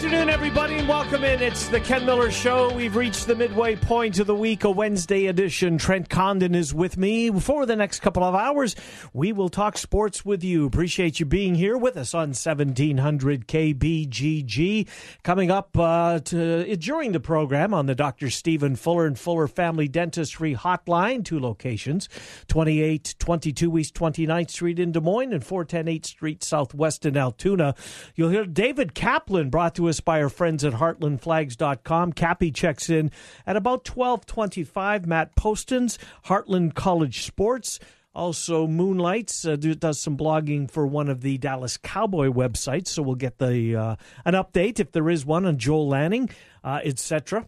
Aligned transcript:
Afternoon, 0.00 0.30
everybody, 0.30 0.76
and 0.76 0.88
welcome 0.88 1.22
in. 1.24 1.42
It's 1.42 1.68
the 1.68 1.78
Ken 1.78 2.06
Miller 2.06 2.30
Show. 2.30 2.72
We've 2.74 2.96
reached 2.96 3.26
the 3.26 3.34
midway 3.34 3.76
point 3.76 4.18
of 4.18 4.26
the 4.26 4.34
week, 4.34 4.64
a 4.64 4.70
Wednesday 4.70 5.26
edition. 5.26 5.76
Trent 5.76 6.08
Condon 6.08 6.54
is 6.54 6.72
with 6.72 6.96
me. 6.96 7.30
For 7.38 7.66
the 7.66 7.76
next 7.76 8.00
couple 8.00 8.24
of 8.24 8.34
hours, 8.34 8.74
we 9.12 9.34
will 9.34 9.50
talk 9.50 9.76
sports 9.76 10.24
with 10.24 10.42
you. 10.42 10.64
Appreciate 10.64 11.20
you 11.20 11.26
being 11.26 11.54
here 11.54 11.76
with 11.76 11.98
us 11.98 12.14
on 12.14 12.28
1700 12.30 13.46
KBGG. 13.46 14.88
Coming 15.22 15.50
up 15.50 15.76
uh, 15.76 16.20
to, 16.20 16.76
during 16.76 17.12
the 17.12 17.20
program 17.20 17.74
on 17.74 17.84
the 17.84 17.94
Dr. 17.94 18.30
Stephen 18.30 18.76
Fuller 18.76 19.04
and 19.04 19.18
Fuller 19.18 19.48
Family 19.48 19.86
Dentistry 19.86 20.54
Hotline, 20.54 21.26
two 21.26 21.38
locations 21.38 22.08
2822 22.48 23.76
East 23.76 23.94
29th 23.94 24.48
Street 24.48 24.78
in 24.78 24.92
Des 24.92 25.00
Moines 25.00 25.34
and 25.34 25.44
410 25.44 25.94
8th 25.94 26.06
Street 26.06 26.42
Southwest 26.42 27.04
in 27.04 27.18
Altoona. 27.18 27.74
You'll 28.14 28.30
hear 28.30 28.46
David 28.46 28.94
Kaplan 28.94 29.50
brought 29.50 29.74
to 29.74 29.89
us 29.90 30.00
by 30.00 30.22
our 30.22 30.30
friends 30.30 30.64
at 30.64 30.72
heartlandflags.com. 30.72 32.14
Cappy 32.14 32.50
checks 32.50 32.88
in 32.88 33.10
at 33.46 33.56
about 33.56 33.86
1225. 33.86 35.06
Matt 35.06 35.36
Postins, 35.36 35.98
Heartland 36.24 36.74
College 36.74 37.22
Sports. 37.24 37.78
Also, 38.14 38.66
Moonlights 38.66 39.44
uh, 39.44 39.56
does 39.56 40.00
some 40.00 40.16
blogging 40.16 40.70
for 40.70 40.86
one 40.86 41.08
of 41.08 41.20
the 41.20 41.38
Dallas 41.38 41.76
Cowboy 41.76 42.28
websites, 42.28 42.88
so 42.88 43.02
we'll 43.02 43.14
get 43.14 43.38
the 43.38 43.76
uh, 43.76 43.96
an 44.24 44.34
update 44.34 44.80
if 44.80 44.90
there 44.90 45.08
is 45.10 45.24
one 45.26 45.46
on 45.46 45.58
Joel 45.58 45.88
Lanning, 45.88 46.30
uh, 46.64 46.80
etc. 46.82 47.46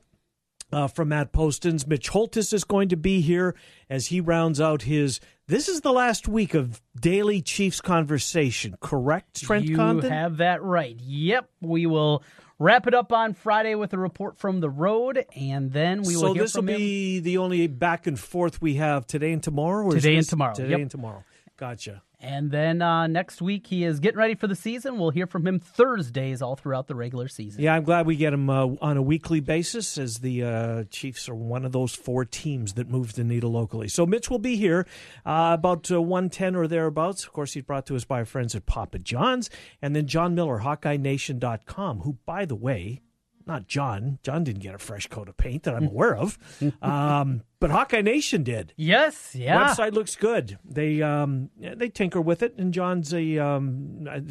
Uh, 0.72 0.88
from 0.88 1.10
Matt 1.10 1.32
Postins. 1.34 1.86
Mitch 1.86 2.08
Holthus 2.08 2.54
is 2.54 2.64
going 2.64 2.88
to 2.88 2.96
be 2.96 3.20
here 3.20 3.54
as 3.90 4.06
he 4.06 4.22
rounds 4.22 4.58
out 4.58 4.82
his. 4.82 5.20
This 5.46 5.68
is 5.68 5.82
the 5.82 5.92
last 5.92 6.28
week 6.28 6.54
of 6.54 6.80
daily 6.98 7.42
Chiefs 7.42 7.82
conversation, 7.82 8.76
correct, 8.80 9.42
Trent 9.42 9.66
you 9.66 9.76
Condon? 9.76 10.10
have 10.10 10.38
that 10.38 10.62
right. 10.62 10.96
Yep, 10.98 11.50
we 11.60 11.84
will 11.84 12.22
wrap 12.58 12.86
it 12.86 12.94
up 12.94 13.12
on 13.12 13.34
Friday 13.34 13.74
with 13.74 13.92
a 13.92 13.98
report 13.98 14.38
from 14.38 14.60
the 14.60 14.70
road, 14.70 15.26
and 15.36 15.72
then 15.72 16.02
we 16.04 16.14
will 16.16 16.22
so 16.22 16.34
this 16.34 16.54
will 16.54 16.60
him. 16.62 16.76
be 16.78 17.18
the 17.20 17.36
only 17.36 17.66
back 17.66 18.06
and 18.06 18.18
forth 18.18 18.62
we 18.62 18.76
have 18.76 19.06
today 19.06 19.32
and 19.32 19.42
tomorrow. 19.42 19.84
Or 19.84 19.92
Today 19.92 20.16
and 20.16 20.26
tomorrow, 20.26 20.54
Today 20.54 20.70
yep. 20.70 20.80
and 20.80 20.90
tomorrow. 20.90 21.22
Gotcha. 21.58 22.02
And 22.22 22.52
then 22.52 22.80
uh, 22.80 23.08
next 23.08 23.42
week 23.42 23.66
he 23.66 23.82
is 23.82 23.98
getting 23.98 24.18
ready 24.18 24.36
for 24.36 24.46
the 24.46 24.54
season. 24.54 24.96
We'll 24.96 25.10
hear 25.10 25.26
from 25.26 25.44
him 25.44 25.58
Thursdays 25.58 26.40
all 26.40 26.54
throughout 26.54 26.86
the 26.86 26.94
regular 26.94 27.26
season. 27.26 27.60
Yeah, 27.60 27.74
I'm 27.74 27.82
glad 27.82 28.06
we 28.06 28.14
get 28.14 28.32
him 28.32 28.48
uh, 28.48 28.68
on 28.80 28.96
a 28.96 29.02
weekly 29.02 29.40
basis, 29.40 29.98
as 29.98 30.18
the 30.18 30.44
uh, 30.44 30.84
Chiefs 30.84 31.28
are 31.28 31.34
one 31.34 31.64
of 31.64 31.72
those 31.72 31.96
four 31.96 32.24
teams 32.24 32.74
that 32.74 32.88
moves 32.88 33.14
the 33.14 33.24
needle 33.24 33.50
locally. 33.50 33.88
So 33.88 34.06
Mitch 34.06 34.30
will 34.30 34.38
be 34.38 34.54
here 34.54 34.86
uh, 35.26 35.50
about 35.58 35.90
uh, 35.90 36.00
110 36.00 36.54
or 36.54 36.68
thereabouts. 36.68 37.24
Of 37.24 37.32
course, 37.32 37.54
he's 37.54 37.64
brought 37.64 37.86
to 37.86 37.96
us 37.96 38.04
by 38.04 38.20
our 38.20 38.24
friends 38.24 38.54
at 38.54 38.66
Papa 38.66 39.00
John's, 39.00 39.50
and 39.82 39.96
then 39.96 40.06
John 40.06 40.36
Miller, 40.36 40.60
HawkeyeNation.com, 40.60 42.00
who, 42.02 42.18
by 42.24 42.44
the 42.44 42.54
way, 42.54 43.00
not 43.46 43.66
John. 43.66 44.18
John 44.22 44.44
didn't 44.44 44.62
get 44.62 44.74
a 44.74 44.78
fresh 44.78 45.06
coat 45.08 45.28
of 45.28 45.36
paint 45.36 45.64
that 45.64 45.74
I'm 45.74 45.86
aware 45.88 46.16
of, 46.16 46.38
um, 46.82 47.42
but 47.60 47.70
Hawkeye 47.70 48.02
Nation 48.02 48.42
did. 48.42 48.72
Yes, 48.76 49.34
yeah. 49.34 49.68
Website 49.68 49.92
looks 49.92 50.16
good. 50.16 50.58
They 50.64 51.02
um, 51.02 51.50
they 51.58 51.88
tinker 51.88 52.20
with 52.20 52.42
it, 52.42 52.54
and 52.58 52.72
John's 52.74 53.12
a 53.14 53.38
um, 53.38 54.06
I- 54.10 54.22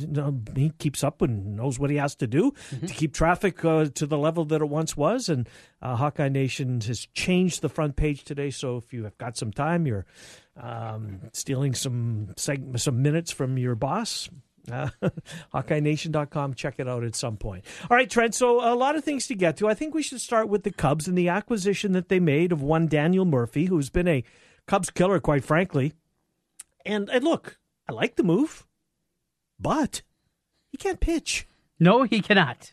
you 0.00 0.42
he 0.54 0.70
keeps 0.78 1.02
up 1.02 1.22
and 1.22 1.56
knows 1.56 1.76
what 1.80 1.90
he 1.90 1.96
has 1.96 2.14
to 2.14 2.28
do 2.28 2.52
to 2.86 2.94
keep 2.94 3.12
traffic 3.12 3.64
uh, 3.64 3.86
to 3.96 4.06
the 4.06 4.16
level 4.16 4.44
that 4.44 4.60
it 4.62 4.68
once 4.68 4.96
was. 4.96 5.28
And 5.28 5.48
uh, 5.82 5.96
Hawkeye 5.96 6.28
Nation 6.28 6.80
has 6.82 7.06
changed 7.14 7.62
the 7.62 7.68
front 7.68 7.96
page 7.96 8.22
today, 8.22 8.50
so 8.50 8.76
if 8.76 8.92
you 8.92 9.02
have 9.02 9.18
got 9.18 9.36
some 9.36 9.50
time, 9.50 9.88
you're 9.88 10.06
um, 10.56 11.20
stealing 11.32 11.74
some 11.74 12.28
seg- 12.36 12.78
some 12.78 13.02
minutes 13.02 13.32
from 13.32 13.58
your 13.58 13.74
boss. 13.74 14.28
Uh, 15.02 15.10
HawkeyeNation.com. 15.54 16.54
Check 16.54 16.74
it 16.78 16.88
out 16.88 17.04
at 17.04 17.14
some 17.14 17.36
point. 17.36 17.64
All 17.90 17.96
right, 17.96 18.08
Trent. 18.08 18.34
So, 18.34 18.60
a 18.60 18.74
lot 18.74 18.96
of 18.96 19.04
things 19.04 19.26
to 19.28 19.34
get 19.34 19.56
to. 19.58 19.68
I 19.68 19.74
think 19.74 19.94
we 19.94 20.02
should 20.02 20.20
start 20.20 20.48
with 20.48 20.62
the 20.62 20.70
Cubs 20.70 21.08
and 21.08 21.16
the 21.16 21.28
acquisition 21.28 21.92
that 21.92 22.08
they 22.08 22.20
made 22.20 22.52
of 22.52 22.62
one 22.62 22.86
Daniel 22.86 23.24
Murphy, 23.24 23.66
who's 23.66 23.90
been 23.90 24.08
a 24.08 24.24
Cubs 24.66 24.90
killer, 24.90 25.20
quite 25.20 25.44
frankly. 25.44 25.94
And, 26.84 27.08
and 27.10 27.24
look, 27.24 27.58
I 27.88 27.92
like 27.92 28.16
the 28.16 28.22
move, 28.22 28.66
but 29.58 30.02
he 30.70 30.76
can't 30.76 31.00
pitch. 31.00 31.46
No, 31.80 32.02
he 32.02 32.20
cannot. 32.20 32.72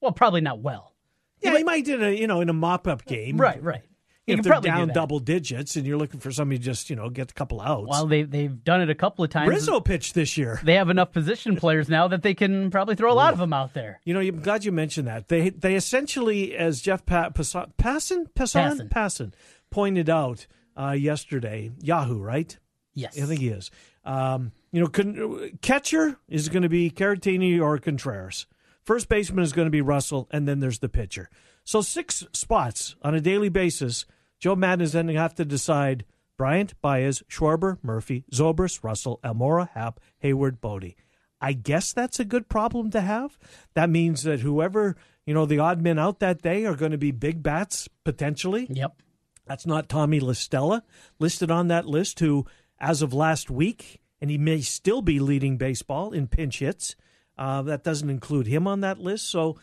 Well, 0.00 0.12
probably 0.12 0.40
not 0.40 0.60
well. 0.60 0.94
Yeah, 1.40 1.56
he 1.56 1.64
might 1.64 1.88
in 1.88 2.02
a 2.02 2.10
you 2.10 2.26
know 2.26 2.40
in 2.40 2.48
a 2.48 2.52
mop 2.54 2.86
up 2.86 3.04
game, 3.06 3.40
Right, 3.40 3.62
right. 3.62 3.82
He 4.30 4.38
If 4.38 4.42
they're 4.42 4.52
probably 4.52 4.70
do 4.70 4.76
down 4.76 4.88
double 4.88 5.18
digits 5.18 5.76
and 5.76 5.86
you're 5.86 5.98
looking 5.98 6.20
for 6.20 6.30
somebody 6.30 6.58
to 6.58 6.64
just 6.64 6.90
you 6.90 6.96
know 6.96 7.10
get 7.10 7.30
a 7.30 7.34
couple 7.34 7.60
outs. 7.60 7.88
Well, 7.88 8.06
they 8.06 8.22
they've 8.22 8.62
done 8.64 8.80
it 8.80 8.90
a 8.90 8.94
couple 8.94 9.24
of 9.24 9.30
times. 9.30 9.48
Rizzo 9.48 9.80
pitched 9.80 10.14
this 10.14 10.36
year. 10.36 10.60
They 10.62 10.74
have 10.74 10.90
enough 10.90 11.12
position 11.12 11.56
players 11.56 11.88
now 11.88 12.08
that 12.08 12.22
they 12.22 12.34
can 12.34 12.70
probably 12.70 12.94
throw 12.94 13.12
a 13.12 13.14
lot 13.14 13.32
of 13.32 13.38
them 13.38 13.52
out 13.52 13.74
there. 13.74 14.00
You 14.04 14.14
know, 14.14 14.20
I'm 14.20 14.40
glad 14.40 14.64
you 14.64 14.72
mentioned 14.72 15.06
that. 15.08 15.28
They 15.28 15.50
they 15.50 15.74
essentially, 15.74 16.56
as 16.56 16.80
Jeff 16.80 17.04
pa- 17.06 17.30
Passan, 17.30 17.72
Passan. 17.78 18.88
Passan 18.88 19.32
pointed 19.70 20.10
out 20.10 20.46
uh, 20.76 20.92
yesterday, 20.92 21.70
Yahoo, 21.80 22.20
right? 22.20 22.56
Yes. 22.94 23.20
I 23.20 23.26
think 23.26 23.40
he 23.40 23.48
is. 23.48 23.70
Um, 24.04 24.52
you 24.72 24.80
know, 24.80 24.88
con- 24.88 25.58
catcher 25.62 26.18
is 26.28 26.48
going 26.48 26.62
to 26.62 26.68
be 26.68 26.90
Caratini 26.90 27.60
or 27.60 27.78
Contreras. 27.78 28.46
First 28.82 29.08
baseman 29.08 29.44
is 29.44 29.52
going 29.52 29.66
to 29.66 29.70
be 29.70 29.82
Russell, 29.82 30.28
and 30.30 30.48
then 30.48 30.60
there's 30.60 30.78
the 30.78 30.88
pitcher. 30.88 31.28
So 31.64 31.82
six 31.82 32.26
spots 32.32 32.96
on 33.02 33.14
a 33.14 33.20
daily 33.20 33.48
basis. 33.48 34.06
Joe 34.40 34.56
Maddon 34.56 34.82
is 34.82 34.92
then 34.92 35.06
going 35.06 35.14
to 35.14 35.20
have 35.22 35.34
to 35.36 35.44
decide 35.44 36.04
Bryant, 36.36 36.74
Baez, 36.80 37.22
Schwarber, 37.28 37.78
Murphy, 37.82 38.24
Zobrist, 38.32 38.82
Russell, 38.82 39.20
Almora, 39.22 39.68
Happ, 39.70 40.00
Heyward, 40.24 40.60
Bote. 40.60 40.94
I 41.40 41.52
guess 41.52 41.92
that's 41.92 42.18
a 42.18 42.24
good 42.24 42.48
problem 42.48 42.90
to 42.90 43.00
have. 43.00 43.38
That 43.74 43.90
means 43.90 44.22
that 44.22 44.40
whoever, 44.40 44.96
you 45.26 45.34
know, 45.34 45.46
the 45.46 45.58
odd 45.58 45.82
men 45.82 45.98
out 45.98 46.20
that 46.20 46.42
day 46.42 46.64
are 46.64 46.76
going 46.76 46.92
to 46.92 46.98
be 46.98 47.10
big 47.12 47.42
bats 47.42 47.88
potentially. 48.04 48.66
Yep. 48.70 49.02
That's 49.46 49.66
not 49.66 49.88
Tommy 49.88 50.20
La 50.20 50.32
Stella 50.32 50.82
listed 51.18 51.50
on 51.50 51.68
that 51.68 51.86
list, 51.86 52.20
who, 52.20 52.46
as 52.78 53.02
of 53.02 53.12
last 53.12 53.50
week, 53.50 54.00
and 54.20 54.30
he 54.30 54.38
may 54.38 54.60
still 54.60 55.02
be 55.02 55.18
leading 55.18 55.56
baseball 55.56 56.12
in 56.12 56.26
pinch 56.26 56.60
hits. 56.60 56.94
Uh, 57.36 57.62
that 57.62 57.82
doesn't 57.84 58.10
include 58.10 58.46
him 58.46 58.66
on 58.66 58.80
that 58.80 58.98
list. 58.98 59.28
So, 59.28 59.58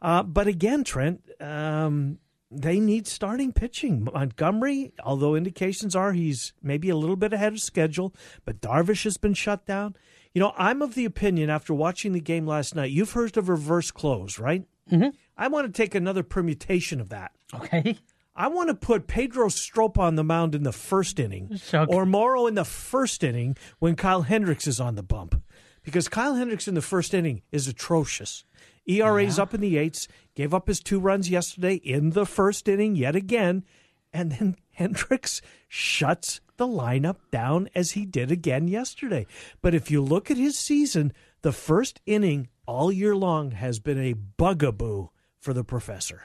uh, 0.00 0.22
but 0.22 0.46
again, 0.46 0.82
Trent, 0.82 1.22
um, 1.40 2.18
they 2.50 2.80
need 2.80 3.06
starting 3.06 3.52
pitching. 3.52 4.08
Montgomery, 4.12 4.92
although 5.04 5.34
indications 5.34 5.94
are 5.94 6.12
he's 6.12 6.52
maybe 6.62 6.88
a 6.88 6.96
little 6.96 7.16
bit 7.16 7.32
ahead 7.32 7.52
of 7.52 7.60
schedule, 7.60 8.14
but 8.44 8.60
Darvish 8.60 9.04
has 9.04 9.16
been 9.16 9.34
shut 9.34 9.66
down. 9.66 9.96
You 10.34 10.40
know, 10.40 10.52
I'm 10.56 10.82
of 10.82 10.94
the 10.94 11.04
opinion 11.04 11.50
after 11.50 11.74
watching 11.74 12.12
the 12.12 12.20
game 12.20 12.46
last 12.46 12.74
night, 12.74 12.90
you've 12.90 13.12
heard 13.12 13.36
of 13.36 13.48
reverse 13.48 13.90
close, 13.90 14.38
right? 14.38 14.64
Mm-hmm. 14.90 15.08
I 15.36 15.48
want 15.48 15.66
to 15.66 15.72
take 15.76 15.94
another 15.94 16.22
permutation 16.22 17.00
of 17.00 17.08
that. 17.10 17.32
Okay. 17.54 17.98
I 18.36 18.46
want 18.46 18.68
to 18.68 18.74
put 18.74 19.08
Pedro 19.08 19.48
Strop 19.48 19.98
on 19.98 20.14
the 20.14 20.22
mound 20.22 20.54
in 20.54 20.62
the 20.62 20.72
first 20.72 21.18
inning, 21.18 21.60
Okay. 21.74 21.92
or 21.92 22.06
Morrow 22.06 22.46
in 22.46 22.54
the 22.54 22.64
first 22.64 23.24
inning 23.24 23.56
when 23.80 23.96
Kyle 23.96 24.22
Hendricks 24.22 24.66
is 24.68 24.78
on 24.78 24.94
the 24.94 25.02
bump, 25.02 25.42
because 25.82 26.08
Kyle 26.08 26.36
Hendricks 26.36 26.68
in 26.68 26.74
the 26.74 26.82
first 26.82 27.12
inning 27.14 27.42
is 27.50 27.66
atrocious. 27.66 28.44
ERA's 28.88 29.38
up 29.38 29.54
in 29.54 29.60
the 29.60 29.76
eights. 29.76 30.08
Gave 30.34 30.54
up 30.54 30.68
his 30.68 30.80
two 30.80 30.98
runs 30.98 31.30
yesterday 31.30 31.74
in 31.74 32.10
the 32.10 32.26
first 32.26 32.68
inning 32.68 32.96
yet 32.96 33.14
again, 33.14 33.64
and 34.12 34.32
then 34.32 34.56
Hendricks 34.70 35.42
shuts 35.68 36.40
the 36.56 36.66
lineup 36.66 37.16
down 37.30 37.68
as 37.74 37.92
he 37.92 38.04
did 38.04 38.30
again 38.30 38.68
yesterday. 38.68 39.26
But 39.62 39.74
if 39.74 39.90
you 39.90 40.02
look 40.02 40.30
at 40.30 40.36
his 40.36 40.58
season, 40.58 41.12
the 41.42 41.52
first 41.52 42.00
inning 42.06 42.48
all 42.66 42.92
year 42.92 43.16
long 43.16 43.52
has 43.52 43.78
been 43.78 43.98
a 43.98 44.12
bugaboo 44.12 45.08
for 45.40 45.52
the 45.52 45.64
professor. 45.64 46.22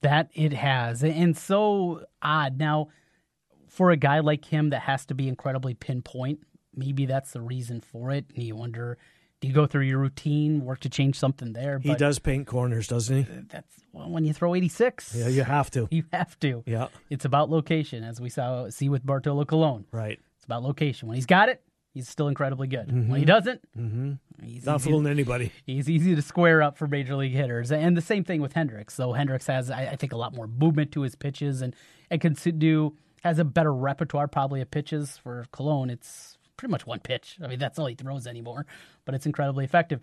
That 0.00 0.30
it 0.34 0.52
has. 0.52 1.02
And 1.02 1.36
so 1.36 2.04
odd. 2.22 2.58
Now, 2.58 2.88
for 3.68 3.90
a 3.90 3.96
guy 3.96 4.20
like 4.20 4.44
him 4.44 4.70
that 4.70 4.82
has 4.82 5.06
to 5.06 5.14
be 5.14 5.28
incredibly 5.28 5.74
pinpoint, 5.74 6.40
maybe 6.74 7.06
that's 7.06 7.32
the 7.32 7.40
reason 7.40 7.80
for 7.80 8.10
it. 8.10 8.26
And 8.34 8.44
you 8.44 8.54
wonder, 8.54 8.98
you 9.44 9.52
go 9.52 9.66
through 9.66 9.82
your 9.82 9.98
routine, 9.98 10.64
work 10.64 10.80
to 10.80 10.88
change 10.88 11.18
something 11.18 11.52
there? 11.52 11.78
He 11.78 11.94
does 11.94 12.18
paint 12.18 12.46
corners, 12.46 12.88
doesn't 12.88 13.16
he? 13.16 13.26
That's 13.50 13.74
well, 13.92 14.10
when 14.10 14.24
you 14.24 14.32
throw 14.32 14.54
86. 14.54 15.14
Yeah, 15.14 15.28
you 15.28 15.44
have 15.44 15.70
to. 15.72 15.88
You 15.94 16.04
have 16.12 16.38
to. 16.40 16.64
Yeah. 16.66 16.88
It's 17.10 17.24
about 17.24 17.50
location, 17.50 18.02
as 18.02 18.20
we 18.20 18.28
saw 18.28 18.68
see 18.68 18.88
with 18.88 19.06
Bartolo 19.06 19.44
Colon. 19.44 19.84
Right. 19.92 20.18
It's 20.36 20.44
about 20.44 20.64
location. 20.64 21.06
When 21.06 21.14
he's 21.14 21.26
got 21.26 21.48
it, 21.48 21.62
he's 21.92 22.08
still 22.08 22.26
incredibly 22.26 22.66
good. 22.66 22.90
When 22.90 23.04
mm-hmm. 23.04 23.14
he 23.14 23.24
doesn't, 23.24 23.60
mm-hmm. 23.78 24.12
he's 24.44 24.66
Not 24.66 24.80
easy, 24.80 24.90
fooling 24.90 25.06
anybody. 25.06 25.52
he's 25.66 25.88
easy 25.88 26.16
to 26.16 26.22
square 26.22 26.60
up 26.62 26.76
for 26.76 26.88
major 26.88 27.14
league 27.14 27.32
hitters. 27.32 27.70
And 27.70 27.96
the 27.96 28.02
same 28.02 28.24
thing 28.24 28.42
with 28.42 28.52
Hendricks. 28.52 28.94
So 28.94 29.12
Hendricks 29.12 29.46
has, 29.46 29.70
I, 29.70 29.86
I 29.86 29.96
think, 29.96 30.12
a 30.12 30.16
lot 30.16 30.34
more 30.34 30.48
movement 30.48 30.90
to 30.92 31.02
his 31.02 31.14
pitches 31.14 31.62
and 31.62 31.74
and 32.10 32.20
can 32.20 32.34
do 32.58 32.96
has 33.22 33.38
a 33.38 33.44
better 33.44 33.72
repertoire 33.72 34.28
probably 34.28 34.60
of 34.60 34.70
pitches. 34.70 35.16
For 35.16 35.46
Colon, 35.52 35.88
it's 35.88 36.33
pretty 36.56 36.70
much 36.70 36.86
one 36.86 37.00
pitch. 37.00 37.38
I 37.42 37.46
mean, 37.48 37.58
that's 37.58 37.78
all 37.78 37.86
he 37.86 37.94
throws 37.94 38.26
anymore, 38.26 38.66
but 39.04 39.14
it's 39.14 39.26
incredibly 39.26 39.64
effective. 39.64 40.00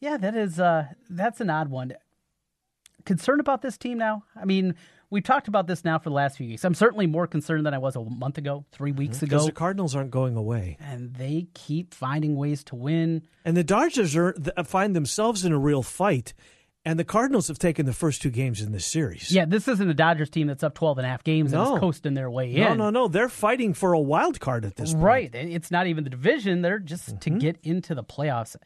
Yeah, 0.00 0.16
that 0.16 0.34
is 0.34 0.58
uh 0.60 0.86
that's 1.10 1.40
an 1.40 1.50
odd 1.50 1.68
one. 1.68 1.92
concerned 3.04 3.40
about 3.40 3.62
this 3.62 3.76
team 3.76 3.98
now? 3.98 4.24
I 4.40 4.44
mean, 4.44 4.74
we've 5.10 5.24
talked 5.24 5.48
about 5.48 5.66
this 5.66 5.84
now 5.84 5.98
for 5.98 6.08
the 6.10 6.14
last 6.14 6.36
few 6.38 6.46
weeks. 6.48 6.64
I'm 6.64 6.74
certainly 6.74 7.06
more 7.06 7.26
concerned 7.26 7.66
than 7.66 7.74
I 7.74 7.78
was 7.78 7.96
a 7.96 8.00
month 8.04 8.38
ago, 8.38 8.64
three 8.72 8.92
weeks 8.92 9.18
Because 9.20 9.42
ago. 9.42 9.46
the 9.46 9.52
Cardinals 9.52 9.94
aren't 9.94 10.10
going 10.10 10.36
away. 10.36 10.76
and 10.80 11.14
they 11.14 11.46
keep 11.54 11.94
finding 11.94 12.36
ways 12.36 12.62
to 12.64 12.76
win. 12.76 13.22
And 13.44 13.56
the 13.56 13.64
Dodgers 13.64 14.16
are 14.16 14.34
find 14.64 14.94
themselves 14.96 15.44
in 15.44 15.52
a 15.52 15.58
real 15.58 15.82
fight. 15.82 16.32
And 16.84 16.98
the 16.98 17.04
Cardinals 17.04 17.46
have 17.46 17.58
taken 17.60 17.86
the 17.86 17.92
first 17.92 18.22
two 18.22 18.30
games 18.30 18.60
in 18.60 18.72
this 18.72 18.84
series. 18.84 19.30
Yeah, 19.30 19.44
this 19.44 19.68
isn't 19.68 19.88
a 19.88 19.94
Dodgers 19.94 20.30
team 20.30 20.48
that's 20.48 20.64
up 20.64 20.74
12 20.74 20.98
and 20.98 21.06
a 21.06 21.08
half 21.08 21.22
games 21.22 21.52
and 21.52 21.62
No. 21.62 21.74
is 21.76 21.80
coasting 21.80 22.14
their 22.14 22.28
way 22.28 22.52
in. 22.52 22.60
no, 22.60 22.74
no. 22.74 22.90
No. 22.90 23.06
They're 23.08 23.28
fighting 23.28 23.72
for 23.72 23.92
a 23.92 24.00
wild 24.00 24.40
card 24.40 24.64
at 24.64 24.74
this 24.74 24.92
point. 24.92 25.04
Right. 25.04 25.30
It's 25.34 25.70
not 25.70 25.86
even 25.86 26.02
the 26.02 26.10
division. 26.10 26.62
They're 26.62 26.80
just 26.80 27.08
Mm-hmm. 27.10 27.18
to 27.18 27.30
get 27.38 27.58
into 27.62 27.94
the 27.94 28.02
playoffs. 28.02 28.56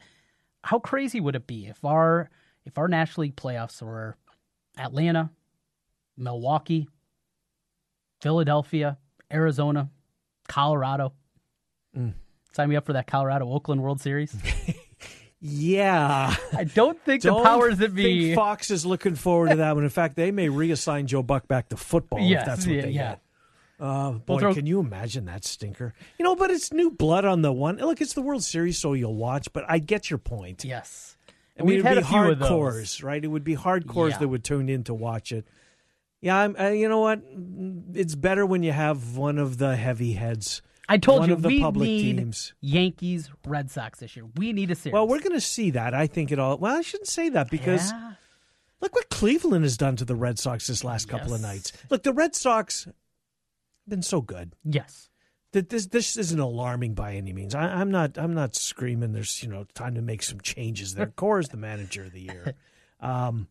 How 0.63 0.79
crazy 0.79 1.19
would 1.21 1.35
it 1.35 1.45
be 1.45 1.67
if 1.67 1.85
our 1.85 2.29
if 2.65 2.77
our 2.79 2.87
National 2.87 3.21
League 3.23 3.35
playoffs 3.35 3.81
were 3.83 4.17
Atlanta, 4.79 5.29
Milwaukee, 6.17 6.87
Philadelphia, 8.21 8.97
Arizona, 9.31 9.89
Colorado? 10.47 11.13
Mm. 11.95 12.13
Sign 12.53 12.69
me 12.69 12.75
up 12.75 12.85
for 12.85 12.93
that 12.93 13.05
Colorado 13.07 13.47
Oakland 13.51 13.81
World 13.83 14.01
Series. 14.01 14.35
Yeah. 15.49 16.35
I 16.53 16.63
don't 16.65 16.99
think 17.03 17.23
Don't 17.23 17.41
the 17.41 17.49
powers 17.49 17.77
that 17.77 17.93
be. 17.95 18.25
think 18.27 18.35
Fox 18.35 18.69
is 18.71 18.85
looking 18.85 19.15
forward 19.15 19.49
to 19.51 19.55
that 19.57 19.75
one. 19.75 19.83
In 19.83 19.89
fact, 19.89 20.15
they 20.15 20.31
may 20.31 20.47
reassign 20.49 21.05
Joe 21.05 21.23
Buck 21.23 21.47
back 21.47 21.69
to 21.69 21.77
football 21.77 22.19
Yes, 22.19 22.41
if 22.41 22.45
that's 22.47 22.67
what 22.67 22.75
yeah, 22.75 22.81
they 22.81 22.89
yeah. 22.91 23.09
get. 23.11 23.21
Uh, 23.79 24.11
boy, 24.11 24.39
throw- 24.39 24.53
can 24.53 24.65
you 24.65 24.79
imagine 24.79 25.25
that 25.25 25.45
stinker? 25.45 25.93
You 26.17 26.23
know, 26.25 26.35
but 26.35 26.49
it's 26.51 26.73
new 26.73 26.89
blood 26.91 27.25
on 27.25 27.43
the 27.43 27.53
one. 27.53 27.77
Look, 27.77 28.01
it's 28.01 28.13
the 28.13 28.21
World 28.23 28.43
Series, 28.43 28.77
so 28.77 28.93
you'll 28.93 29.15
watch. 29.15 29.53
But 29.53 29.65
I 29.69 29.79
get 29.79 30.09
your 30.09 30.17
point. 30.17 30.65
yes. 30.65 31.15
I 31.59 31.63
mean, 31.63 31.67
We've 31.67 31.79
it'd 31.79 31.85
had 31.87 31.95
be 31.95 32.01
a 32.01 32.05
few 32.05 32.31
of 32.31 32.39
those. 32.39 32.49
hardcores, 32.49 33.03
right? 33.03 33.23
It 33.23 33.27
would 33.27 33.43
be 33.43 33.55
hardcores 33.55 34.11
Yeah. 34.11 34.17
that 34.19 34.27
would 34.27 34.43
tune 34.43 34.69
in 34.69 34.83
to 34.85 34.93
watch 34.93 35.31
it. 35.31 35.47
Yeah, 36.21 36.37
I'm, 36.37 36.55
uh, 36.59 36.67
you 36.69 36.87
know 36.89 36.99
what? 36.99 37.21
It's 37.93 38.13
better 38.15 38.45
when 38.45 38.61
you 38.63 38.71
have 38.71 39.17
one 39.17 39.37
of 39.39 39.57
the 39.57 39.75
heavy 39.75 40.13
heads. 40.13 40.61
I 40.89 40.97
told 40.97 41.19
one 41.19 41.29
you 41.29 41.35
of 41.35 41.41
the 41.41 41.47
we 41.49 41.59
public 41.61 41.87
need 41.87 42.17
teams. 42.17 42.53
Yankees 42.61 43.29
Red 43.45 43.69
Sox 43.69 43.99
this 43.99 44.15
year. 44.15 44.25
We 44.35 44.53
need 44.53 44.71
a 44.71 44.75
series. 44.75 44.93
Well, 44.93 45.07
we're 45.07 45.19
going 45.19 45.33
to 45.33 45.41
see 45.41 45.71
that. 45.71 45.93
I 45.93 46.07
think 46.07 46.31
it 46.31 46.39
all. 46.39 46.57
Well, 46.57 46.75
I 46.77 46.81
shouldn't 46.81 47.07
say 47.09 47.29
that 47.29 47.49
because 47.49 47.91
Yeah. 47.91 48.13
look 48.81 48.95
what 48.95 49.09
Cleveland 49.09 49.63
has 49.65 49.75
done 49.77 49.95
to 49.97 50.05
the 50.05 50.15
Red 50.15 50.39
Sox 50.39 50.67
this 50.67 50.83
last 50.83 51.09
couple 51.09 51.33
of 51.33 51.41
nights. 51.41 51.73
Look, 51.89 52.03
the 52.03 52.13
Red 52.13 52.35
Sox 52.35 52.85
have 52.85 52.93
been 53.87 54.01
so 54.01 54.21
good 54.21 54.55
yes. 54.63 55.09
that 55.51 55.69
this 55.69 55.87
this 55.87 56.15
isn't 56.15 56.39
alarming 56.39 56.93
by 56.93 57.15
any 57.15 57.33
means. 57.33 57.53
I, 57.53 57.65
I'm 57.65 57.91
not 57.91 58.17
I'm 58.17 58.33
not 58.33 58.55
screaming. 58.55 59.11
There's 59.11 59.43
you 59.43 59.49
know 59.49 59.65
time 59.73 59.95
to 59.95 60.01
make 60.01 60.23
some 60.23 60.39
changes 60.39 60.95
there. 60.95 61.07
Cora 61.15 61.41
is 61.41 61.49
the 61.49 61.57
manager 61.57 62.05
of 62.05 62.13
the 62.13 62.21
year, 62.21 62.53
um, 63.01 63.47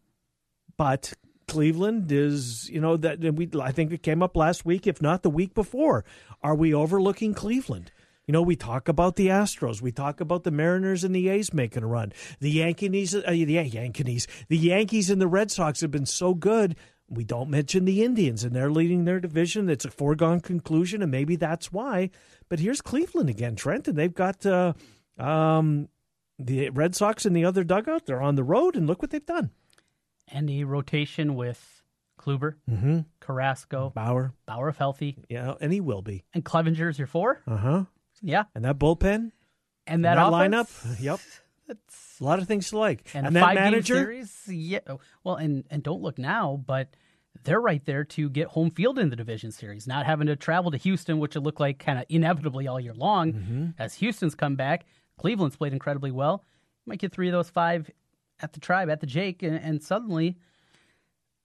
but 0.79 1.13
Cleveland 1.49 2.11
is 2.11 2.69
you 2.71 2.81
know 2.81 2.97
that 2.97 3.21
we 3.21 3.49
I 3.61 3.73
think 3.73 3.93
it 3.93 4.03
came 4.03 4.23
up 4.23 4.37
last 4.37 4.65
week, 4.65 4.87
if 4.87 5.01
not 5.01 5.23
the 5.23 5.31
week 5.31 5.55
before. 5.55 6.05
Are 6.43 6.55
we 6.55 6.75
overlooking 6.75 7.35
Cleveland? 7.35 7.93
You 8.27 8.33
know, 8.33 8.43
we 8.43 8.57
talk 8.57 8.89
about 8.89 9.15
the 9.15 9.29
Astros, 9.29 9.81
we 9.81 9.93
talk 9.93 10.21
about 10.21 10.43
the 10.43 10.51
Mariners 10.51 11.05
and 11.05 11.15
the 11.15 11.29
A's 11.29 11.55
making 11.55 11.85
a 11.85 11.87
run. 11.87 12.13
The 12.41 12.51
Yankees, 12.51 13.15
uh, 13.15 13.23
the 13.25 13.45
Yankees, 13.45 14.27
the 14.49 14.59
Yankees 14.59 15.11
and 15.11 15.21
the 15.21 15.29
Red 15.29 15.53
Sox 15.53 15.81
have 15.81 15.93
been 15.93 16.07
so 16.07 16.35
good. 16.35 16.75
We 17.09 17.23
don't 17.23 17.51
mention 17.51 17.85
the 17.85 18.03
Indians, 18.03 18.43
and 18.43 18.53
they're 18.53 18.71
leading 18.71 19.05
their 19.05 19.21
division. 19.21 19.71
It's 19.71 19.85
a 19.85 19.93
foregone 19.93 20.41
conclusion, 20.41 21.03
and 21.03 21.11
maybe 21.13 21.37
that's 21.37 21.71
why. 21.71 22.11
But 22.49 22.59
here's 22.59 22.81
Cleveland 22.81 23.31
again, 23.31 23.55
Trent, 23.55 23.87
and 23.87 23.97
they've 23.97 24.13
got 24.13 24.45
uh, 24.45 24.73
um, 25.17 25.89
the 26.37 26.71
Red 26.71 26.97
Sox 26.97 27.25
in 27.25 27.33
the 27.33 27.45
other 27.45 27.63
dugout. 27.63 28.07
They're 28.07 28.21
on 28.21 28.35
the 28.35 28.43
road, 28.43 28.75
and 28.75 28.89
look 28.89 29.03
what 29.03 29.13
they've 29.13 29.25
done. 29.25 29.51
And 30.29 30.51
a 30.51 30.65
rotation 30.65 31.35
with 31.35 31.83
Kluber, 32.21 32.55
Mm-hmm. 32.69 33.01
Carrasco, 33.21 33.91
Bauer, 33.95 34.33
Bauer 34.47 34.69
if 34.69 34.77
healthy, 34.77 35.17
yeah, 35.29 35.55
and 35.61 35.73
he 35.73 35.81
will 35.81 36.03
be. 36.03 36.25
and 36.35 36.45
Clevinger's 36.45 36.99
your 36.99 37.07
four. 37.07 37.41
Uh 37.47 37.57
huh. 37.57 37.85
Yeah. 38.23 38.45
And 38.55 38.65
that 38.65 38.79
bullpen, 38.79 39.31
And 39.87 40.05
that, 40.05 40.15
that 40.17 40.29
offense, 40.33 40.55
lineup, 40.73 41.01
yep. 41.03 41.21
That's, 41.69 42.17
a 42.21 42.25
lot 42.25 42.39
of 42.39 42.47
things 42.49 42.71
to 42.71 42.79
like. 42.79 43.11
and, 43.15 43.27
And, 43.27 43.37
that 43.37 43.55
manager, 43.55 43.95
series. 43.97 44.49
Yeah. 44.49 44.79
Well, 45.25 45.35
and 45.37 45.65
and 45.71 45.83
don't 45.83 46.01
look 46.01 46.17
now, 46.19 46.63
but 46.65 46.89
they're 47.45 47.61
right 47.61 47.85
there 47.85 48.05
to 48.05 48.31
get 48.31 48.49
home 48.49 48.71
field 48.71 48.99
in 48.99 49.11
the 49.11 49.17
division 49.17 49.53
series, 49.53 49.87
not 49.87 50.07
having 50.07 50.29
to 50.29 50.37
travel 50.37 50.71
to 50.71 50.77
Houston, 50.79 51.19
which 51.19 51.37
it 51.37 51.41
looked 51.41 51.61
like 51.61 51.79
kind 51.79 51.99
of 51.99 52.05
inevitably 52.09 52.67
all 52.67 52.81
year 52.81 52.95
long. 52.95 53.33
Mm-hmm. 53.33 53.67
As 53.79 53.95
Houston's 53.97 54.35
come 54.35 54.57
back, 54.57 54.87
Cleveland's 55.19 55.57
played 55.57 55.73
incredibly 55.73 56.11
well. 56.11 56.43
Might 56.87 57.01
get 57.01 57.13
three 57.13 57.29
of 57.29 57.33
those 57.33 57.51
five 57.51 57.91
at 58.41 58.53
the 58.53 58.61
Tribe, 58.61 58.89
at 58.91 59.01
the 59.01 59.07
Jake, 59.07 59.43
and, 59.43 59.57
and 59.57 59.83
suddenly 59.83 60.37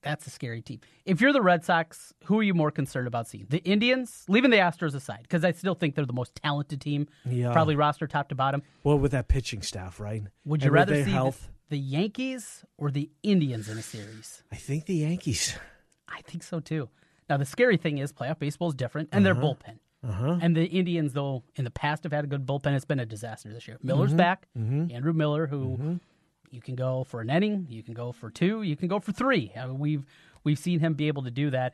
that's 0.02 0.26
a 0.26 0.30
scary 0.32 0.62
team. 0.62 0.80
If 1.06 1.22
you're 1.22 1.32
the 1.32 1.42
Red 1.44 1.64
Sox, 1.64 2.12
who 2.26 2.40
are 2.40 2.44
you 2.44 2.54
more 2.56 2.72
concerned 2.72 3.08
about 3.08 3.28
seeing? 3.28 3.46
The 3.50 3.60
Indians, 3.60 4.26
leaving 4.28 4.50
the 4.50 4.58
Astros 4.58 4.96
aside, 4.96 5.20
because 5.24 5.46
I 5.46 5.52
still 5.52 5.76
think 5.76 5.94
they're 5.96 6.06
the 6.08 6.14
most 6.14 6.34
talented 6.36 6.82
team, 6.82 7.08
Yeah. 7.26 7.52
probably 7.52 7.76
roster 7.76 8.08
top 8.08 8.30
to 8.30 8.36
bottom. 8.36 8.64
well, 8.84 8.98
with 8.98 9.12
that 9.12 9.28
pitching 9.28 9.62
staff, 9.62 10.00
right? 10.00 10.24
Would 10.46 10.64
you 10.64 10.68
And 10.68 10.74
rather 10.74 10.96
see 11.06 11.12
the, 11.12 11.36
the 11.70 11.78
Yankees 11.78 12.66
or 12.78 12.90
the 12.90 13.12
Indians 13.22 13.70
in 13.70 13.78
a 13.78 13.82
series? 13.84 14.44
I 14.52 14.56
think 14.56 14.86
the 14.88 14.96
Yankees. 14.96 15.56
I 16.10 16.22
think 16.24 16.42
so 16.44 16.60
too. 16.60 16.90
Now 17.30 17.38
the 17.38 17.46
scary 17.46 17.78
thing 17.78 18.00
is 18.00 18.12
playoff 18.12 18.40
baseball 18.40 18.70
is 18.70 18.76
different, 18.76 19.10
and 19.12 19.24
their 19.26 19.36
bullpen. 19.36 19.78
Uh-huh. 20.04 20.40
And 20.42 20.58
the 20.58 20.66
Indians, 20.66 21.14
though, 21.14 21.44
in 21.56 21.64
the 21.64 21.70
past 21.70 22.04
have 22.06 22.12
had 22.12 22.24
a 22.24 22.28
good 22.28 22.44
bullpen. 22.48 22.74
It's 22.76 22.86
been 22.86 23.00
a 23.00 23.06
disaster 23.06 23.54
this 23.54 23.68
year. 23.68 23.78
Miller's 23.84 24.10
Mm-hmm. 24.10 24.18
back. 24.18 24.48
Andrew 24.56 25.14
Miller, 25.14 25.46
who 25.46 26.00
you 26.52 26.62
can 26.62 26.76
go 26.76 27.04
for 27.04 27.22
an 27.22 27.30
inning, 27.30 27.66
you 27.70 27.82
can 27.84 27.94
go 27.94 28.12
for 28.12 28.30
two, 28.30 28.62
you 28.62 28.76
can 28.76 28.88
go 28.88 29.00
for 29.00 29.12
three. 29.12 29.52
I 29.58 29.66
mean, 29.66 29.80
we've 29.80 30.06
we've 30.44 30.60
seen 30.60 30.80
him 30.80 30.94
be 30.94 31.08
able 31.08 31.24
to 31.24 31.32
do 31.32 31.50
that. 31.52 31.74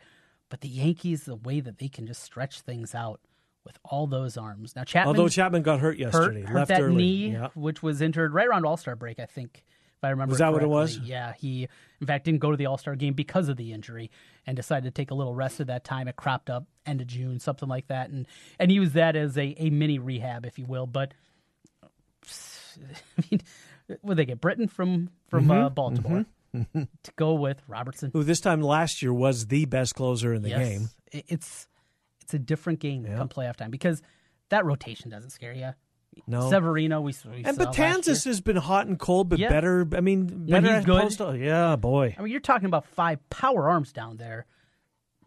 But 0.50 0.62
the 0.62 0.70
Yankees, 0.70 1.24
the 1.26 1.36
way 1.36 1.60
that 1.60 1.78
they 1.80 1.90
can 1.90 2.08
just 2.08 2.24
stretch 2.24 2.62
things 2.62 2.96
out 2.96 3.20
with 3.66 3.78
all 3.84 4.08
those 4.08 4.38
arms. 4.38 4.76
Now 4.78 4.86
Chapman 4.86 5.10
Although 5.18 5.28
Chapman 5.28 5.62
got 5.62 5.80
hurt 5.82 6.00
hurt, 6.00 6.00
yesterday, 6.00 6.42
hurt 6.44 6.56
left 6.56 6.70
that 6.70 6.82
early. 6.82 6.96
knee, 6.96 7.32
Yeah. 7.32 7.50
which 7.54 7.84
was 7.84 8.02
injured 8.02 8.34
right 8.34 8.48
around 8.48 8.66
All 8.66 8.78
Star 8.78 8.96
break, 8.96 9.20
I 9.20 9.26
think. 9.26 9.64
If 9.98 10.04
I 10.04 10.10
remember, 10.12 10.32
Was 10.32 10.40
that 10.40 10.54
what 10.54 10.62
it 10.62 10.70
was? 10.70 11.00
Yeah, 11.00 11.34
he 11.34 11.68
in 12.00 12.06
fact 12.08 12.24
didn't 12.26 12.40
go 12.40 12.52
to 12.52 12.56
the 12.58 12.68
All 12.68 12.78
Star 12.78 12.96
game 12.96 13.14
because 13.14 13.50
of 13.50 13.58
the 13.58 13.74
injury, 13.74 14.12
and 14.46 14.56
decided 14.56 14.84
to 14.86 14.92
take 14.92 15.10
a 15.12 15.16
little 15.16 15.34
rest 15.34 15.60
at 15.60 15.68
that 15.68 15.84
time. 15.84 16.08
It 16.08 16.16
cropped 16.16 16.50
up 16.52 16.66
end 16.86 17.02
of 17.02 17.08
June, 17.08 17.40
something 17.40 17.68
like 17.68 17.88
that, 17.88 18.10
and 18.12 18.28
and 18.60 18.72
use 18.72 18.94
that 18.94 19.16
as 19.16 19.38
a, 19.38 19.56
a 19.58 19.70
mini 19.72 19.98
rehab, 20.00 20.46
if 20.46 20.60
you 20.60 20.66
will. 20.66 20.86
But 20.86 21.14
I 23.18 23.24
mean, 23.32 23.42
would 24.01 24.18
they 24.18 24.25
get 24.25 24.42
Britton 24.42 24.68
from 24.68 25.09
from 25.30 25.44
Mm-hmm. 25.45 25.52
uh, 25.52 25.69
Baltimore 25.69 26.26
to 26.54 27.12
go 27.16 27.33
with 27.33 27.62
Robertson? 27.68 28.12
Who 28.14 28.23
this 28.23 28.40
time 28.42 28.62
last 28.62 29.02
year 29.02 29.14
was 29.14 29.47
the 29.47 29.66
best 29.66 29.95
closer 29.95 30.33
in 30.33 30.42
the 30.42 30.50
Yes. 30.50 30.59
game. 30.69 30.90
It's 31.12 31.68
it's 32.21 32.33
a 32.33 32.40
different 32.40 32.80
game 32.80 33.06
come 33.06 33.30
playoff 33.30 33.56
time 33.56 33.71
because 33.71 34.02
that 34.50 34.66
rotation 34.66 35.09
doesn't 35.09 35.30
scare 35.31 35.54
you. 35.54 35.71
No. 36.26 36.50
Severino, 36.50 37.00
we, 37.02 37.14
we 37.31 37.44
and 37.45 37.56
saw 37.56 37.64
last 37.66 37.78
year. 37.78 37.88
Betances 37.88 38.26
has 38.26 38.42
been 38.42 38.56
hot 38.56 38.88
and 38.88 38.97
cold, 38.97 39.30
but 39.30 39.38
Yeah. 39.40 39.50
better. 39.50 39.88
I 39.94 40.02
mean, 40.02 40.28
When 40.47 40.64
better 40.64 40.76
he's 40.78 40.85
good. 40.85 41.02
post. 41.04 41.21
Yeah, 41.38 41.76
boy. 41.76 42.16
I 42.18 42.21
mean, 42.23 42.31
you're 42.31 42.42
talking 42.42 42.66
about 42.66 42.85
five 42.88 43.19
power 43.30 43.69
arms 43.69 43.94
down 43.94 44.18
there. 44.18 44.45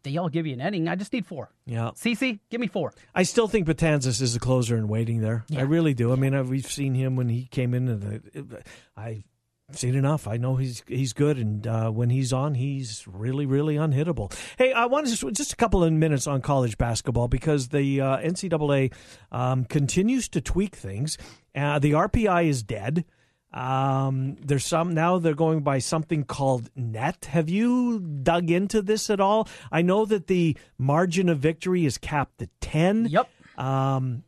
They 0.03 0.17
all 0.17 0.29
give 0.29 0.47
you 0.47 0.55
an 0.55 0.61
inning. 0.61 0.89
I 0.89 0.95
just 0.95 1.13
need 1.13 1.27
four. 1.27 1.51
Yeah. 1.67 1.91
CC, 1.91 2.41
give 2.51 2.61
me 2.61 2.67
four. 2.67 2.93
I 3.15 3.23
still 3.23 3.49
think 3.49 3.67
Betances 3.67 4.21
is 4.23 4.35
the 4.35 4.41
closer 4.41 4.77
in 4.77 4.89
waiting 4.89 5.21
there. 5.21 5.45
I 5.57 5.63
really 5.63 5.95
do. 5.95 6.13
I 6.13 6.17
mean, 6.17 6.35
uh, 6.35 6.43
we've 6.43 6.71
seen 6.71 6.95
him 6.95 7.17
when 7.17 7.29
he 7.29 7.47
came 7.47 7.75
in. 7.75 7.89
And 7.89 8.63
I've 8.97 9.25
seen 9.73 9.95
enough. 9.95 10.27
I 10.27 10.37
know 10.37 10.57
he's 10.57 10.83
he's 10.87 11.13
good, 11.13 11.39
and 11.39 11.67
uh, 11.67 11.91
when 11.91 12.11
he's 12.11 12.33
on, 12.33 12.55
he's 12.55 13.05
really 13.07 13.47
really 13.47 13.77
unhittable. 13.77 14.33
Hey, 14.59 14.73
I 14.73 14.87
want 14.87 15.07
to 15.07 15.13
just 15.13 15.35
just 15.35 15.53
a 15.53 15.57
couple 15.57 15.85
of 15.85 15.93
minutes 15.93 16.27
on 16.27 16.41
college 16.41 16.79
basketball 16.79 17.29
because 17.29 17.69
the 17.69 18.01
uh, 18.01 18.19
NCAA 18.19 18.93
um, 19.31 19.65
continues 19.65 20.29
to 20.31 20.41
tweak 20.41 20.77
things. 20.77 21.19
Uh, 21.55 21.79
the 21.79 21.93
RPI 21.93 22.49
is 22.49 22.63
dead. 22.63 23.05
Um, 23.53 24.37
there's 24.41 24.65
some 24.65 24.95
now 24.95 25.19
they're 25.19 25.35
going 25.35 25.61
by 25.61 25.81
something 25.81 26.25
called 26.25 26.71
net. 26.77 27.27
Have 27.31 27.49
you 27.49 27.99
dug 27.99 28.51
into 28.51 28.81
this 28.81 29.11
at 29.11 29.21
all? 29.21 29.49
I 29.73 29.83
know 29.83 30.05
that 30.05 30.29
the 30.29 30.57
margin 30.79 31.29
of 31.29 31.39
victory 31.39 31.85
is 31.85 31.99
capped 31.99 32.43
at 32.43 32.49
10. 32.61 33.07
Yep. 33.07 33.29
Um, 33.59 34.23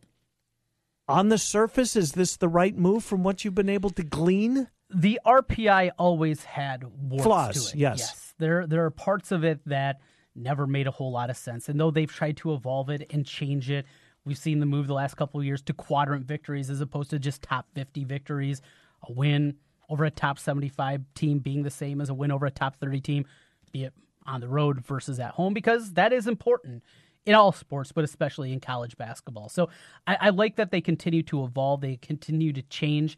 on 1.08 1.28
the 1.28 1.38
surface, 1.38 1.94
is 1.94 2.12
this 2.12 2.36
the 2.36 2.48
right 2.48 2.76
move 2.76 3.04
from 3.04 3.22
what 3.22 3.44
you've 3.44 3.54
been 3.54 3.68
able 3.68 3.90
to 3.90 4.02
glean? 4.02 4.68
The 4.94 5.20
RPI 5.24 5.92
always 5.98 6.44
had 6.44 6.84
warts 6.84 7.24
Flaws, 7.24 7.70
to 7.72 7.76
it. 7.76 7.80
yes. 7.80 8.34
There 8.38 8.66
there 8.66 8.84
are 8.84 8.90
parts 8.90 9.30
of 9.30 9.44
it 9.44 9.60
that 9.66 10.00
never 10.34 10.66
made 10.66 10.86
a 10.86 10.90
whole 10.90 11.12
lot 11.12 11.30
of 11.30 11.36
sense. 11.36 11.68
And 11.68 11.78
though 11.78 11.90
they've 11.90 12.10
tried 12.10 12.38
to 12.38 12.54
evolve 12.54 12.90
it 12.90 13.06
and 13.10 13.24
change 13.24 13.70
it, 13.70 13.86
we've 14.24 14.38
seen 14.38 14.60
the 14.60 14.66
move 14.66 14.86
the 14.86 14.94
last 14.94 15.16
couple 15.16 15.38
of 15.40 15.46
years 15.46 15.62
to 15.62 15.72
quadrant 15.72 16.26
victories 16.26 16.70
as 16.70 16.80
opposed 16.80 17.10
to 17.10 17.18
just 17.18 17.42
top 17.42 17.66
50 17.74 18.04
victories. 18.04 18.62
A 19.08 19.12
win 19.12 19.56
over 19.88 20.04
a 20.04 20.10
top 20.10 20.38
75 20.38 21.02
team 21.14 21.38
being 21.38 21.62
the 21.62 21.70
same 21.70 22.00
as 22.00 22.08
a 22.08 22.14
win 22.14 22.30
over 22.30 22.46
a 22.46 22.50
top 22.50 22.76
30 22.76 23.00
team, 23.00 23.24
be 23.72 23.84
it 23.84 23.92
on 24.26 24.40
the 24.40 24.48
road 24.48 24.80
versus 24.80 25.18
at 25.20 25.32
home, 25.32 25.52
because 25.52 25.92
that 25.94 26.12
is 26.12 26.26
important 26.26 26.82
in 27.26 27.34
all 27.34 27.52
sports, 27.52 27.92
but 27.92 28.04
especially 28.04 28.52
in 28.52 28.60
college 28.60 28.96
basketball. 28.96 29.48
So 29.48 29.68
I, 30.06 30.16
I 30.20 30.30
like 30.30 30.56
that 30.56 30.70
they 30.70 30.80
continue 30.80 31.22
to 31.24 31.44
evolve, 31.44 31.80
they 31.80 31.96
continue 31.96 32.52
to 32.52 32.62
change. 32.62 33.16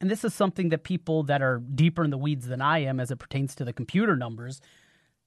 and 0.00 0.10
this 0.10 0.24
is 0.24 0.34
something 0.34 0.68
that 0.70 0.82
people 0.82 1.22
that 1.24 1.42
are 1.42 1.58
deeper 1.58 2.04
in 2.04 2.10
the 2.10 2.18
weeds 2.18 2.46
than 2.46 2.60
I 2.60 2.80
am 2.80 3.00
as 3.00 3.10
it 3.10 3.18
pertains 3.18 3.54
to 3.56 3.64
the 3.64 3.72
computer 3.72 4.16
numbers 4.16 4.60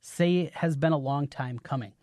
say 0.02 0.52
has 0.56 0.76
been 0.76 0.94
a 0.94 0.98
long 0.98 1.28
time 1.28 1.60
coming. 1.60 1.94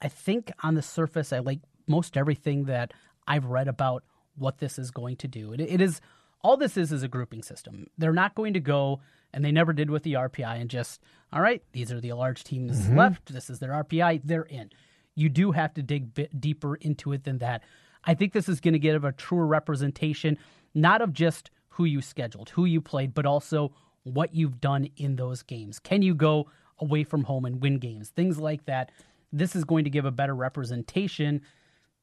I 0.00 0.08
think 0.08 0.52
on 0.62 0.74
the 0.74 0.82
surface, 0.82 1.32
I 1.32 1.40
like 1.40 1.60
most 1.86 2.16
everything 2.16 2.64
that 2.64 2.92
I've 3.26 3.46
read 3.46 3.68
about 3.68 4.04
what 4.36 4.58
this 4.58 4.78
is 4.78 4.90
going 4.90 5.16
to 5.16 5.28
do. 5.28 5.52
It, 5.52 5.60
it 5.60 5.80
is 5.80 6.00
all 6.46 6.56
this 6.56 6.76
is 6.76 6.92
is 6.92 7.02
a 7.02 7.08
grouping 7.08 7.42
system. 7.42 7.88
They're 7.98 8.12
not 8.12 8.36
going 8.36 8.54
to 8.54 8.60
go, 8.60 9.00
and 9.34 9.44
they 9.44 9.50
never 9.50 9.72
did 9.72 9.90
with 9.90 10.04
the 10.04 10.12
RPI, 10.12 10.60
and 10.60 10.70
just 10.70 11.02
all 11.32 11.40
right, 11.40 11.60
these 11.72 11.90
are 11.90 12.00
the 12.00 12.12
large 12.12 12.44
teams 12.44 12.82
mm-hmm. 12.82 12.96
left. 12.96 13.32
This 13.32 13.50
is 13.50 13.58
their 13.58 13.72
RPI. 13.72 14.20
They're 14.22 14.42
in. 14.42 14.70
You 15.16 15.28
do 15.28 15.50
have 15.50 15.74
to 15.74 15.82
dig 15.82 16.14
bit 16.14 16.40
deeper 16.40 16.76
into 16.76 17.12
it 17.12 17.24
than 17.24 17.38
that. 17.38 17.64
I 18.04 18.14
think 18.14 18.32
this 18.32 18.48
is 18.48 18.60
going 18.60 18.74
to 18.74 18.78
give 18.78 19.02
a 19.02 19.10
truer 19.10 19.44
representation, 19.44 20.38
not 20.72 21.02
of 21.02 21.12
just 21.12 21.50
who 21.70 21.84
you 21.84 22.00
scheduled, 22.00 22.50
who 22.50 22.64
you 22.64 22.80
played, 22.80 23.12
but 23.12 23.26
also 23.26 23.72
what 24.04 24.32
you've 24.32 24.60
done 24.60 24.88
in 24.96 25.16
those 25.16 25.42
games. 25.42 25.80
Can 25.80 26.02
you 26.02 26.14
go 26.14 26.48
away 26.78 27.02
from 27.02 27.24
home 27.24 27.44
and 27.44 27.60
win 27.60 27.78
games? 27.78 28.10
Things 28.10 28.38
like 28.38 28.66
that. 28.66 28.92
This 29.32 29.56
is 29.56 29.64
going 29.64 29.82
to 29.82 29.90
give 29.90 30.04
a 30.04 30.12
better 30.12 30.34
representation. 30.34 31.40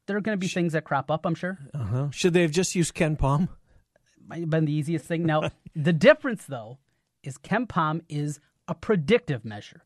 There 0.05 0.17
are 0.17 0.21
going 0.21 0.37
to 0.37 0.41
be 0.41 0.49
things 0.49 0.73
that 0.73 0.83
crop 0.83 1.09
up, 1.09 1.25
I'm 1.25 1.35
sure. 1.35 1.59
Uh-huh. 1.73 2.09
Should 2.11 2.33
they 2.33 2.41
have 2.41 2.51
just 2.51 2.75
used 2.75 2.93
KenPom? 2.93 3.47
Might 4.27 4.39
have 4.41 4.49
been 4.49 4.65
the 4.65 4.73
easiest 4.73 5.05
thing. 5.05 5.25
Now, 5.25 5.49
the 5.75 5.93
difference, 5.93 6.45
though, 6.45 6.79
is 7.23 7.37
KenPom 7.37 8.01
is 8.09 8.39
a 8.67 8.75
predictive 8.75 9.43
measure. 9.45 9.83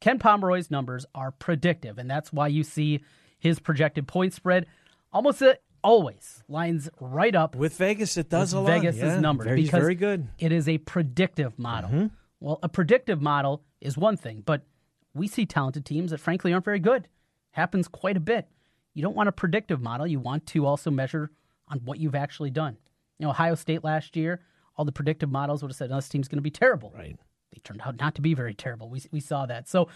Ken 0.00 0.18
Pomeroy's 0.18 0.70
numbers 0.70 1.06
are 1.14 1.30
predictive, 1.30 1.98
and 1.98 2.10
that's 2.10 2.32
why 2.32 2.48
you 2.48 2.62
see 2.62 3.00
his 3.38 3.58
projected 3.58 4.06
point 4.06 4.34
spread 4.34 4.66
almost 5.12 5.42
uh, 5.42 5.54
always 5.82 6.42
lines 6.48 6.90
right 7.00 7.34
up 7.34 7.54
with 7.54 7.76
Vegas. 7.76 8.16
It 8.16 8.28
does 8.28 8.52
a 8.52 8.60
lot. 8.60 8.68
Vegas's 8.68 9.00
yeah, 9.00 9.20
numbers 9.20 9.46
very, 9.46 9.62
because 9.62 9.80
very 9.80 9.94
good. 9.94 10.28
It 10.38 10.52
is 10.52 10.68
a 10.68 10.78
predictive 10.78 11.58
model. 11.58 11.90
Mm-hmm. 11.90 12.06
Well, 12.40 12.58
a 12.62 12.68
predictive 12.68 13.22
model 13.22 13.62
is 13.80 13.96
one 13.96 14.16
thing, 14.16 14.42
but 14.44 14.62
we 15.14 15.26
see 15.26 15.46
talented 15.46 15.86
teams 15.86 16.10
that 16.10 16.18
frankly 16.18 16.52
aren't 16.52 16.64
very 16.64 16.80
good. 16.80 17.08
Happens 17.52 17.88
quite 17.88 18.16
a 18.16 18.20
bit. 18.20 18.48
You 18.92 19.02
don't 19.02 19.16
want 19.16 19.28
a 19.28 19.32
predictive 19.32 19.80
model. 19.80 20.06
You 20.06 20.20
want 20.20 20.46
to 20.48 20.66
also 20.66 20.90
measure 20.90 21.30
on 21.68 21.78
what 21.84 21.98
you've 21.98 22.14
actually 22.14 22.50
done. 22.50 22.76
You 23.18 23.26
know, 23.26 23.30
Ohio 23.30 23.54
State 23.54 23.84
last 23.84 24.16
year, 24.16 24.40
all 24.76 24.84
the 24.84 24.92
predictive 24.92 25.30
models 25.30 25.62
would 25.62 25.70
have 25.70 25.76
said, 25.76 25.90
oh, 25.90 25.96
this 25.96 26.08
team's 26.08 26.28
going 26.28 26.38
to 26.38 26.42
be 26.42 26.50
terrible. 26.50 26.92
Right. 26.94 27.16
They 27.52 27.60
turned 27.64 27.80
out 27.84 27.98
not 27.98 28.14
to 28.16 28.22
be 28.22 28.34
very 28.34 28.54
terrible. 28.54 28.90
We, 28.90 29.02
we 29.10 29.20
saw 29.20 29.46
that. 29.46 29.68
So 29.68 29.88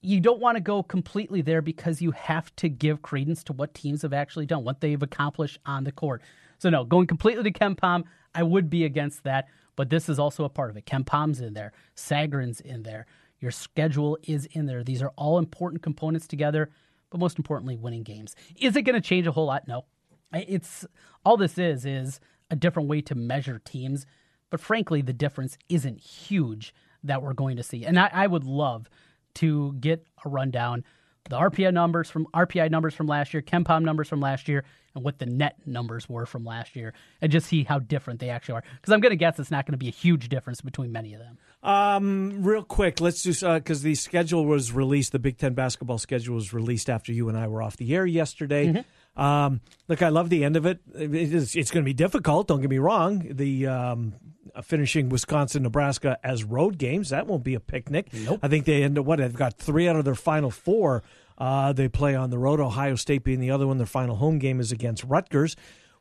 you 0.00 0.20
don't 0.20 0.40
want 0.40 0.56
to 0.56 0.60
go 0.60 0.82
completely 0.82 1.42
there 1.42 1.62
because 1.62 2.00
you 2.00 2.10
have 2.12 2.54
to 2.56 2.68
give 2.68 3.02
credence 3.02 3.42
to 3.44 3.52
what 3.52 3.74
teams 3.74 4.02
have 4.02 4.12
actually 4.12 4.46
done, 4.46 4.64
what 4.64 4.80
they've 4.80 5.02
accomplished 5.02 5.58
on 5.66 5.84
the 5.84 5.92
court. 5.92 6.22
So 6.58 6.70
no, 6.70 6.84
going 6.84 7.06
completely 7.06 7.50
to 7.50 7.58
KenPom, 7.58 8.04
I 8.34 8.42
would 8.42 8.68
be 8.68 8.84
against 8.84 9.24
that, 9.24 9.46
but 9.76 9.90
this 9.90 10.08
is 10.08 10.18
also 10.18 10.44
a 10.44 10.48
part 10.48 10.70
of 10.70 10.76
it. 10.76 10.86
KenPom's 10.86 11.40
in 11.40 11.54
there, 11.54 11.72
Sagarin's 11.96 12.60
in 12.60 12.82
there, 12.82 13.06
your 13.40 13.50
schedule 13.50 14.18
is 14.24 14.46
in 14.46 14.66
there. 14.66 14.82
These 14.84 15.02
are 15.02 15.12
all 15.16 15.38
important 15.38 15.82
components 15.82 16.26
together, 16.26 16.70
but 17.10 17.18
most 17.18 17.38
importantly, 17.38 17.76
winning 17.76 18.02
games. 18.02 18.34
Is 18.60 18.76
it 18.76 18.82
going 18.82 19.00
to 19.00 19.00
change 19.00 19.26
a 19.26 19.32
whole 19.32 19.46
lot? 19.46 19.66
No. 19.66 19.84
It's 20.32 20.86
all 21.24 21.36
this 21.36 21.58
is 21.58 21.84
is 21.84 22.20
a 22.50 22.56
different 22.56 22.88
way 22.88 23.00
to 23.02 23.14
measure 23.14 23.60
teams, 23.64 24.06
but 24.50 24.60
frankly, 24.60 25.02
the 25.02 25.12
difference 25.12 25.58
isn't 25.68 26.00
huge 26.00 26.74
that 27.04 27.22
we're 27.22 27.34
going 27.34 27.56
to 27.56 27.62
see. 27.62 27.84
And 27.84 27.98
I, 27.98 28.10
I 28.12 28.26
would 28.26 28.44
love 28.44 28.88
to 29.34 29.74
get 29.80 30.06
a 30.24 30.28
rundown 30.28 30.84
the 31.28 31.36
RPI 31.36 31.72
numbers 31.72 32.10
from 32.10 32.26
RPI 32.34 32.70
numbers 32.70 32.94
from 32.94 33.06
last 33.06 33.34
year, 33.34 33.42
KenPom 33.42 33.82
numbers 33.82 34.08
from 34.08 34.20
last 34.20 34.48
year, 34.48 34.64
and 34.94 35.04
what 35.04 35.18
the 35.18 35.26
net 35.26 35.56
numbers 35.66 36.08
were 36.08 36.26
from 36.26 36.44
last 36.44 36.74
year, 36.74 36.94
and 37.20 37.30
just 37.30 37.46
see 37.46 37.64
how 37.64 37.78
different 37.78 38.20
they 38.20 38.30
actually 38.30 38.54
are. 38.54 38.64
Because 38.76 38.92
I'm 38.92 39.00
going 39.00 39.10
to 39.10 39.16
guess 39.16 39.38
it's 39.38 39.50
not 39.50 39.66
going 39.66 39.72
to 39.72 39.78
be 39.78 39.88
a 39.88 39.92
huge 39.92 40.28
difference 40.28 40.60
between 40.60 40.90
many 40.90 41.14
of 41.14 41.20
them. 41.20 41.38
Um, 41.62 42.42
real 42.42 42.62
quick, 42.62 43.00
let's 43.00 43.22
just 43.22 43.42
because 43.42 43.82
uh, 43.82 43.84
the 43.84 43.94
schedule 43.94 44.46
was 44.46 44.72
released, 44.72 45.12
the 45.12 45.18
Big 45.18 45.38
Ten 45.38 45.54
basketball 45.54 45.98
schedule 45.98 46.36
was 46.36 46.52
released 46.52 46.88
after 46.88 47.12
you 47.12 47.28
and 47.28 47.36
I 47.36 47.46
were 47.46 47.62
off 47.62 47.76
the 47.76 47.94
air 47.94 48.06
yesterday. 48.06 48.68
Mm-hmm. 48.68 48.80
Um, 49.18 49.60
look, 49.88 50.00
I 50.00 50.08
love 50.08 50.30
the 50.30 50.44
end 50.44 50.56
of 50.56 50.64
it. 50.64 50.78
it 50.94 51.12
is, 51.12 51.56
it's 51.56 51.70
going 51.70 51.84
to 51.84 51.88
be 51.88 51.92
difficult. 51.92 52.48
Don't 52.48 52.60
get 52.60 52.70
me 52.70 52.78
wrong. 52.78 53.26
The 53.30 53.66
um, 53.66 54.14
uh, 54.54 54.62
finishing 54.62 55.08
Wisconsin, 55.08 55.64
Nebraska 55.64 56.18
as 56.22 56.44
road 56.44 56.78
games. 56.78 57.10
That 57.10 57.26
won't 57.26 57.44
be 57.44 57.54
a 57.54 57.60
picnic. 57.60 58.12
Nope. 58.12 58.40
I 58.42 58.48
think 58.48 58.64
they 58.64 58.82
end 58.82 58.98
up 58.98 59.04
what 59.04 59.18
they've 59.18 59.32
got 59.34 59.58
three 59.58 59.88
out 59.88 59.96
of 59.96 60.04
their 60.04 60.14
final 60.14 60.50
four. 60.50 61.02
Uh, 61.36 61.72
they 61.72 61.88
play 61.88 62.14
on 62.14 62.30
the 62.30 62.38
road. 62.38 62.60
Ohio 62.60 62.94
State 62.94 63.24
being 63.24 63.40
the 63.40 63.50
other 63.50 63.66
one. 63.66 63.78
Their 63.78 63.86
final 63.86 64.16
home 64.16 64.38
game 64.38 64.60
is 64.60 64.72
against 64.72 65.04
Rutgers. 65.04 65.56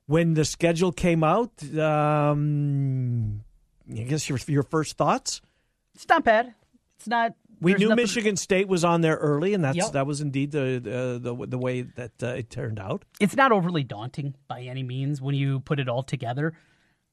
When 0.05 0.36
the 0.36 0.45
schedule 0.45 0.91
came 0.91 1.24
out, 1.24 1.51
um, 1.77 3.43
I 3.91 4.03
guess 4.03 4.29
your 4.29 4.39
your 4.47 4.63
first 4.63 4.97
thoughts. 4.97 5.41
It's 5.95 6.07
not 6.07 6.24
bad. 6.24 6.53
It's 6.97 7.07
not. 7.07 7.33
We 7.59 7.73
knew 7.73 7.89
nothing... 7.89 8.03
Michigan 8.03 8.35
State 8.35 8.67
was 8.67 8.83
on 8.83 9.01
there 9.01 9.15
early, 9.15 9.53
and 9.53 9.63
that's 9.63 9.77
yep. 9.77 9.91
that 9.93 10.05
was 10.05 10.21
indeed 10.21 10.51
the 10.51 10.79
the 11.21 11.47
the, 11.47 11.57
way 11.57 11.81
that 11.81 12.11
uh, 12.21 12.27
it 12.27 12.49
turned 12.49 12.79
out. 12.79 13.05
It's 13.19 13.35
not 13.35 13.51
overly 13.51 13.83
daunting 13.83 14.35
by 14.47 14.61
any 14.61 14.83
means 14.83 15.21
when 15.21 15.35
you 15.35 15.59
put 15.61 15.79
it 15.79 15.89
all 15.89 16.03
together. 16.03 16.53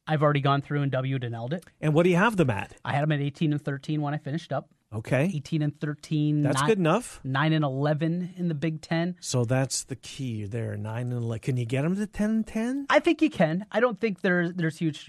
I've 0.06 0.22
already 0.22 0.40
gone 0.40 0.60
through 0.60 0.82
and 0.82 0.92
W 0.92 1.18
and 1.20 1.34
L'd 1.34 1.52
it. 1.54 1.64
And 1.80 1.94
what 1.94 2.02
do 2.02 2.10
you 2.10 2.16
have 2.16 2.36
them 2.36 2.50
at? 2.50 2.74
I 2.84 2.92
had 2.92 3.02
them 3.02 3.12
at 3.12 3.20
18 3.20 3.52
and 3.52 3.62
13 3.62 4.02
when 4.02 4.12
I 4.12 4.18
finished 4.18 4.52
up. 4.52 4.68
Okay. 4.92 5.30
18 5.34 5.62
and 5.62 5.80
13. 5.80 6.42
That's 6.42 6.60
nine, 6.60 6.68
good 6.68 6.78
enough. 6.78 7.20
9 7.24 7.52
and 7.52 7.64
11 7.64 8.34
in 8.36 8.48
the 8.48 8.54
Big 8.54 8.80
10. 8.80 9.16
So 9.20 9.44
that's 9.44 9.84
the 9.84 9.96
key 9.96 10.44
there. 10.44 10.76
9 10.76 11.02
and 11.02 11.12
11. 11.12 11.40
Can 11.40 11.56
you 11.56 11.64
get 11.64 11.82
them 11.82 11.96
to 11.96 12.06
10 12.06 12.30
and 12.30 12.46
10? 12.46 12.86
I 12.90 13.00
think 13.00 13.22
you 13.22 13.30
can. 13.30 13.66
I 13.72 13.80
don't 13.80 13.98
think 13.98 14.20
there's 14.20 14.52
there's 14.54 14.78
huge. 14.78 15.08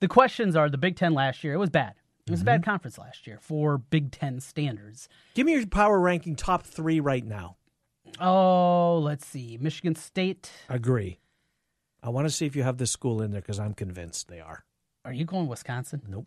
The 0.00 0.08
questions 0.08 0.56
are 0.56 0.68
the 0.68 0.78
Big 0.78 0.96
10 0.96 1.12
last 1.12 1.44
year, 1.44 1.54
it 1.54 1.58
was 1.58 1.70
bad. 1.70 1.94
It 2.26 2.30
was 2.30 2.40
mm-hmm. 2.40 2.48
a 2.48 2.52
bad 2.52 2.60
mm-hmm. 2.60 2.70
conference 2.70 2.98
last 2.98 3.26
year 3.26 3.38
for 3.40 3.78
Big 3.78 4.12
10 4.12 4.40
standards. 4.40 5.08
Give 5.34 5.46
me 5.46 5.52
your 5.52 5.66
power 5.66 5.98
ranking 5.98 6.36
top 6.36 6.64
3 6.64 7.00
right 7.00 7.24
now. 7.24 7.56
Oh, 8.18 9.00
let's 9.02 9.26
see. 9.26 9.58
Michigan 9.60 9.94
State. 9.94 10.50
Agree. 10.68 11.18
I 12.02 12.08
want 12.08 12.26
to 12.26 12.30
see 12.32 12.46
if 12.46 12.56
you 12.56 12.62
have 12.62 12.78
this 12.78 12.90
school 12.90 13.22
in 13.22 13.30
there 13.30 13.40
because 13.40 13.60
I'm 13.60 13.74
convinced 13.74 14.28
they 14.28 14.40
are. 14.40 14.64
Are 15.04 15.12
you 15.12 15.24
going 15.24 15.48
Wisconsin? 15.48 16.02
Nope. 16.08 16.26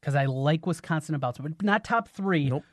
Because 0.00 0.14
I 0.14 0.26
like 0.26 0.66
Wisconsin 0.66 1.14
about 1.14 1.36
to, 1.36 1.42
but 1.42 1.62
not 1.62 1.84
top 1.84 2.08
three. 2.08 2.48
Nope. 2.48 2.64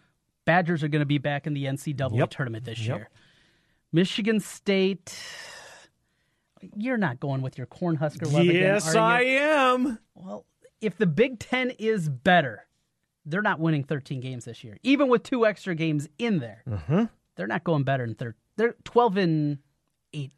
Badgers 0.46 0.84
are 0.84 0.88
going 0.88 1.02
to 1.02 1.06
be 1.06 1.20
back 1.20 1.46
in 1.46 1.54
the 1.54 1.66
NCAA 1.66 2.18
yep. 2.18 2.30
tournament 2.32 2.66
this 2.66 2.80
yep. 2.80 2.98
year. 2.98 3.10
Michigan 3.92 4.40
State. 4.40 5.18
You're 6.76 6.98
not 6.98 7.20
going 7.20 7.42
with 7.42 7.58
your 7.58 7.68
Cornhusker 7.68 8.32
love 8.32 8.46
yes, 8.46 8.90
again, 8.90 9.02
I 9.02 9.22
am. 9.24 10.00
Well, 10.16 10.46
if 10.82 10.98
the 10.98 11.06
Big 11.06 11.40
Ten 11.40 11.72
is 11.72 12.10
better, 12.10 12.68
they're 13.26 13.42
not 13.42 13.60
winning 13.60 13.84
13 13.84 14.20
games 14.20 14.46
this 14.46 14.64
year, 14.64 14.78
even 14.84 15.08
with 15.08 15.24
two 15.24 15.46
extra 15.46 15.76
games 15.76 16.08
in 16.18 16.40
there. 16.40 16.64
Mm-hmm. 16.68 17.06
They're 17.36 17.48
not 17.48 17.64
going 17.64 17.84
better 17.84 18.06
than 18.06 18.16
third. 18.16 18.36
They're 18.58 18.76
12 18.84 19.18
and 19.18 19.58
eight. 20.14 20.32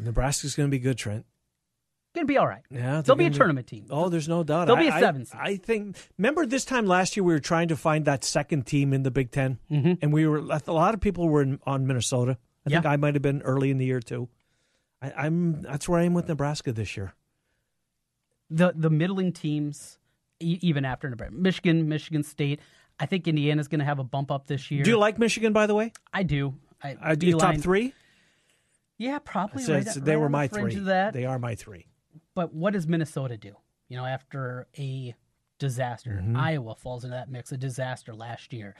Nebraska's 0.00 0.54
going 0.54 0.68
to 0.68 0.70
be 0.70 0.78
good, 0.78 0.96
Trent 0.96 1.26
going 2.14 2.26
to 2.26 2.32
be 2.32 2.38
all 2.38 2.46
right. 2.46 2.62
Yeah, 2.70 3.00
they'll 3.00 3.16
be 3.16 3.26
a 3.26 3.30
tournament 3.30 3.66
team. 3.66 3.86
Oh, 3.90 4.08
there's 4.08 4.28
no 4.28 4.44
doubt. 4.44 4.66
They'll 4.66 4.76
I, 4.76 4.80
be 4.80 4.88
a 4.88 4.98
seven. 4.98 5.26
I, 5.32 5.50
I, 5.50 5.56
think. 5.56 5.96
Remember 6.18 6.46
this 6.46 6.64
time 6.64 6.86
last 6.86 7.16
year 7.16 7.24
we 7.24 7.32
were 7.32 7.40
trying 7.40 7.68
to 7.68 7.76
find 7.76 8.04
that 8.04 8.24
second 8.24 8.66
team 8.66 8.92
in 8.92 9.02
the 9.02 9.10
Big 9.10 9.30
10 9.30 9.58
mm-hmm. 9.70 9.92
and 10.00 10.12
we 10.12 10.26
were 10.26 10.38
a 10.38 10.72
lot 10.72 10.94
of 10.94 11.00
people 11.00 11.28
were 11.28 11.42
in, 11.42 11.58
on 11.64 11.86
Minnesota. 11.86 12.38
I 12.66 12.70
yeah. 12.70 12.76
think 12.76 12.86
I 12.86 12.96
might 12.96 13.14
have 13.14 13.22
been 13.22 13.42
early 13.42 13.70
in 13.70 13.78
the 13.78 13.86
year 13.86 14.00
too. 14.00 14.28
I, 15.00 15.26
am 15.26 15.62
that's 15.62 15.88
where 15.88 16.00
I 16.00 16.04
am 16.04 16.14
with 16.14 16.28
Nebraska 16.28 16.72
this 16.72 16.96
year. 16.96 17.14
The 18.54 18.72
the 18.74 18.90
middling 18.90 19.32
teams, 19.32 19.98
even 20.40 20.84
after 20.84 21.08
Nebraska, 21.08 21.34
Michigan, 21.34 21.88
Michigan 21.88 22.22
State. 22.22 22.60
I 23.00 23.06
think 23.06 23.26
Indiana's 23.26 23.68
going 23.68 23.78
to 23.80 23.84
have 23.84 23.98
a 23.98 24.04
bump 24.04 24.30
up 24.30 24.46
this 24.46 24.70
year. 24.70 24.84
Do 24.84 24.90
you 24.90 24.98
like 24.98 25.18
Michigan, 25.18 25.52
by 25.52 25.66
the 25.66 25.74
way? 25.74 25.92
I 26.12 26.22
do. 26.22 26.54
I, 26.82 26.96
uh, 27.02 27.14
do 27.14 27.26
you 27.26 27.38
top 27.38 27.56
three? 27.56 27.94
Yeah, 28.98 29.18
probably. 29.18 29.62
So 29.62 29.74
right, 29.74 29.84
they 29.84 30.12
right 30.12 30.16
were 30.20 30.28
my 30.28 30.46
the 30.46 30.58
three. 30.58 30.74
They 30.76 31.24
are 31.24 31.38
my 31.38 31.54
three. 31.54 31.86
But 32.34 32.54
what 32.54 32.74
does 32.74 32.86
Minnesota 32.86 33.36
do? 33.36 33.54
You 33.88 33.96
know, 33.96 34.04
after 34.04 34.68
a 34.78 35.14
disaster, 35.58 36.20
mm-hmm. 36.22 36.36
Iowa 36.36 36.74
falls 36.74 37.04
into 37.04 37.16
that 37.16 37.30
mix, 37.30 37.50
a 37.50 37.56
disaster 37.56 38.14
last 38.14 38.52
year. 38.52 38.74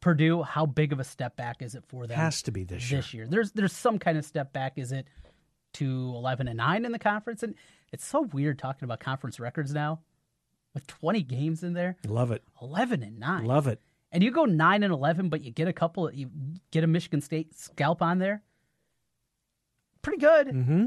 Purdue, 0.00 0.42
how 0.42 0.66
big 0.66 0.92
of 0.92 1.00
a 1.00 1.04
step 1.04 1.36
back 1.36 1.62
is 1.62 1.74
it 1.74 1.84
for 1.88 2.06
them? 2.06 2.18
Has 2.18 2.42
to 2.42 2.52
be 2.52 2.64
this 2.64 2.90
year. 2.90 3.00
This 3.00 3.14
year, 3.14 3.26
there's 3.26 3.52
there's 3.52 3.72
some 3.72 3.98
kind 3.98 4.18
of 4.18 4.24
step 4.24 4.52
back. 4.52 4.74
Is 4.76 4.92
it 4.92 5.06
to 5.74 6.12
eleven 6.14 6.46
and 6.46 6.58
nine 6.58 6.84
in 6.84 6.92
the 6.92 6.98
conference? 6.98 7.42
And 7.42 7.54
it's 7.94 8.04
so 8.04 8.22
weird 8.22 8.58
talking 8.58 8.84
about 8.84 9.00
conference 9.00 9.40
records 9.40 9.72
now, 9.72 10.00
with 10.74 10.86
twenty 10.86 11.22
games 11.22 11.62
in 11.62 11.72
there. 11.72 11.96
Love 12.06 12.30
it. 12.30 12.42
Eleven 12.60 13.02
and 13.02 13.18
nine. 13.18 13.46
Love 13.46 13.66
it. 13.66 13.80
And 14.12 14.22
you 14.22 14.30
go 14.30 14.44
nine 14.44 14.82
and 14.82 14.92
eleven, 14.92 15.28
but 15.28 15.40
you 15.40 15.50
get 15.50 15.68
a 15.68 15.72
couple. 15.72 16.12
You 16.12 16.30
get 16.70 16.84
a 16.84 16.86
Michigan 16.86 17.20
State 17.20 17.58
scalp 17.58 18.02
on 18.02 18.18
there 18.18 18.42
pretty 20.04 20.20
good. 20.20 20.48
Mm-hmm. 20.48 20.86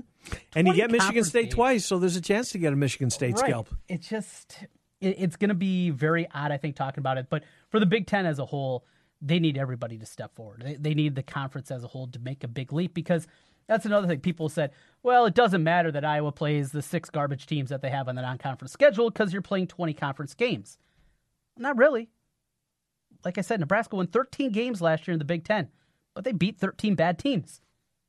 And 0.56 0.68
you 0.68 0.74
get 0.74 0.92
Michigan 0.92 1.24
State 1.26 1.44
games. 1.44 1.56
twice, 1.56 1.86
so 1.86 2.00
there's 2.00 2.16
a 2.16 2.22
chance 2.22 2.52
to 2.52 2.58
get 2.58 2.72
a 2.72 2.76
Michigan 2.76 3.10
State 3.10 3.36
right. 3.36 3.46
scalp. 3.46 3.70
It's 3.90 4.08
just, 4.08 4.58
it, 5.02 5.16
it's 5.20 5.36
going 5.36 5.50
to 5.50 5.56
be 5.56 5.90
very 5.90 6.28
odd, 6.34 6.52
I 6.52 6.58
think, 6.58 6.76
talking 6.76 7.00
about 7.00 7.18
it. 7.18 7.28
But 7.30 7.44
for 7.70 7.80
the 7.80 7.86
Big 7.86 8.08
Ten 8.08 8.26
as 8.26 8.40
a 8.40 8.46
whole, 8.46 8.86
they 9.22 9.40
need 9.40 9.58
everybody 9.58 9.98
to 9.98 10.06
step 10.06 10.36
forward. 10.36 10.62
They, 10.64 10.76
they 10.76 10.94
need 10.94 11.16
the 11.16 11.24
conference 11.24 11.72
as 11.72 11.84
a 11.84 11.88
whole 11.88 12.08
to 12.08 12.20
make 12.20 12.44
a 12.44 12.48
big 12.48 12.72
leap 12.72 12.94
because 12.94 13.28
That's 13.68 13.86
another 13.86 14.08
thing. 14.08 14.22
People 14.22 14.50
said, 14.50 14.72
well, 15.04 15.26
it 15.26 15.34
doesn't 15.34 15.64
matter 15.64 15.92
that 15.92 16.06
Iowa 16.06 16.32
plays 16.32 16.72
the 16.72 16.82
six 16.82 17.10
garbage 17.10 17.46
teams 17.46 17.70
that 17.70 17.82
they 17.82 17.90
have 17.90 18.08
on 18.08 18.16
the 18.16 18.22
non 18.22 18.38
conference 18.38 18.72
schedule 18.72 19.10
because 19.10 19.34
you're 19.34 19.42
playing 19.42 19.68
20 19.68 19.94
conference 19.94 20.34
games. 20.34 20.78
Not 21.58 21.78
really. 21.78 22.10
Like 23.26 23.38
I 23.38 23.42
said, 23.42 23.60
Nebraska 23.60 23.96
won 23.96 24.08
13 24.08 24.52
games 24.52 24.82
last 24.82 25.08
year 25.08 25.14
in 25.14 25.20
the 25.20 25.26
Big 25.26 25.44
Ten, 25.44 25.70
but 26.14 26.24
they 26.24 26.32
beat 26.32 26.60
13 26.60 26.96
bad 26.96 27.20
teams. 27.20 27.62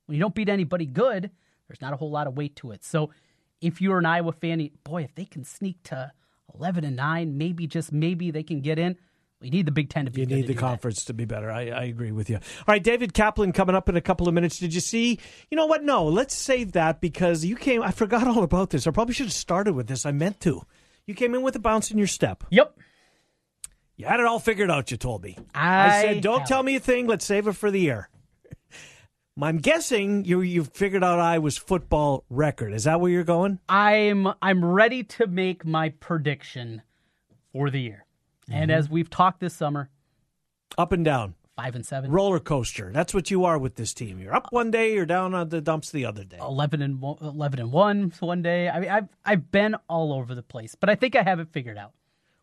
When 0.05 0.15
you 0.15 0.21
don't 0.21 0.35
beat 0.35 0.49
anybody 0.49 0.85
good, 0.85 1.31
there's 1.67 1.81
not 1.81 1.93
a 1.93 1.97
whole 1.97 2.11
lot 2.11 2.27
of 2.27 2.37
weight 2.37 2.55
to 2.57 2.71
it. 2.71 2.83
So 2.83 3.11
if 3.61 3.81
you're 3.81 3.99
an 3.99 4.05
Iowa 4.05 4.31
fan, 4.31 4.69
boy, 4.83 5.03
if 5.03 5.13
they 5.15 5.25
can 5.25 5.43
sneak 5.43 5.83
to 5.83 6.11
11 6.55 6.83
and 6.83 6.95
9, 6.95 7.37
maybe 7.37 7.67
just 7.67 7.91
maybe 7.91 8.31
they 8.31 8.43
can 8.43 8.61
get 8.61 8.79
in. 8.79 8.97
We 9.41 9.49
need 9.49 9.65
the 9.65 9.71
Big 9.71 9.89
Ten 9.89 10.05
to 10.05 10.11
be. 10.11 10.21
You 10.21 10.27
need 10.27 10.47
the 10.47 10.53
conference 10.53 11.03
that. 11.03 11.07
to 11.07 11.13
be 11.13 11.23
better. 11.23 11.49
I, 11.49 11.69
I, 11.69 11.83
agree 11.83 12.11
with 12.11 12.29
you. 12.29 12.35
All 12.35 12.65
right, 12.67 12.83
David 12.83 13.13
Kaplan 13.13 13.53
coming 13.53 13.73
up 13.73 13.87
in 13.87 13.95
a 13.95 14.01
couple 14.01 14.27
of 14.27 14.33
minutes. 14.33 14.59
Did 14.59 14.73
you 14.73 14.81
see? 14.81 15.17
You 15.49 15.55
know 15.55 15.65
what? 15.65 15.81
No, 15.81 16.05
let's 16.05 16.35
save 16.35 16.73
that 16.73 16.99
because 16.99 17.45
you 17.45 17.55
came. 17.55 17.81
I 17.81 17.91
forgot 17.91 18.27
all 18.27 18.43
about 18.43 18.71
this. 18.71 18.85
I 18.85 18.91
probably 18.91 19.13
should 19.13 19.27
have 19.27 19.33
started 19.33 19.75
with 19.75 19.87
this. 19.87 20.05
I 20.05 20.11
meant 20.11 20.41
to. 20.41 20.63
You 21.05 21.13
came 21.13 21.33
in 21.33 21.41
with 21.41 21.55
a 21.55 21.59
bounce 21.59 21.89
in 21.89 21.97
your 21.97 22.07
step. 22.07 22.43
Yep. 22.49 22.77
You 23.95 24.07
had 24.07 24.19
it 24.19 24.25
all 24.25 24.39
figured 24.39 24.69
out. 24.69 24.91
You 24.91 24.97
told 24.97 25.23
me. 25.23 25.37
I, 25.55 25.87
I 25.87 26.01
said, 26.01 26.21
"Don't 26.21 26.45
tell 26.45 26.61
me 26.61 26.75
a 26.75 26.79
thing. 26.81 27.07
Let's 27.07 27.25
save 27.25 27.47
it 27.47 27.53
for 27.53 27.71
the 27.71 27.79
year." 27.79 28.09
I'm 29.41 29.59
guessing 29.59 30.25
you 30.25 30.41
you've 30.41 30.73
figured 30.73 31.03
out 31.03 31.19
Iowa's 31.19 31.57
football 31.57 32.25
record. 32.29 32.73
Is 32.73 32.83
that 32.83 32.99
where 32.99 33.09
you're 33.09 33.23
going? 33.23 33.59
I'm 33.69 34.27
I'm 34.41 34.65
ready 34.65 35.03
to 35.03 35.27
make 35.27 35.65
my 35.65 35.89
prediction 35.89 36.81
for 37.53 37.69
the 37.69 37.79
year. 37.79 38.05
Mm-hmm. 38.49 38.61
And 38.61 38.71
as 38.71 38.89
we've 38.89 39.09
talked 39.09 39.39
this 39.39 39.53
summer, 39.53 39.89
up 40.77 40.91
and 40.91 41.05
down, 41.05 41.35
five 41.55 41.75
and 41.75 41.85
seven, 41.85 42.11
roller 42.11 42.39
coaster. 42.39 42.91
That's 42.93 43.13
what 43.13 43.29
you 43.29 43.45
are 43.45 43.57
with 43.57 43.75
this 43.75 43.93
team. 43.93 44.19
You're 44.19 44.35
up 44.35 44.47
one 44.51 44.71
day, 44.71 44.93
you're 44.93 45.05
down 45.05 45.33
on 45.33 45.49
the 45.49 45.61
dumps 45.61 45.91
the 45.91 46.05
other 46.05 46.23
day. 46.23 46.37
Eleven 46.39 46.81
and 46.81 47.01
one, 47.01 47.17
eleven 47.21 47.59
and 47.59 47.71
one 47.71 48.13
one 48.19 48.41
day. 48.41 48.69
I 48.69 48.79
mean, 48.79 48.89
I've 48.89 49.07
I've 49.25 49.51
been 49.51 49.75
all 49.87 50.13
over 50.13 50.33
the 50.33 50.43
place, 50.43 50.75
but 50.75 50.89
I 50.89 50.95
think 50.95 51.15
I 51.15 51.23
have 51.23 51.39
it 51.39 51.49
figured 51.51 51.77
out. 51.77 51.93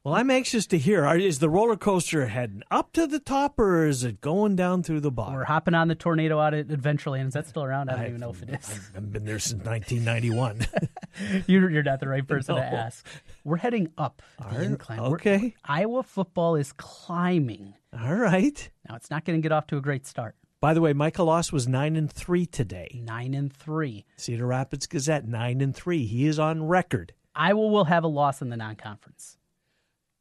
Well, 0.07 0.15
I'm 0.15 0.31
anxious 0.31 0.69
to 0.69 0.79
hear. 0.79 1.05
Is 1.17 1.41
the 1.41 1.51
roller 1.51 1.75
coaster 1.75 2.27
heading 2.27 2.63
up 2.71 2.93
to 2.93 3.09
the 3.09 3.19
top, 3.19 3.59
or 3.59 3.87
is 3.87 4.05
it 4.05 4.21
going 4.21 4.55
down 4.55 4.85
through 4.85 5.01
the 5.01 5.11
bottom? 5.11 5.35
We're 5.35 5.43
hopping 5.43 5.75
on 5.75 5.89
the 5.89 5.97
tornado 5.97 6.39
out 6.39 6.55
at 6.55 6.69
Adventureland. 6.69 7.27
Is 7.27 7.35
that 7.35 7.49
still 7.49 7.65
around? 7.65 7.89
I 7.89 7.95
don't 7.95 8.03
I've, 8.03 8.09
even 8.11 8.21
know 8.21 8.31
if 8.31 8.41
it 8.41 8.51
is. 8.51 8.71
I 8.71 8.95
haven't 8.95 9.11
been 9.11 9.25
there 9.25 9.41
since 9.41 9.65
1991. 9.65 10.69
you're, 11.47 11.71
you're 11.71 11.83
not 11.83 12.01
the 12.01 12.09
right 12.09 12.27
person 12.27 12.55
no. 12.55 12.61
to 12.61 12.67
ask. 12.67 13.07
We're 13.45 13.57
heading 13.57 13.89
up 13.97 14.23
the 14.51 14.63
incline. 14.63 15.01
Okay. 15.01 15.39
We're, 15.39 15.53
Iowa 15.65 16.03
football 16.03 16.57
is 16.57 16.73
climbing. 16.73 17.75
All 17.99 18.15
right. 18.15 18.71
Now 18.89 18.97
it's 18.97 19.11
not 19.11 19.25
going 19.25 19.39
to 19.39 19.43
get 19.43 19.53
off 19.53 19.67
to 19.69 19.77
a 19.77 19.81
great 19.81 20.07
start. 20.07 20.37
By 20.61 20.75
the 20.75 20.81
way, 20.81 20.93
Mike 20.93 21.17
Hlas 21.17 21.53
was 21.53 21.69
nine 21.69 21.97
and 21.97 22.11
three 22.11 22.47
today. 22.47 23.01
Nine 23.05 23.35
and 23.35 23.53
three. 23.53 24.07
Cedar 24.17 24.47
Rapids 24.47 24.87
Gazette 24.87 25.27
nine 25.27 25.61
and 25.61 25.77
three. 25.77 26.07
He 26.07 26.27
is 26.27 26.39
on 26.39 26.67
record. 26.67 27.13
Iowa 27.35 27.69
will 27.69 27.85
have 27.85 28.05
a 28.05 28.09
loss 28.09 28.41
in 28.41 28.49
the 28.49 28.57
non-conference. 28.57 29.36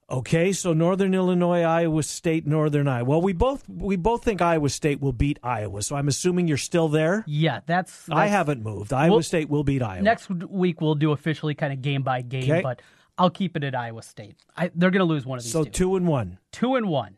Okay, 0.08 0.52
so 0.52 0.72
Northern 0.74 1.16
Illinois, 1.16 1.64
Iowa 1.64 2.04
State, 2.04 2.46
Northern 2.46 2.88
Iowa. 2.88 3.06
Well, 3.06 3.22
we 3.24 3.34
both 3.34 3.68
we 3.68 3.96
both 3.96 4.24
think 4.24 4.40
Iowa 4.40 4.70
State 4.70 5.02
will 5.02 5.14
beat 5.14 5.40
Iowa. 5.42 5.82
So 5.82 5.96
I'm 5.96 6.08
assuming 6.08 6.48
you're 6.48 6.58
still 6.58 6.90
there. 6.90 7.24
Yeah, 7.26 7.62
that's. 7.66 8.06
that's 8.06 8.16
I 8.16 8.28
haven't 8.28 8.62
moved. 8.62 8.94
Iowa 8.94 9.14
we'll, 9.14 9.24
State 9.24 9.50
will 9.50 9.64
beat 9.64 9.82
Iowa. 9.82 10.04
Next 10.04 10.30
week 10.30 10.80
we'll 10.80 10.94
do 10.94 11.12
officially 11.12 11.56
kind 11.56 11.74
of 11.74 11.82
game 11.82 12.04
by 12.04 12.22
game, 12.22 12.44
okay. 12.44 12.62
but 12.62 12.84
I'll 13.18 13.32
keep 13.32 13.58
it 13.58 13.64
at 13.64 13.74
Iowa 13.74 14.04
State. 14.04 14.36
I, 14.56 14.70
they're 14.76 14.92
going 14.92 15.00
to 15.00 15.06
lose 15.06 15.26
one 15.26 15.40
of 15.40 15.44
these. 15.44 15.52
So 15.52 15.64
two. 15.64 15.72
two 15.72 15.96
and 15.96 16.08
one. 16.08 16.38
Two 16.52 16.76
and 16.76 16.88
one. 16.88 17.18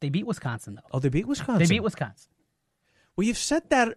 They 0.00 0.08
beat 0.08 0.26
Wisconsin 0.26 0.74
though. 0.74 0.88
Oh, 0.92 0.98
they 0.98 1.08
beat 1.08 1.26
Wisconsin. 1.26 1.60
They 1.60 1.72
beat 1.72 1.84
Wisconsin. 1.84 2.30
Well, 3.16 3.28
you've 3.28 3.38
said 3.38 3.70
that 3.70 3.88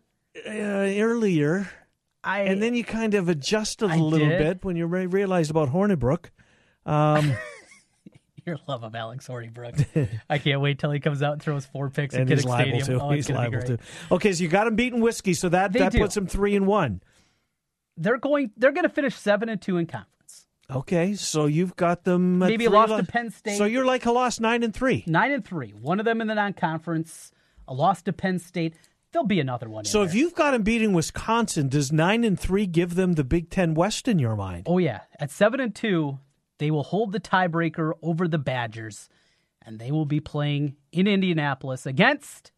uh, 0.46 0.50
earlier. 0.50 1.68
I, 2.24 2.42
and 2.42 2.62
then 2.62 2.76
you 2.76 2.84
kind 2.84 3.16
of 3.16 3.30
adjusted 3.30 3.90
a 3.90 3.94
I 3.94 3.98
little 3.98 4.30
did. 4.30 4.38
bit 4.38 4.66
when 4.66 4.76
you 4.76 4.86
realized 4.86 5.50
about 5.50 5.70
Hornibrook. 5.70 6.26
Um, 6.88 7.34
Your 8.46 8.58
love 8.66 8.84
of 8.84 8.96
Alex 8.96 9.28
Hornibrook. 9.28 10.10
I 10.30 10.38
can't 10.38 10.62
wait 10.62 10.80
till 10.80 10.92
he 10.92 11.02
comes 11.02 11.22
out 11.22 11.34
and 11.34 11.42
throws 11.42 11.66
four 11.66 11.90
picks 11.90 12.16
and 12.16 12.32
at 12.32 12.38
Kinnick 12.38 12.50
Stadium. 12.50 12.86
To. 12.86 13.02
Oh, 13.02 13.12
he's 13.12 13.30
liable 13.30 13.62
to. 13.62 13.78
Okay, 14.10 14.32
so 14.32 14.42
you 14.42 14.48
got 14.48 14.68
him 14.68 14.76
beating 14.76 15.02
whiskey, 15.02 15.34
so 15.34 15.50
that 15.50 15.74
they 15.74 15.80
that 15.80 15.92
do. 15.92 16.00
puts 16.00 16.16
him 16.16 16.28
three 16.28 16.56
and 16.56 16.66
one. 16.66 17.02
They're 17.98 18.18
going. 18.18 18.52
They're 18.56 18.72
going 18.72 18.84
to 18.84 18.90
finish 18.90 19.16
seven 19.16 19.50
and 19.50 19.62
two 19.62 19.76
in 19.76 19.86
conference. 19.86 20.46
Okay, 20.70 21.16
so 21.16 21.46
you've 21.46 21.76
got 21.76 22.06
them 22.06 22.40
maybe 22.40 22.70
lost 22.70 22.92
lo- 22.92 23.02
to 23.02 23.06
Penn 23.06 23.32
State. 23.32 23.58
So 23.58 23.66
you're 23.66 23.86
like 23.86 24.06
a 24.06 24.12
lost 24.12 24.40
nine 24.40 24.64
and 24.64 24.74
three. 24.74 25.04
Nine 25.08 25.32
and 25.32 25.46
three. 25.46 25.72
One 25.72 26.00
of 26.00 26.06
them 26.06 26.22
in 26.22 26.28
the 26.28 26.36
non-conference. 26.36 27.32
A 27.68 27.74
loss 27.74 28.02
to 28.04 28.14
Penn 28.14 28.40
State. 28.40 28.76
There'll 29.12 29.28
be 29.28 29.40
another 29.40 29.70
one. 29.70 29.86
So 29.86 30.04
if 30.04 30.12
there. 30.12 30.20
you've 30.20 30.36
got 30.36 30.52
them 30.52 30.64
beating 30.64 30.94
Wisconsin, 30.94 31.70
does 31.70 31.92
nine 31.92 32.24
and 32.24 32.40
three 32.40 32.66
give 32.66 32.96
them 32.96 33.14
the 33.14 33.24
Big 33.24 33.50
Ten 33.50 33.74
West 33.74 34.08
in 34.08 34.20
your 34.20 34.36
mind? 34.36 34.64
Oh 34.68 34.78
yeah, 34.78 35.02
at 35.20 35.32
seven 35.32 35.60
and 35.60 35.74
two, 35.74 36.20
they 36.58 36.72
will 36.72 36.84
hold 36.84 37.12
the 37.12 37.20
tiebreaker 37.20 37.94
over 38.02 38.28
the 38.28 38.38
Badgers, 38.38 39.10
and 39.66 39.80
they 39.80 39.92
will 39.92 40.06
be 40.06 40.20
playing 40.20 40.76
in 40.92 41.08
Indianapolis 41.08 41.86
against 41.86 42.52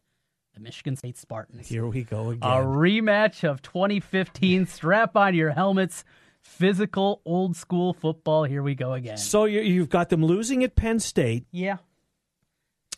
the 0.54 0.60
Michigan 0.60 0.96
State 0.96 1.18
Spartans. 1.18 1.68
Here 1.68 1.86
we 1.86 2.04
go 2.04 2.30
again. 2.30 2.50
A 2.50 2.56
rematch 2.56 3.48
of 3.48 3.62
2015. 3.62 4.66
Strap 4.66 5.16
on 5.16 5.34
your 5.34 5.50
helmets. 5.50 6.04
Physical, 6.40 7.20
old 7.26 7.54
school 7.56 7.92
football. 7.92 8.44
Here 8.44 8.62
we 8.62 8.74
go 8.74 8.94
again. 8.94 9.18
So 9.18 9.44
you, 9.44 9.80
have 9.80 9.90
got 9.90 10.08
them 10.08 10.24
losing 10.24 10.64
at 10.64 10.74
Penn 10.74 10.98
State. 10.98 11.44
Yeah. 11.50 11.76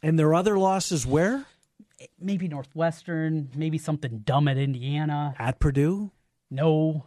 And 0.03 0.19
their 0.19 0.35
other 0.35 0.59
losses 0.59 1.07
where? 1.07 1.45
Maybe 2.21 2.49
Northwestern, 2.49 3.51
maybe 3.55 3.79
something 3.79 4.19
dumb 4.21 4.49
at 4.49 4.59
Indiana. 4.59 5.35
At 5.39 5.59
Purdue? 5.61 6.11
No. 6.51 7.07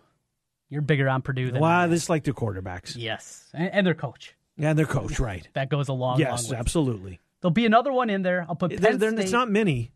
You're 0.70 0.82
bigger 0.82 1.08
on 1.08 1.22
Purdue 1.22 1.52
than 1.52 1.62
Wow, 1.62 1.88
this 1.88 2.04
is 2.04 2.10
like 2.10 2.24
their 2.24 2.34
quarterbacks. 2.34 2.96
Yes, 2.98 3.50
and, 3.54 3.72
and 3.72 3.88
their 3.88 3.94
coach. 3.94 4.36
And 4.58 4.78
their 4.78 4.86
coach, 4.86 5.20
right? 5.20 5.48
That 5.54 5.70
goes 5.70 5.90
a 5.90 5.94
long, 5.94 6.20
yes, 6.20 6.50
long 6.50 6.60
absolutely. 6.60 7.20
There'll 7.42 7.52
be 7.52 7.66
another 7.66 7.92
one 7.92 8.10
in 8.10 8.22
there. 8.22 8.46
I'll 8.48 8.56
put 8.56 8.72
Penn 8.72 9.00
State. 9.00 9.20
It's 9.20 9.32
not 9.32 9.50
many. 9.50 9.92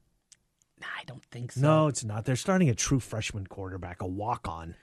I 0.82 1.03
don't 1.05 1.23
think 1.25 1.53
so. 1.53 1.62
No, 1.62 1.88
it's 1.88 2.03
not. 2.03 2.25
They're 2.25 2.36
starting 2.36 2.69
a 2.69 2.75
true 2.75 2.99
freshman 2.99 3.47
quarterback, 3.47 4.01
a 4.01 4.08
walk 4.08 4.47
on. 4.47 4.75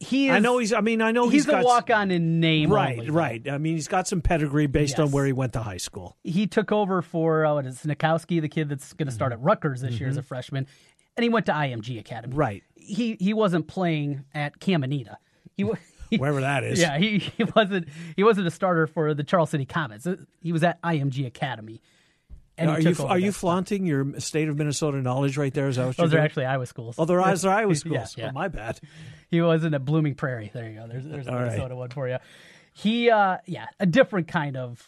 He 0.00 0.28
is, 0.28 0.34
I 0.34 0.38
know 0.40 0.58
he's. 0.58 0.72
I 0.72 0.80
mean, 0.80 1.00
I 1.00 1.12
know 1.12 1.28
he's, 1.28 1.44
he's 1.44 1.54
a 1.54 1.62
walk 1.62 1.88
on 1.88 2.10
in 2.10 2.40
name. 2.40 2.70
Right, 2.70 2.98
only, 2.98 3.10
right. 3.10 3.48
I 3.48 3.58
mean, 3.58 3.74
he's 3.74 3.88
got 3.88 4.08
some 4.08 4.20
pedigree 4.20 4.66
based 4.66 4.98
yes. 4.98 5.06
on 5.06 5.12
where 5.12 5.24
he 5.24 5.32
went 5.32 5.52
to 5.54 5.60
high 5.60 5.78
school. 5.78 6.16
He 6.24 6.46
took 6.46 6.72
over 6.72 7.00
for 7.00 7.46
uh, 7.46 7.54
what 7.54 7.66
is 7.66 7.80
Nikowski, 7.82 8.40
the 8.40 8.48
kid 8.48 8.68
that's 8.68 8.92
going 8.92 9.06
to 9.06 9.14
start 9.14 9.32
at 9.32 9.40
Rutgers 9.40 9.80
this 9.80 9.94
mm-hmm. 9.94 10.00
year 10.00 10.08
as 10.10 10.16
a 10.16 10.20
mm-hmm. 10.20 10.26
freshman, 10.26 10.66
and 11.16 11.22
he 11.22 11.30
went 11.30 11.46
to 11.46 11.52
IMG 11.52 11.98
Academy. 12.00 12.34
Right. 12.34 12.64
He 12.84 13.16
he 13.20 13.34
wasn't 13.34 13.66
playing 13.66 14.24
at 14.34 14.60
Caminita. 14.60 15.16
He, 15.56 15.70
he 16.10 16.16
wherever 16.18 16.40
that 16.40 16.64
is. 16.64 16.80
Yeah, 16.80 16.98
he, 16.98 17.18
he 17.18 17.44
wasn't 17.44 17.88
he 18.16 18.24
wasn't 18.24 18.46
a 18.46 18.50
starter 18.50 18.86
for 18.86 19.14
the 19.14 19.24
Charles 19.24 19.50
City 19.50 19.66
Comets. 19.66 20.06
He 20.40 20.52
was 20.52 20.62
at 20.62 20.80
IMG 20.82 21.26
Academy. 21.26 21.80
And 22.56 22.70
are 22.70 22.80
you 22.80 22.94
are 23.04 23.18
you 23.18 23.32
flaunting 23.32 23.84
your 23.84 24.20
state 24.20 24.48
of 24.48 24.56
Minnesota 24.56 24.98
knowledge 24.98 25.36
right 25.36 25.52
there? 25.52 25.66
Is 25.68 25.76
that 25.76 25.86
what 25.86 25.96
Those 25.96 26.08
are 26.08 26.10
doing? 26.10 26.24
actually 26.24 26.44
Iowa 26.44 26.66
schools. 26.66 26.94
Oh, 26.98 27.04
they're, 27.04 27.20
they're 27.36 27.50
Iowa 27.50 27.74
schools. 27.74 28.14
yeah, 28.16 28.24
yeah. 28.24 28.30
Oh, 28.30 28.32
my 28.32 28.46
bad. 28.46 28.78
He 29.28 29.40
wasn't 29.40 29.74
at 29.74 29.84
Blooming 29.84 30.14
Prairie. 30.14 30.50
There 30.54 30.68
you 30.68 30.78
go. 30.78 30.86
There's 30.86 31.04
there's 31.04 31.26
a 31.26 31.32
Minnesota 31.32 31.62
right. 31.70 31.76
one 31.76 31.90
for 31.90 32.08
you. 32.08 32.18
He 32.72 33.10
uh 33.10 33.38
yeah, 33.46 33.66
a 33.80 33.86
different 33.86 34.28
kind 34.28 34.56
of 34.56 34.86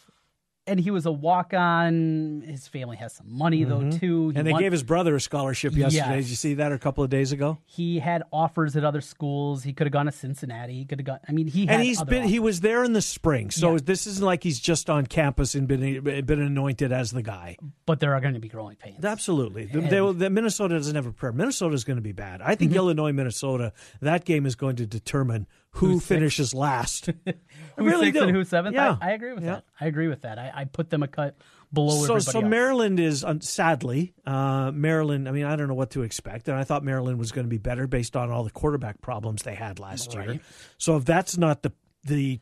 and 0.67 0.79
he 0.79 0.91
was 0.91 1.05
a 1.05 1.11
walk 1.11 1.53
on. 1.53 2.43
His 2.45 2.67
family 2.67 2.97
has 2.97 3.13
some 3.13 3.25
money 3.29 3.65
mm-hmm. 3.65 3.89
though 3.89 3.97
too. 3.97 4.29
He 4.29 4.35
and 4.37 4.45
they 4.45 4.51
won- 4.51 4.61
gave 4.61 4.71
his 4.71 4.83
brother 4.83 5.15
a 5.15 5.21
scholarship 5.21 5.73
yesterday. 5.73 6.15
Yes. 6.15 6.25
Did 6.25 6.29
you 6.29 6.35
see 6.35 6.53
that 6.55 6.71
a 6.71 6.77
couple 6.77 7.03
of 7.03 7.09
days 7.09 7.31
ago? 7.31 7.57
He 7.65 7.99
had 7.99 8.23
offers 8.31 8.75
at 8.75 8.83
other 8.83 9.01
schools. 9.01 9.63
He 9.63 9.73
could 9.73 9.87
have 9.87 9.93
gone 9.93 10.05
to 10.05 10.11
Cincinnati. 10.11 10.73
He 10.73 10.85
could 10.85 10.99
have 10.99 11.05
gone. 11.05 11.19
I 11.27 11.31
mean, 11.31 11.47
he 11.47 11.67
and 11.67 11.81
he's 11.81 12.03
been 12.03 12.23
offers. 12.23 12.31
he 12.31 12.39
was 12.39 12.59
there 12.59 12.83
in 12.83 12.93
the 12.93 13.01
spring, 13.01 13.49
so 13.51 13.73
yeah. 13.73 13.79
this 13.83 14.07
isn't 14.07 14.25
like 14.25 14.43
he's 14.43 14.59
just 14.59 14.89
on 14.89 15.05
campus 15.05 15.55
and 15.55 15.67
been 15.67 16.03
been 16.03 16.41
anointed 16.41 16.91
as 16.91 17.11
the 17.11 17.23
guy. 17.23 17.57
But 17.85 17.99
there 17.99 18.13
are 18.13 18.19
going 18.19 18.33
to 18.33 18.39
be 18.39 18.49
growing 18.49 18.75
pains. 18.75 19.03
Absolutely, 19.03 19.69
and, 19.71 19.89
they, 19.89 20.11
they, 20.13 20.29
Minnesota 20.29 20.75
doesn't 20.75 20.95
have 20.95 21.05
a 21.05 21.11
prayer. 21.11 21.31
Minnesota 21.31 21.75
is 21.75 21.83
going 21.83 21.97
to 21.97 22.01
be 22.01 22.11
bad. 22.11 22.41
I 22.41 22.55
think 22.55 22.71
mm-hmm. 22.71 22.77
Illinois 22.77 23.11
Minnesota 23.11 23.73
that 24.01 24.25
game 24.25 24.45
is 24.45 24.55
going 24.55 24.75
to 24.77 24.85
determine 24.85 25.47
who 25.77 25.87
who's 25.87 26.05
finishes 26.05 26.49
sixth? 26.49 26.55
last. 26.55 27.05
who's 27.25 27.35
really 27.77 28.07
sixth 28.07 28.19
do. 28.19 28.27
and 28.27 28.35
who's 28.35 28.49
seventh? 28.49 28.75
Yeah. 28.75 28.97
I, 28.99 29.09
I 29.09 29.13
agree 29.13 29.33
with 29.33 29.43
yeah. 29.43 29.55
that. 29.55 29.65
I 29.79 29.85
agree 29.85 30.07
with 30.07 30.21
that. 30.21 30.39
I, 30.39 30.51
I, 30.53 30.65
put 30.65 30.89
them 30.89 31.03
a 31.03 31.07
cut 31.07 31.37
below 31.71 31.89
so, 31.89 32.15
everybody 32.15 32.21
So 32.21 32.39
else. 32.39 32.49
Maryland 32.49 32.99
is 32.99 33.25
sadly 33.41 34.13
uh, 34.25 34.71
Maryland. 34.73 35.27
I 35.27 35.31
mean, 35.31 35.45
I 35.45 35.55
don't 35.55 35.67
know 35.67 35.75
what 35.75 35.91
to 35.91 36.03
expect, 36.03 36.47
and 36.47 36.57
I 36.57 36.63
thought 36.63 36.83
Maryland 36.83 37.19
was 37.19 37.31
going 37.31 37.45
to 37.45 37.49
be 37.49 37.57
better 37.57 37.87
based 37.87 38.15
on 38.15 38.31
all 38.31 38.43
the 38.43 38.51
quarterback 38.51 39.01
problems 39.01 39.43
they 39.43 39.55
had 39.55 39.79
last 39.79 40.15
right. 40.15 40.27
year. 40.27 40.39
So 40.77 40.97
if 40.97 41.05
that's 41.05 41.37
not 41.37 41.63
the 41.63 41.71
the 42.03 42.39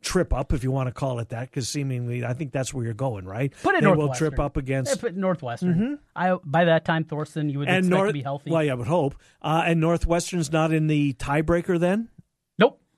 trip 0.00 0.32
up, 0.32 0.52
if 0.52 0.62
you 0.62 0.70
want 0.70 0.86
to 0.86 0.92
call 0.92 1.18
it 1.18 1.30
that, 1.30 1.50
because 1.50 1.68
seemingly 1.68 2.24
I 2.24 2.32
think 2.32 2.52
that's 2.52 2.72
where 2.72 2.84
you're 2.84 2.94
going, 2.94 3.24
right? 3.24 3.52
Put 3.62 3.74
it 3.74 3.82
they 3.82 3.90
will 3.90 4.14
trip 4.14 4.38
up 4.38 4.56
against 4.56 4.94
yeah, 4.94 5.00
put 5.00 5.16
Northwestern. 5.16 5.74
Mm-hmm. 5.74 5.94
I 6.16 6.38
by 6.44 6.66
that 6.66 6.84
time 6.84 7.04
Thorson, 7.04 7.48
you 7.48 7.58
would 7.60 7.68
and 7.68 7.78
expect 7.78 7.90
North, 7.90 8.08
to 8.08 8.12
be 8.12 8.22
healthy. 8.22 8.50
Well, 8.50 8.62
yeah, 8.62 8.72
I 8.72 8.74
would 8.74 8.86
hope. 8.86 9.16
Uh, 9.42 9.64
and 9.66 9.80
Northwestern's 9.80 10.52
not 10.52 10.72
in 10.72 10.86
the 10.86 11.14
tiebreaker 11.14 11.78
then. 11.78 12.08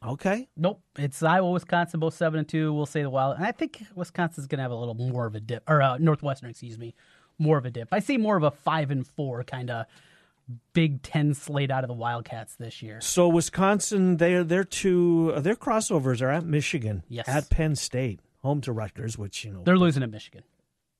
Okay. 0.06 0.48
Nope. 0.56 0.80
It's 0.98 1.22
Iowa, 1.22 1.50
Wisconsin, 1.50 2.00
both 2.00 2.14
seven 2.14 2.38
and 2.38 2.48
two. 2.48 2.72
We'll 2.72 2.86
say 2.86 3.02
the 3.02 3.10
Wild, 3.10 3.36
and 3.36 3.44
I 3.44 3.52
think 3.52 3.82
Wisconsin's 3.94 4.46
going 4.46 4.58
to 4.58 4.62
have 4.62 4.70
a 4.70 4.76
little 4.76 4.94
more 4.94 5.26
of 5.26 5.34
a 5.34 5.40
dip, 5.40 5.62
or 5.68 5.82
uh, 5.82 5.98
Northwestern, 5.98 6.48
excuse 6.50 6.78
me, 6.78 6.94
more 7.38 7.58
of 7.58 7.66
a 7.66 7.70
dip. 7.70 7.88
I 7.92 7.98
see 8.00 8.16
more 8.16 8.36
of 8.36 8.42
a 8.42 8.50
five 8.50 8.90
and 8.90 9.06
four 9.06 9.44
kind 9.44 9.70
of 9.70 9.84
Big 10.72 11.02
Ten 11.02 11.34
slate 11.34 11.70
out 11.70 11.84
of 11.84 11.88
the 11.88 11.94
Wildcats 11.94 12.56
this 12.56 12.80
year. 12.82 13.00
So 13.02 13.28
Wisconsin, 13.28 14.16
they're 14.16 14.42
they're 14.42 14.64
two 14.64 15.32
their 15.36 15.54
crossovers 15.54 16.22
are 16.22 16.30
at 16.30 16.44
Michigan, 16.44 17.02
Yes. 17.08 17.28
at 17.28 17.50
Penn 17.50 17.76
State, 17.76 18.20
home 18.42 18.62
to 18.62 18.72
Rutgers, 18.72 19.18
which 19.18 19.44
you 19.44 19.52
know 19.52 19.62
They're 19.64 19.76
losing 19.78 20.02
at 20.02 20.10
Michigan. 20.10 20.42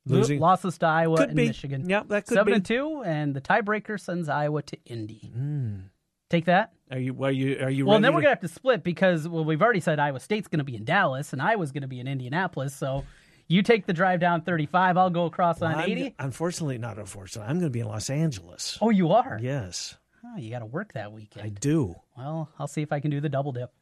Losing- 0.07 0.41
losses 0.41 0.77
to 0.79 0.87
Iowa 0.87 1.17
Could 1.19 1.29
and 1.31 1.37
be. 1.37 1.47
Michigan. 1.49 1.89
Yep, 1.89 2.09
that 2.09 2.27
could 2.27 2.35
Seven 2.35 2.53
be. 2.53 2.57
and 2.57 2.65
two, 2.65 3.03
and 3.05 3.35
the 3.35 3.41
tiebreaker 3.41 3.99
sends 3.99 4.29
Iowa 4.29 4.63
to 4.63 4.79
Indy. 4.87 5.31
Mm. 5.37 5.85
Take 6.31 6.47
that. 6.47 6.73
Are 6.91 6.99
you 6.99 7.23
are 7.25 7.31
you 7.31 7.59
are 7.61 7.71
you 7.71 7.85
Well, 7.87 8.01
then 8.01 8.15
we're 8.15 8.21
to- 8.21 8.25
gonna 8.25 8.35
have 8.37 8.41
to 8.41 8.49
split 8.49 8.83
because 8.83 9.29
well, 9.29 9.45
we've 9.45 9.61
already 9.61 9.81
said 9.81 9.99
Iowa 9.99 10.21
State's 10.21 10.49
gonna 10.49 10.65
be 10.65 10.77
in 10.77 10.85
Dallas 10.85 11.33
and 11.33 11.43
Iowa's 11.43 11.73
gonna 11.73 11.87
be 11.89 12.01
in 12.01 12.09
Indianapolis. 12.09 12.75
So 12.75 13.05
you 13.49 13.63
take 13.63 13.85
the 13.87 13.93
drive 13.93 14.21
down 14.21 14.43
35. 14.43 14.97
I'll 14.97 15.11
go 15.11 15.27
across 15.27 15.61
on 15.61 15.75
I'm- 15.75 15.91
80. 15.91 16.15
Unfortunately, 16.21 16.79
not 16.79 16.99
unfortunately. 16.99 17.51
I'm 17.51 17.57
going 17.59 17.67
to 17.67 17.73
be 17.73 17.81
in 17.81 17.87
Los 17.89 18.09
Angeles. 18.09 18.79
Oh, 18.81 18.91
you 18.91 19.11
are. 19.11 19.41
Yes, 19.43 19.97
Oh, 20.25 20.37
you 20.37 20.51
got 20.51 20.61
to 20.61 20.67
work 20.67 20.93
that 20.93 21.11
weekend. 21.13 21.47
I 21.47 21.49
do. 21.49 21.97
Well, 22.17 22.49
I'll 22.61 22.69
see 22.69 22.83
if 22.83 22.93
I 22.93 23.01
can 23.01 23.11
do 23.11 23.21
the 23.21 23.29
double 23.29 23.51
dip. 23.51 23.73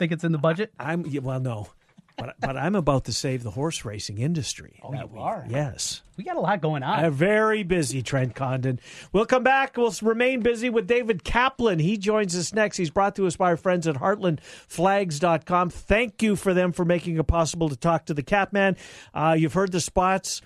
Think 0.00 0.10
it's 0.10 0.24
in 0.24 0.32
the 0.32 0.38
budget? 0.38 0.72
I'm 0.80 1.04
well, 1.22 1.38
no, 1.38 1.68
but 2.16 2.36
but 2.40 2.56
I'm 2.56 2.74
about 2.74 3.04
to 3.06 3.12
save 3.12 3.42
the 3.42 3.50
horse 3.50 3.84
racing 3.84 4.18
industry. 4.18 4.78
Oh, 4.82 4.92
you 4.92 5.00
week. 5.06 5.20
are? 5.20 5.44
Yes. 5.48 6.02
We 6.16 6.22
got 6.24 6.36
a 6.36 6.40
lot 6.40 6.60
going 6.60 6.82
on. 6.82 7.04
Uh, 7.04 7.10
very 7.10 7.64
busy, 7.64 8.02
Trent 8.02 8.34
Condon. 8.36 8.78
We'll 9.12 9.26
come 9.26 9.42
back. 9.42 9.76
We'll 9.76 9.94
remain 10.02 10.40
busy 10.40 10.70
with 10.70 10.86
David 10.86 11.24
Kaplan. 11.24 11.80
He 11.80 11.96
joins 11.98 12.36
us 12.36 12.52
next. 12.52 12.76
He's 12.76 12.90
brought 12.90 13.16
to 13.16 13.26
us 13.26 13.36
by 13.36 13.46
our 13.46 13.56
friends 13.56 13.88
at 13.88 13.96
heartlandflags.com. 13.96 15.70
Thank 15.70 16.22
you 16.22 16.36
for 16.36 16.54
them 16.54 16.72
for 16.72 16.84
making 16.84 17.18
it 17.18 17.26
possible 17.26 17.68
to 17.68 17.76
talk 17.76 18.06
to 18.06 18.14
the 18.14 18.22
Capman. 18.22 18.76
Uh, 19.12 19.34
you've 19.36 19.54
heard 19.54 19.72
the 19.72 19.80
spots. 19.80 20.40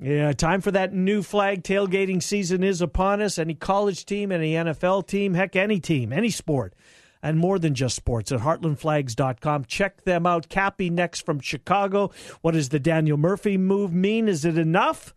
Yeah, 0.00 0.32
time 0.32 0.60
for 0.60 0.72
that 0.72 0.92
new 0.92 1.22
flag 1.22 1.62
tailgating 1.62 2.20
season 2.20 2.64
is 2.64 2.80
upon 2.80 3.22
us. 3.22 3.38
Any 3.38 3.54
college 3.54 4.04
team, 4.04 4.32
any 4.32 4.54
NFL 4.54 5.06
team, 5.06 5.34
heck, 5.34 5.54
any 5.54 5.78
team, 5.78 6.12
any 6.12 6.30
sport, 6.30 6.74
and 7.22 7.38
more 7.38 7.58
than 7.58 7.74
just 7.74 7.96
sports 7.96 8.32
at 8.32 8.40
heartlandflags.com. 8.40 9.64
Check 9.66 10.04
them 10.04 10.26
out. 10.26 10.48
Cappy 10.48 10.90
next 10.90 11.24
from 11.24 11.40
Chicago. 11.40 12.10
What 12.40 12.52
does 12.52 12.70
the 12.70 12.80
Daniel 12.80 13.16
Murphy 13.16 13.56
move 13.56 13.92
mean? 13.92 14.28
Is 14.28 14.44
it 14.44 14.58
enough? 14.58 15.14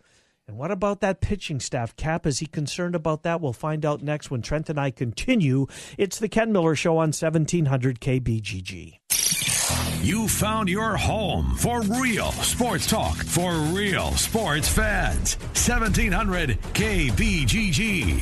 And 0.48 0.58
what 0.58 0.70
about 0.70 1.02
that 1.02 1.22
pitching 1.22 1.60
staff? 1.60 1.96
Cap, 1.96 2.28
is 2.28 2.38
he 2.40 2.46
concerned 2.46 2.94
about 2.94 3.24
that? 3.24 3.42
We'll 3.42 3.54
find 3.54 3.84
out 3.84 4.04
next 4.04 4.30
when 4.30 4.44
Trent 4.44 4.70
and 4.70 4.80
I 4.80 4.92
continue. 4.92 5.66
It's 5.98 6.20
the 6.20 6.30
Ken 6.30 6.52
Miller 6.52 6.76
Show 6.76 6.98
on 6.98 7.12
1700 7.12 8.00
KBGG. 8.00 9.00
You 10.04 10.28
found 10.28 10.70
your 10.70 10.98
home 10.98 11.56
for 11.56 11.82
real 11.82 12.32
sports 12.34 12.86
talk 12.86 13.16
for 13.16 13.52
real 13.74 14.12
sports 14.12 14.70
fans. 14.70 15.38
1700 15.56 16.62
KBGG. 16.74 18.22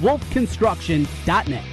wolfconstruction.net. 0.00 1.64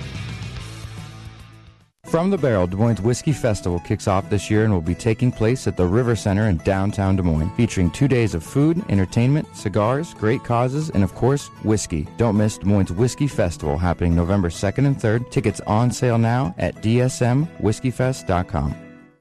From 2.08 2.30
the 2.30 2.38
Barrel, 2.38 2.68
Des 2.68 2.78
Moines 2.78 3.02
Whiskey 3.02 3.34
Festival 3.34 3.82
kicks 3.82 4.08
off 4.08 4.30
this 4.30 4.50
year 4.50 4.64
and 4.64 4.72
will 4.72 4.80
be 4.80 4.96
taking 4.96 5.30
place 5.30 5.68
at 5.68 5.76
the 5.76 5.86
River 5.86 6.16
Center 6.16 6.48
in 6.48 6.56
downtown 6.60 7.18
Des 7.18 7.22
Moines, 7.22 7.52
featuring 7.58 7.92
two 7.92 8.08
days 8.08 8.34
of 8.34 8.46
food, 8.46 8.82
entertainment, 8.88 9.46
cigars, 9.54 10.14
great 10.14 10.42
causes, 10.46 10.90
and 10.92 11.04
of 11.04 11.14
course, 11.16 11.48
whiskey. 11.66 12.08
Don't 12.16 12.38
miss 12.38 12.58
Des 12.58 12.66
Moines 12.66 12.94
Whiskey 12.94 13.28
Festival 13.28 13.78
happening 13.78 14.16
November 14.16 14.48
2nd 14.48 14.88
and 14.88 14.98
3rd. 14.98 15.30
Tickets 15.32 15.60
on 15.68 15.92
sale 15.92 16.18
now 16.18 16.56
at 16.58 16.76
dsmwhiskeyfest.com. 16.76 18.87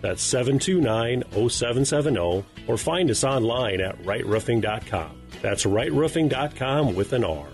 That's 0.00 0.22
729 0.22 1.24
0770, 1.48 2.44
or 2.66 2.76
find 2.76 3.10
us 3.10 3.24
online 3.24 3.80
at 3.80 4.00
rightroofing.com. 4.02 5.22
That's 5.42 5.64
rightroofing.com 5.64 6.94
with 6.94 7.12
an 7.12 7.24
R. 7.24 7.46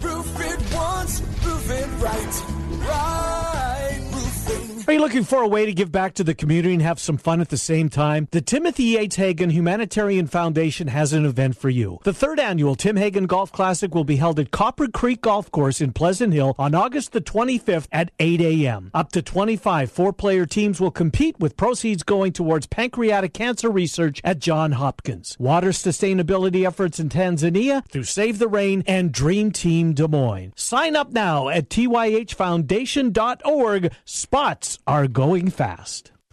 looking 5.02 5.24
for 5.24 5.42
a 5.42 5.48
way 5.48 5.66
to 5.66 5.72
give 5.72 5.90
back 5.90 6.14
to 6.14 6.22
the 6.22 6.32
community 6.32 6.72
and 6.72 6.80
have 6.80 7.00
some 7.00 7.16
fun 7.16 7.40
at 7.40 7.48
the 7.48 7.56
same 7.56 7.88
time? 7.88 8.28
The 8.30 8.40
Timothy 8.40 8.84
Yates 8.84 9.16
Hagen 9.16 9.50
Humanitarian 9.50 10.28
Foundation 10.28 10.86
has 10.86 11.12
an 11.12 11.26
event 11.26 11.56
for 11.56 11.68
you. 11.68 11.98
The 12.04 12.12
third 12.12 12.38
annual 12.38 12.76
Tim 12.76 12.94
Hagen 12.94 13.26
Golf 13.26 13.50
Classic 13.50 13.96
will 13.96 14.04
be 14.04 14.14
held 14.14 14.38
at 14.38 14.52
Copper 14.52 14.86
Creek 14.86 15.22
Golf 15.22 15.50
Course 15.50 15.80
in 15.80 15.92
Pleasant 15.92 16.32
Hill 16.32 16.54
on 16.56 16.76
August 16.76 17.10
the 17.10 17.20
25th 17.20 17.88
at 17.90 18.12
8 18.20 18.40
a.m. 18.42 18.92
Up 18.94 19.10
to 19.10 19.22
25 19.22 19.90
four 19.90 20.12
player 20.12 20.46
teams 20.46 20.80
will 20.80 20.92
compete 20.92 21.40
with 21.40 21.56
proceeds 21.56 22.04
going 22.04 22.32
towards 22.32 22.68
pancreatic 22.68 23.34
cancer 23.34 23.70
research 23.70 24.20
at 24.22 24.38
John 24.38 24.70
Hopkins. 24.70 25.36
Water 25.40 25.70
sustainability 25.70 26.64
efforts 26.64 27.00
in 27.00 27.08
Tanzania 27.08 27.84
through 27.88 28.04
Save 28.04 28.38
the 28.38 28.46
Rain 28.46 28.84
and 28.86 29.10
Dream 29.10 29.50
Team 29.50 29.94
Des 29.94 30.06
Moines. 30.06 30.52
Sign 30.54 30.94
up 30.94 31.10
now 31.10 31.48
at 31.48 31.68
tyhfoundation.org. 31.68 33.92
Spots 34.04 34.78
are 34.92 35.08
going 35.08 35.48
fast. 35.48 36.12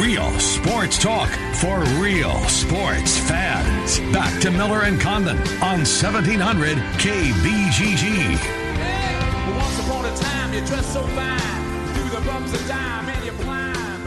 Real 0.00 0.30
sports 0.38 0.98
talk 0.98 1.28
for 1.56 1.80
real 2.00 2.34
sports 2.48 3.18
fans. 3.18 4.00
Back 4.14 4.40
to 4.40 4.50
Miller 4.50 4.84
and 4.84 4.98
Condon 4.98 5.36
on 5.62 5.80
1700 5.84 6.78
KBGG. 6.96 8.30
Once 9.58 9.78
upon 9.78 10.06
a 10.06 10.16
time, 10.16 10.54
you 10.54 10.60
dressed 10.64 10.94
so 10.94 11.02
fine. 11.02 11.94
Through 11.94 12.18
the 12.18 12.24
bumps 12.24 12.54
of 12.54 12.66
time, 12.66 13.10
and 13.10 13.24
you 13.26 13.32
climb. 13.44 14.06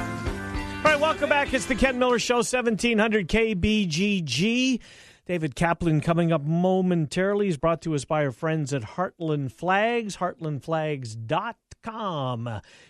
All 0.78 0.92
right, 0.92 1.00
welcome 1.00 1.30
back. 1.30 1.54
It's 1.54 1.68
the 1.68 1.76
Ken 1.76 2.00
Miller 2.00 2.18
Show, 2.18 2.38
1700 2.38 3.28
KBGG. 3.28 4.80
David 5.28 5.56
Kaplan 5.56 6.02
coming 6.02 6.32
up 6.34 6.42
momentarily. 6.42 7.50
is 7.50 7.58
brought 7.58 7.84
to 7.84 7.94
us 7.94 8.04
by 8.04 8.26
our 8.26 8.32
friends 8.32 8.74
at 8.74 8.82
Heartland 8.82 9.52
Flags. 9.52 10.18
HeartlandFlags.com 10.18 11.54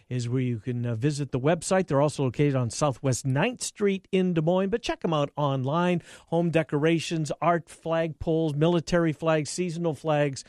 is 0.10 0.30
where 0.30 0.42
you 0.42 0.60
can 0.60 0.86
uh, 0.86 0.96
visit 0.96 1.32
the 1.32 1.40
website. 1.40 1.88
They're 1.88 2.02
also 2.02 2.24
located 2.24 2.56
on 2.56 2.70
Southwest 2.70 3.26
9th 3.26 3.62
Street 3.62 4.08
in 4.12 4.34
Des 4.34 4.42
Moines, 4.42 4.70
but 4.70 4.82
check 4.82 5.02
them 5.02 5.14
out 5.14 5.32
online. 5.36 6.02
Home 6.28 6.50
decorations, 6.50 7.32
art 7.42 7.68
flagpoles, 7.68 8.56
military 8.56 9.14
flags, 9.14 9.50
seasonal 9.50 9.94
flags. 9.94 10.44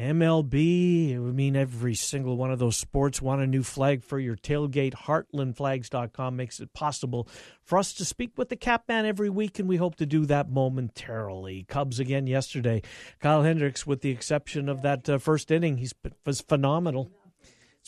MLB, 0.00 1.16
I 1.16 1.18
mean, 1.18 1.56
every 1.56 1.96
single 1.96 2.36
one 2.36 2.52
of 2.52 2.60
those 2.60 2.76
sports 2.76 3.20
want 3.20 3.42
a 3.42 3.48
new 3.48 3.64
flag 3.64 4.04
for 4.04 4.20
your 4.20 4.36
tailgate. 4.36 4.94
HeartlandFlags.com 4.94 6.36
makes 6.36 6.60
it 6.60 6.72
possible 6.72 7.26
for 7.64 7.78
us 7.78 7.92
to 7.94 8.04
speak 8.04 8.38
with 8.38 8.48
the 8.48 8.54
cap 8.54 8.84
man 8.86 9.06
every 9.06 9.28
week, 9.28 9.58
and 9.58 9.68
we 9.68 9.76
hope 9.76 9.96
to 9.96 10.06
do 10.06 10.24
that 10.26 10.48
momentarily. 10.50 11.64
Cubs 11.64 11.98
again 11.98 12.28
yesterday. 12.28 12.80
Kyle 13.18 13.42
Hendricks, 13.42 13.88
with 13.88 14.02
the 14.02 14.10
exception 14.10 14.68
of 14.68 14.82
that 14.82 15.08
uh, 15.08 15.18
first 15.18 15.50
inning, 15.50 15.78
he 15.78 15.88
was 16.24 16.42
phenomenal. 16.42 17.10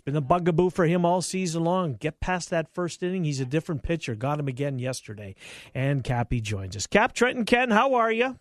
It's 0.01 0.05
been 0.07 0.17
a 0.17 0.23
bugaboo 0.23 0.71
for 0.71 0.87
him 0.87 1.05
all 1.05 1.21
season 1.21 1.63
long. 1.63 1.97
Get 1.97 2.21
past 2.21 2.49
that 2.49 2.73
first 2.73 3.03
inning. 3.03 3.25
He's 3.25 3.39
a 3.39 3.45
different 3.45 3.83
pitcher. 3.83 4.15
Got 4.15 4.41
him 4.41 4.49
again 4.49 4.79
yesterday. 4.79 5.35
And 5.75 6.03
Cappy 6.03 6.41
joins 6.41 6.75
us. 6.75 6.87
Cap 6.87 7.13
Trenton 7.13 7.45
Ken, 7.45 7.71
how 7.71 7.93
are 7.93 8.11
you? 8.11 8.39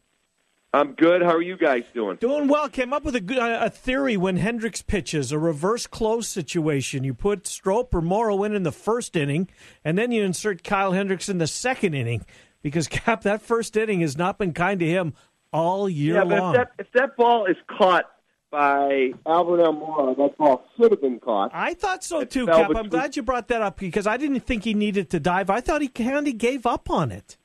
I'm 0.74 0.94
good. 0.94 1.22
How 1.22 1.36
are 1.36 1.42
you 1.42 1.58
guys 1.58 1.84
doing? 1.94 2.16
Doing 2.16 2.48
well. 2.48 2.70
Came 2.70 2.94
up 2.94 3.04
with 3.04 3.14
a, 3.18 3.20
good, 3.20 3.40
a 3.40 3.70
theory 3.70 4.16
when 4.16 4.38
Hendricks 4.38 4.82
pitches, 4.82 5.34
a 5.34 5.38
reverse 5.38 5.86
close 5.86 6.30
situation. 6.30 7.04
You 7.04 7.14
put 7.14 7.46
Strop 7.46 7.94
or 7.94 8.00
Morrow 8.00 8.42
in 8.46 8.56
in 8.56 8.64
the 8.64 8.72
first 8.72 9.18
inning, 9.18 9.50
and 9.84 9.98
then 9.98 10.14
you 10.14 10.24
insert 10.24 10.64
Kyle 10.64 10.94
Hendricks 10.94 11.28
in 11.28 11.40
the 11.40 11.48
second 11.48 11.94
inning 11.94 12.24
because 12.62 12.88
Cap, 12.88 13.24
that 13.24 13.42
first 13.42 13.76
inning 13.76 14.00
has 14.00 14.18
not 14.18 14.38
been 14.38 14.54
kind 14.54 14.80
to 14.80 14.88
him 14.88 15.14
all 15.52 15.90
year 15.90 16.16
yeah, 16.16 16.24
but 16.24 16.40
long. 16.40 16.56
If 16.56 16.62
that, 16.62 16.72
if 16.80 16.92
that 16.94 17.18
ball 17.18 17.48
is 17.48 17.58
caught 17.68 18.06
by 18.52 19.14
Albert 19.26 19.58
Almora, 19.60 20.18
that 20.18 20.38
ball 20.38 20.66
should 20.76 20.92
have 20.92 21.02
been 21.02 21.20
caught. 21.20 21.52
I 21.54 21.74
thought 21.74 22.04
so 22.04 22.22
It 22.22 22.32
too, 22.32 22.46
Cap. 22.46 22.72
I'm 22.76 22.90
glad 22.90 23.16
you 23.16 23.24
brought 23.24 23.48
that 23.50 23.62
up 23.62 23.78
because 23.78 24.08
I 24.08 24.18
didn't 24.18 24.42
think 24.42 24.64
he 24.64 24.74
needed 24.74 25.10
to 25.12 25.20
dive. 25.20 25.50
I 25.50 25.62
thought 25.62 25.82
he 25.82 25.88
kind 25.88 26.28
of 26.28 26.38
gave 26.38 26.66
up 26.66 26.90
on 26.90 27.12
it. 27.12 27.38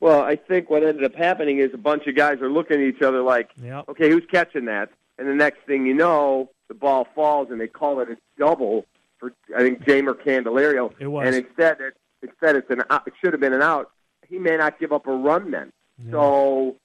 Well, 0.00 0.20
I 0.22 0.36
think 0.36 0.70
what 0.70 0.84
ended 0.84 1.04
up 1.04 1.14
happening 1.16 1.58
is 1.58 1.70
a 1.74 1.78
bunch 1.78 2.06
of 2.06 2.14
guys 2.14 2.40
are 2.40 2.50
looking 2.50 2.80
at 2.80 2.86
each 2.86 3.02
other 3.02 3.20
like, 3.20 3.50
Yep. 3.60 3.88
okay, 3.88 4.08
who's 4.10 4.24
catching 4.30 4.66
that? 4.66 4.90
And 5.18 5.26
the 5.28 5.34
next 5.34 5.58
thing 5.66 5.86
you 5.86 5.94
know, 5.94 6.50
the 6.68 6.74
ball 6.74 7.08
falls, 7.16 7.48
and 7.50 7.60
they 7.60 7.66
call 7.66 7.98
it 8.00 8.08
a 8.08 8.16
double 8.38 8.86
for 9.18 9.32
I 9.56 9.60
think 9.60 9.82
Jeimer 9.84 10.14
Candelario. 10.14 10.92
It 11.00 11.08
was. 11.08 11.26
And 11.26 11.34
instead, 11.34 11.80
it, 11.80 11.94
instead 12.22 12.54
it's 12.54 12.70
an 12.70 12.84
out, 12.90 13.02
it 13.08 13.14
should 13.20 13.32
have 13.32 13.40
been 13.40 13.52
an 13.52 13.62
out. 13.62 13.90
He 14.28 14.38
may 14.38 14.56
not 14.56 14.78
give 14.78 14.92
up 14.92 15.08
a 15.08 15.12
run 15.12 15.50
then. 15.50 15.72
So, 16.12 16.76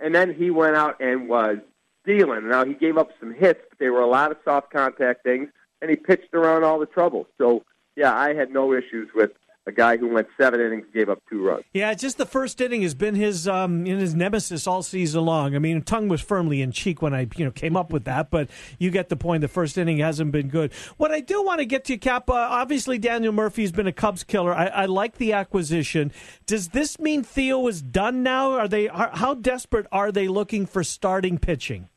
and 0.00 0.14
then 0.14 0.32
he 0.32 0.50
went 0.50 0.76
out 0.76 1.00
and 1.00 1.28
was 1.28 1.58
Now 2.06 2.64
he 2.64 2.74
gave 2.74 2.96
up 2.96 3.10
some 3.20 3.34
hits, 3.34 3.60
but 3.68 3.78
they 3.78 3.88
were 3.88 4.00
a 4.00 4.08
lot 4.08 4.30
of 4.30 4.38
soft 4.44 4.72
contact 4.72 5.22
things, 5.22 5.48
and 5.82 5.90
he 5.90 5.96
pitched 5.96 6.32
around 6.34 6.64
all 6.64 6.78
the 6.78 6.86
trouble. 6.86 7.26
So, 7.38 7.64
yeah, 7.96 8.14
I 8.14 8.34
had 8.34 8.50
no 8.50 8.72
issues 8.72 9.08
with 9.14 9.32
a 9.66 9.72
guy 9.72 9.96
who 9.96 10.08
went 10.08 10.28
seven 10.38 10.60
innings, 10.60 10.86
gave 10.94 11.08
up 11.08 11.20
two 11.28 11.44
runs. 11.44 11.64
Yeah, 11.74 11.92
just 11.94 12.18
the 12.18 12.26
first 12.26 12.60
inning 12.60 12.82
has 12.82 12.94
been 12.94 13.16
his 13.16 13.48
um, 13.48 13.84
in 13.84 13.98
his 13.98 14.14
nemesis 14.14 14.66
all 14.66 14.82
season 14.82 15.24
long. 15.24 15.56
I 15.56 15.58
mean, 15.58 15.82
tongue 15.82 16.08
was 16.08 16.20
firmly 16.20 16.62
in 16.62 16.70
cheek 16.70 17.02
when 17.02 17.12
I 17.12 17.26
you 17.36 17.44
know 17.44 17.50
came 17.50 17.76
up 17.76 17.92
with 17.92 18.04
that, 18.04 18.30
but 18.30 18.48
you 18.78 18.90
get 18.90 19.08
the 19.08 19.16
point. 19.16 19.40
The 19.40 19.48
first 19.48 19.76
inning 19.76 19.98
hasn't 19.98 20.30
been 20.30 20.48
good. 20.48 20.72
What 20.96 21.10
I 21.10 21.20
do 21.20 21.42
want 21.42 21.58
to 21.58 21.66
get 21.66 21.84
to, 21.86 21.98
Cap, 21.98 22.30
uh, 22.30 22.34
obviously 22.34 22.98
Daniel 22.98 23.32
Murphy's 23.32 23.72
been 23.72 23.88
a 23.88 23.92
Cubs 23.92 24.22
killer. 24.22 24.54
I, 24.54 24.66
I 24.66 24.84
like 24.86 25.18
the 25.18 25.32
acquisition. 25.32 26.12
Does 26.46 26.68
this 26.68 27.00
mean 27.00 27.24
Theo 27.24 27.66
is 27.66 27.82
done 27.82 28.22
now? 28.22 28.52
Are 28.52 28.68
they? 28.68 28.88
Are, 28.88 29.10
how 29.14 29.34
desperate 29.34 29.86
are 29.90 30.12
they 30.12 30.28
looking 30.28 30.66
for 30.66 30.84
starting 30.84 31.38
pitching? 31.38 31.88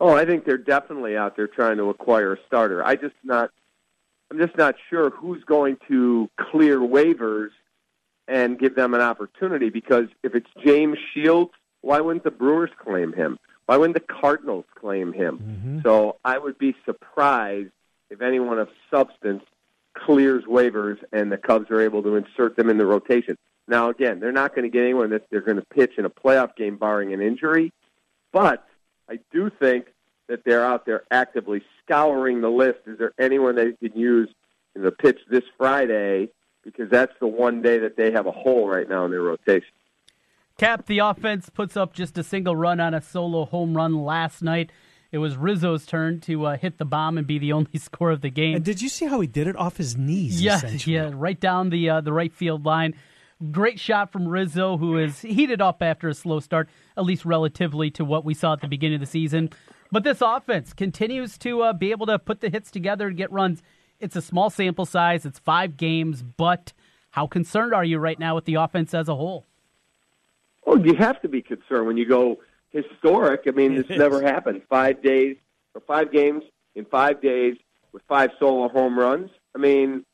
Oh, 0.00 0.14
I 0.16 0.24
think 0.24 0.46
they're 0.46 0.56
definitely 0.56 1.16
out 1.16 1.36
there 1.36 1.46
trying 1.46 1.76
to 1.76 1.90
acquire 1.90 2.32
a 2.32 2.38
starter. 2.46 2.84
I 2.84 2.96
just 2.96 3.14
not 3.22 3.50
I'm 4.30 4.38
just 4.38 4.56
not 4.56 4.76
sure 4.88 5.10
who's 5.10 5.42
going 5.44 5.76
to 5.88 6.30
clear 6.38 6.78
waivers 6.78 7.50
and 8.28 8.58
give 8.58 8.76
them 8.76 8.94
an 8.94 9.00
opportunity 9.00 9.70
because 9.70 10.06
if 10.22 10.34
it's 10.34 10.48
James 10.64 10.98
Shields, 11.12 11.50
why 11.80 12.00
wouldn't 12.00 12.24
the 12.24 12.30
Brewers 12.30 12.70
claim 12.78 13.12
him? 13.12 13.38
Why 13.66 13.76
wouldn't 13.76 13.94
the 13.94 14.14
Cardinals 14.14 14.66
claim 14.74 15.12
him? 15.12 15.38
Mm-hmm. 15.38 15.80
So 15.82 16.16
I 16.24 16.38
would 16.38 16.58
be 16.58 16.76
surprised 16.84 17.72
if 18.08 18.22
anyone 18.22 18.58
of 18.58 18.68
substance 18.90 19.42
clears 19.94 20.44
waivers 20.44 20.98
and 21.12 21.30
the 21.32 21.36
Cubs 21.36 21.70
are 21.70 21.80
able 21.80 22.02
to 22.04 22.16
insert 22.16 22.56
them 22.56 22.70
in 22.70 22.78
the 22.78 22.86
rotation. 22.86 23.36
Now, 23.66 23.90
again, 23.90 24.20
they're 24.20 24.32
not 24.32 24.54
going 24.54 24.64
to 24.64 24.68
get 24.68 24.82
anyone 24.82 25.10
that 25.10 25.28
they're 25.30 25.40
going 25.40 25.56
to 25.56 25.66
pitch 25.66 25.92
in 25.98 26.04
a 26.04 26.10
playoff 26.10 26.56
game 26.56 26.76
barring 26.76 27.12
an 27.12 27.20
injury, 27.20 27.72
but 28.32 28.66
I 29.10 29.18
do 29.32 29.50
think 29.50 29.86
that 30.28 30.44
they're 30.44 30.64
out 30.64 30.86
there 30.86 31.02
actively 31.10 31.62
scouring 31.84 32.40
the 32.40 32.48
list. 32.48 32.78
Is 32.86 32.98
there 32.98 33.12
anyone 33.18 33.56
they 33.56 33.72
can 33.72 33.98
use 33.98 34.28
in 34.76 34.82
the 34.82 34.92
pitch 34.92 35.18
this 35.28 35.42
Friday? 35.58 36.28
Because 36.62 36.88
that's 36.88 37.12
the 37.20 37.26
one 37.26 37.62
day 37.62 37.78
that 37.78 37.96
they 37.96 38.12
have 38.12 38.26
a 38.26 38.30
hole 38.30 38.68
right 38.68 38.88
now 38.88 39.04
in 39.04 39.10
their 39.10 39.22
rotation. 39.22 39.72
Cap, 40.56 40.86
the 40.86 40.98
offense 40.98 41.48
puts 41.48 41.76
up 41.76 41.94
just 41.94 42.16
a 42.18 42.22
single 42.22 42.54
run 42.54 42.78
on 42.80 42.94
a 42.94 43.00
solo 43.00 43.46
home 43.46 43.76
run 43.76 44.04
last 44.04 44.42
night. 44.42 44.70
it 45.10 45.18
was 45.18 45.36
Rizzo's 45.36 45.86
turn 45.86 46.20
to 46.20 46.44
uh, 46.46 46.56
hit 46.56 46.78
the 46.78 46.84
bomb 46.84 47.18
and 47.18 47.26
be 47.26 47.38
the 47.38 47.52
only 47.52 47.78
score 47.78 48.10
of 48.10 48.20
the 48.20 48.30
game. 48.30 48.56
And 48.56 48.64
did 48.64 48.80
you 48.80 48.88
see 48.88 49.06
how 49.06 49.20
he 49.20 49.26
did 49.26 49.48
it 49.48 49.56
off 49.56 49.78
his 49.78 49.96
knees? 49.96 50.40
Yeah, 50.40 50.60
yeah, 50.84 51.10
right 51.12 51.40
down 51.40 51.70
the 51.70 51.90
uh, 51.90 52.00
the 52.02 52.12
right 52.12 52.32
field 52.32 52.64
line. 52.64 52.94
Great 53.50 53.80
shot 53.80 54.12
from 54.12 54.28
Rizzo, 54.28 54.76
who 54.76 54.98
is 54.98 55.22
heated 55.22 55.62
up 55.62 55.82
after 55.82 56.08
a 56.08 56.14
slow 56.14 56.40
start, 56.40 56.68
at 56.94 57.04
least 57.04 57.24
relatively 57.24 57.90
to 57.92 58.04
what 58.04 58.22
we 58.22 58.34
saw 58.34 58.52
at 58.52 58.60
the 58.60 58.68
beginning 58.68 58.96
of 58.96 59.00
the 59.00 59.06
season. 59.06 59.48
But 59.90 60.04
this 60.04 60.20
offense 60.20 60.74
continues 60.74 61.38
to 61.38 61.62
uh, 61.62 61.72
be 61.72 61.90
able 61.90 62.04
to 62.06 62.18
put 62.18 62.42
the 62.42 62.50
hits 62.50 62.70
together 62.70 63.08
and 63.08 63.16
get 63.16 63.32
runs. 63.32 63.62
It's 63.98 64.14
a 64.14 64.20
small 64.20 64.50
sample 64.50 64.84
size. 64.84 65.24
It's 65.24 65.38
five 65.38 65.78
games, 65.78 66.22
but 66.22 66.74
how 67.10 67.26
concerned 67.26 67.72
are 67.72 67.84
you 67.84 67.98
right 67.98 68.18
now 68.18 68.34
with 68.34 68.44
the 68.44 68.54
offense 68.54 68.92
as 68.92 69.08
a 69.08 69.14
whole? 69.14 69.46
Well, 70.66 70.84
you 70.84 70.94
have 70.96 71.20
to 71.22 71.28
be 71.28 71.40
concerned 71.40 71.86
when 71.86 71.96
you 71.96 72.06
go 72.06 72.40
historic. 72.70 73.44
I 73.46 73.52
mean, 73.52 73.74
this 73.88 73.88
never 73.88 74.20
happened. 74.20 74.62
Five 74.68 75.02
days 75.02 75.36
or 75.74 75.80
five 75.80 76.12
games 76.12 76.44
in 76.74 76.84
five 76.84 77.22
days 77.22 77.56
with 77.92 78.02
five 78.06 78.30
solo 78.38 78.68
home 78.68 78.98
runs. 78.98 79.30
I 79.54 79.58
mean, 79.58 80.04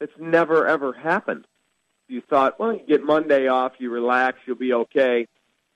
it's 0.00 0.12
never 0.18 0.66
ever 0.66 0.92
happened. 0.92 1.44
You 2.08 2.22
thought, 2.22 2.58
well, 2.58 2.72
you 2.72 2.80
get 2.86 3.04
Monday 3.04 3.48
off, 3.48 3.72
you 3.78 3.90
relax, 3.90 4.38
you'll 4.46 4.56
be 4.56 4.72
okay. 4.72 5.26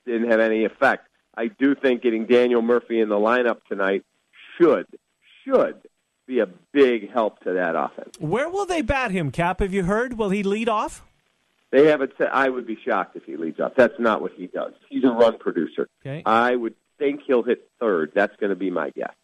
Didn't 0.07 0.31
have 0.31 0.41
any 0.41 0.65
effect. 0.65 1.09
I 1.35 1.47
do 1.47 1.75
think 1.75 2.03
getting 2.03 2.27
Daniel 2.27 2.63
Murphy 2.63 3.01
in 3.01 3.09
the 3.09 3.17
lineup 3.17 3.59
tonight 3.69 4.05
should 4.59 4.87
should 5.45 5.77
be 6.27 6.41
a 6.41 6.47
big 6.73 7.11
help 7.11 7.41
to 7.41 7.53
that 7.55 7.75
offense. 7.77 8.17
Where 8.19 8.49
will 8.49 8.67
they 8.67 8.83
bat 8.83 9.11
him, 9.11 9.31
Cap? 9.31 9.61
Have 9.61 9.73
you 9.73 9.85
heard? 9.85 10.19
Will 10.19 10.31
he 10.31 10.43
lead 10.43 10.69
off? 10.69 11.03
They 11.71 11.87
haven't 11.87 12.13
said. 12.19 12.29
I 12.33 12.49
would 12.49 12.67
be 12.67 12.79
shocked 12.85 13.17
if 13.17 13.25
he 13.25 13.37
leads 13.37 13.59
off. 13.61 13.73
That's 13.77 13.99
not 13.99 14.21
what 14.21 14.33
he 14.33 14.47
does. 14.47 14.73
He's 14.89 15.05
a 15.05 15.11
run 15.11 15.39
producer. 15.39 15.89
Okay. 16.05 16.23
I 16.27 16.55
would 16.55 16.75
think 16.99 17.23
he'll 17.27 17.43
hit 17.43 17.69
third. 17.81 18.13
That's 18.15 18.37
going 18.37 18.51
to 18.51 18.57
be 18.57 18.71
my 18.71 18.91
guess. 18.91 19.15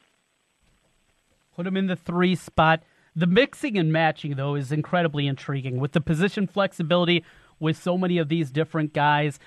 Put 1.54 1.66
him 1.66 1.76
in 1.76 1.86
the 1.88 1.96
three 1.96 2.34
spot. 2.34 2.82
The 3.18 3.26
mixing 3.26 3.76
and 3.76 3.92
matching, 3.92 4.36
though, 4.36 4.54
is 4.54 4.70
incredibly 4.70 5.26
intriguing 5.26 5.80
with 5.80 5.90
the 5.90 6.00
position 6.00 6.46
flexibility 6.46 7.24
with 7.58 7.76
so 7.76 7.98
many 7.98 8.18
of 8.18 8.28
these 8.28 8.52
different 8.52 8.92
guys. 8.92 9.40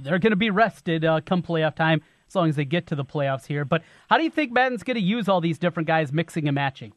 They're 0.00 0.18
going 0.18 0.32
to 0.32 0.36
be 0.36 0.50
rested 0.50 1.04
uh, 1.04 1.20
come 1.24 1.40
playoff 1.40 1.76
time 1.76 2.02
as 2.26 2.34
long 2.34 2.48
as 2.48 2.56
they 2.56 2.64
get 2.64 2.88
to 2.88 2.96
the 2.96 3.04
playoffs 3.04 3.46
here. 3.46 3.64
But 3.64 3.84
how 4.10 4.18
do 4.18 4.24
you 4.24 4.30
think 4.30 4.50
Maddon's 4.50 4.82
going 4.82 4.96
to 4.96 5.00
use 5.00 5.28
all 5.28 5.40
these 5.40 5.56
different 5.56 5.86
guys 5.86 6.12
mixing 6.12 6.48
and 6.48 6.56
matching? 6.56 6.94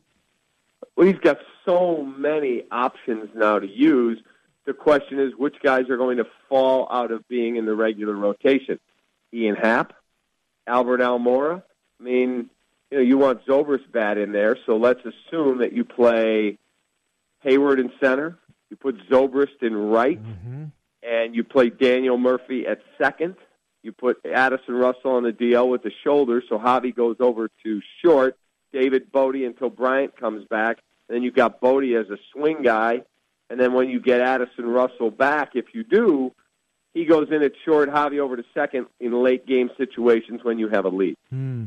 Well, 0.98 1.06
he's 1.06 1.20
got 1.20 1.38
so 1.64 2.02
many 2.02 2.64
options 2.72 3.30
now 3.36 3.60
to 3.60 3.68
use. 3.68 4.20
The 4.66 4.74
question 4.74 5.20
is, 5.20 5.34
which 5.38 5.58
guys 5.62 5.92
are 5.92 5.98
going 5.98 6.18
to 6.18 6.26
fall 6.50 6.88
out 6.90 7.12
of 7.12 7.28
being 7.28 7.56
in 7.56 7.68
the 7.68 7.76
regular 7.76 8.16
rotation? 8.16 8.80
Ian 9.32 9.58
Happ, 9.58 9.94
Albert 10.66 11.02
Almora. 11.02 11.62
I 12.00 12.04
mean, 12.04 12.50
you 12.91 12.98
know, 12.98 13.04
you 13.04 13.17
want 13.17 13.45
Zobrist 13.45 13.91
bat 13.91 14.17
in 14.17 14.32
there, 14.32 14.58
so 14.65 14.78
let's 14.78 15.02
assume 15.02 15.60
that 15.60 15.74
you 15.74 15.84
play 15.84 16.58
Heyward 17.43 17.80
in 17.80 17.91
center, 18.02 18.38
you 18.69 18.78
put 18.78 18.98
Zobrist 19.10 19.62
in 19.62 19.76
right, 19.76 20.19
and 21.04 21.36
you 21.36 21.43
play 21.43 21.69
Daniel 21.69 22.17
Murphy 22.17 22.65
at 22.67 22.80
second. 22.98 23.36
You 23.84 23.91
put 23.91 24.17
Addison 24.26 24.74
Russell 24.74 25.12
on 25.12 25.24
the 25.24 25.32
DL 25.32 25.69
with 25.69 25.84
the 25.84 25.91
shoulder, 26.04 26.41
so 26.50 26.58
Javi 26.58 26.95
goes 26.95 27.17
over 27.19 27.50
to 27.63 27.82
short. 28.04 28.38
David 28.74 29.12
Bote 29.12 29.36
until 29.36 29.69
Bryant 29.69 30.17
comes 30.19 30.45
back. 30.48 30.80
Then 31.08 31.21
you've 31.21 31.36
got 31.36 31.62
Bote 31.62 31.84
as 31.84 32.10
a 32.10 32.17
swing 32.34 32.63
guy. 32.63 33.04
And 33.50 33.60
then 33.60 33.74
when 33.74 33.89
you 33.89 34.00
get 34.00 34.21
Addison 34.21 34.65
Russell 34.65 35.12
back, 35.12 35.52
if 35.54 35.65
you 35.74 35.84
do, 35.84 36.34
he 36.95 37.06
goes 37.06 37.28
in 37.30 37.43
at 37.43 37.52
short, 37.63 37.89
Javi 37.89 38.19
over 38.19 38.36
to 38.36 38.43
second 38.54 38.88
in 39.00 39.24
late 39.24 39.45
game 39.45 39.69
situations 39.78 40.43
when 40.43 40.58
you 40.58 40.67
have 40.69 40.86
a 40.86 40.89
lead. 40.89 41.15
Hmm. 41.30 41.65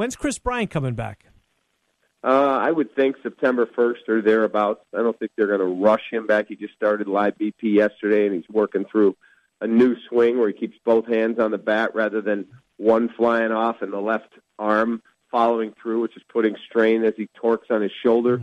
When's 0.00 0.16
Kris 0.16 0.38
Bryant 0.38 0.70
coming 0.70 0.94
back? 0.94 1.26
Uh, 2.24 2.28
I 2.58 2.70
would 2.70 2.96
think 2.96 3.16
September 3.22 3.66
1st 3.66 4.08
or 4.08 4.22
thereabouts. 4.22 4.80
I 4.94 5.02
don't 5.02 5.18
think 5.18 5.30
they're 5.36 5.46
going 5.46 5.60
to 5.60 5.66
rush 5.66 6.04
him 6.10 6.26
back. 6.26 6.46
He 6.48 6.56
just 6.56 6.72
started 6.72 7.06
live 7.06 7.36
BP 7.36 7.74
yesterday, 7.74 8.24
and 8.24 8.34
he's 8.34 8.48
working 8.48 8.86
through 8.90 9.14
a 9.60 9.66
new 9.66 9.94
swing 10.08 10.38
where 10.38 10.48
he 10.48 10.54
keeps 10.54 10.78
both 10.86 11.06
hands 11.06 11.38
on 11.38 11.50
the 11.50 11.58
bat 11.58 11.94
rather 11.94 12.22
than 12.22 12.46
one 12.78 13.10
flying 13.14 13.52
off 13.52 13.82
and 13.82 13.92
the 13.92 14.00
left 14.00 14.32
arm 14.58 15.02
following 15.30 15.74
through, 15.82 16.00
which 16.00 16.16
is 16.16 16.22
putting 16.32 16.56
strain 16.66 17.04
as 17.04 17.12
he 17.18 17.28
torques 17.34 17.68
on 17.68 17.82
his 17.82 17.92
shoulder. 18.02 18.38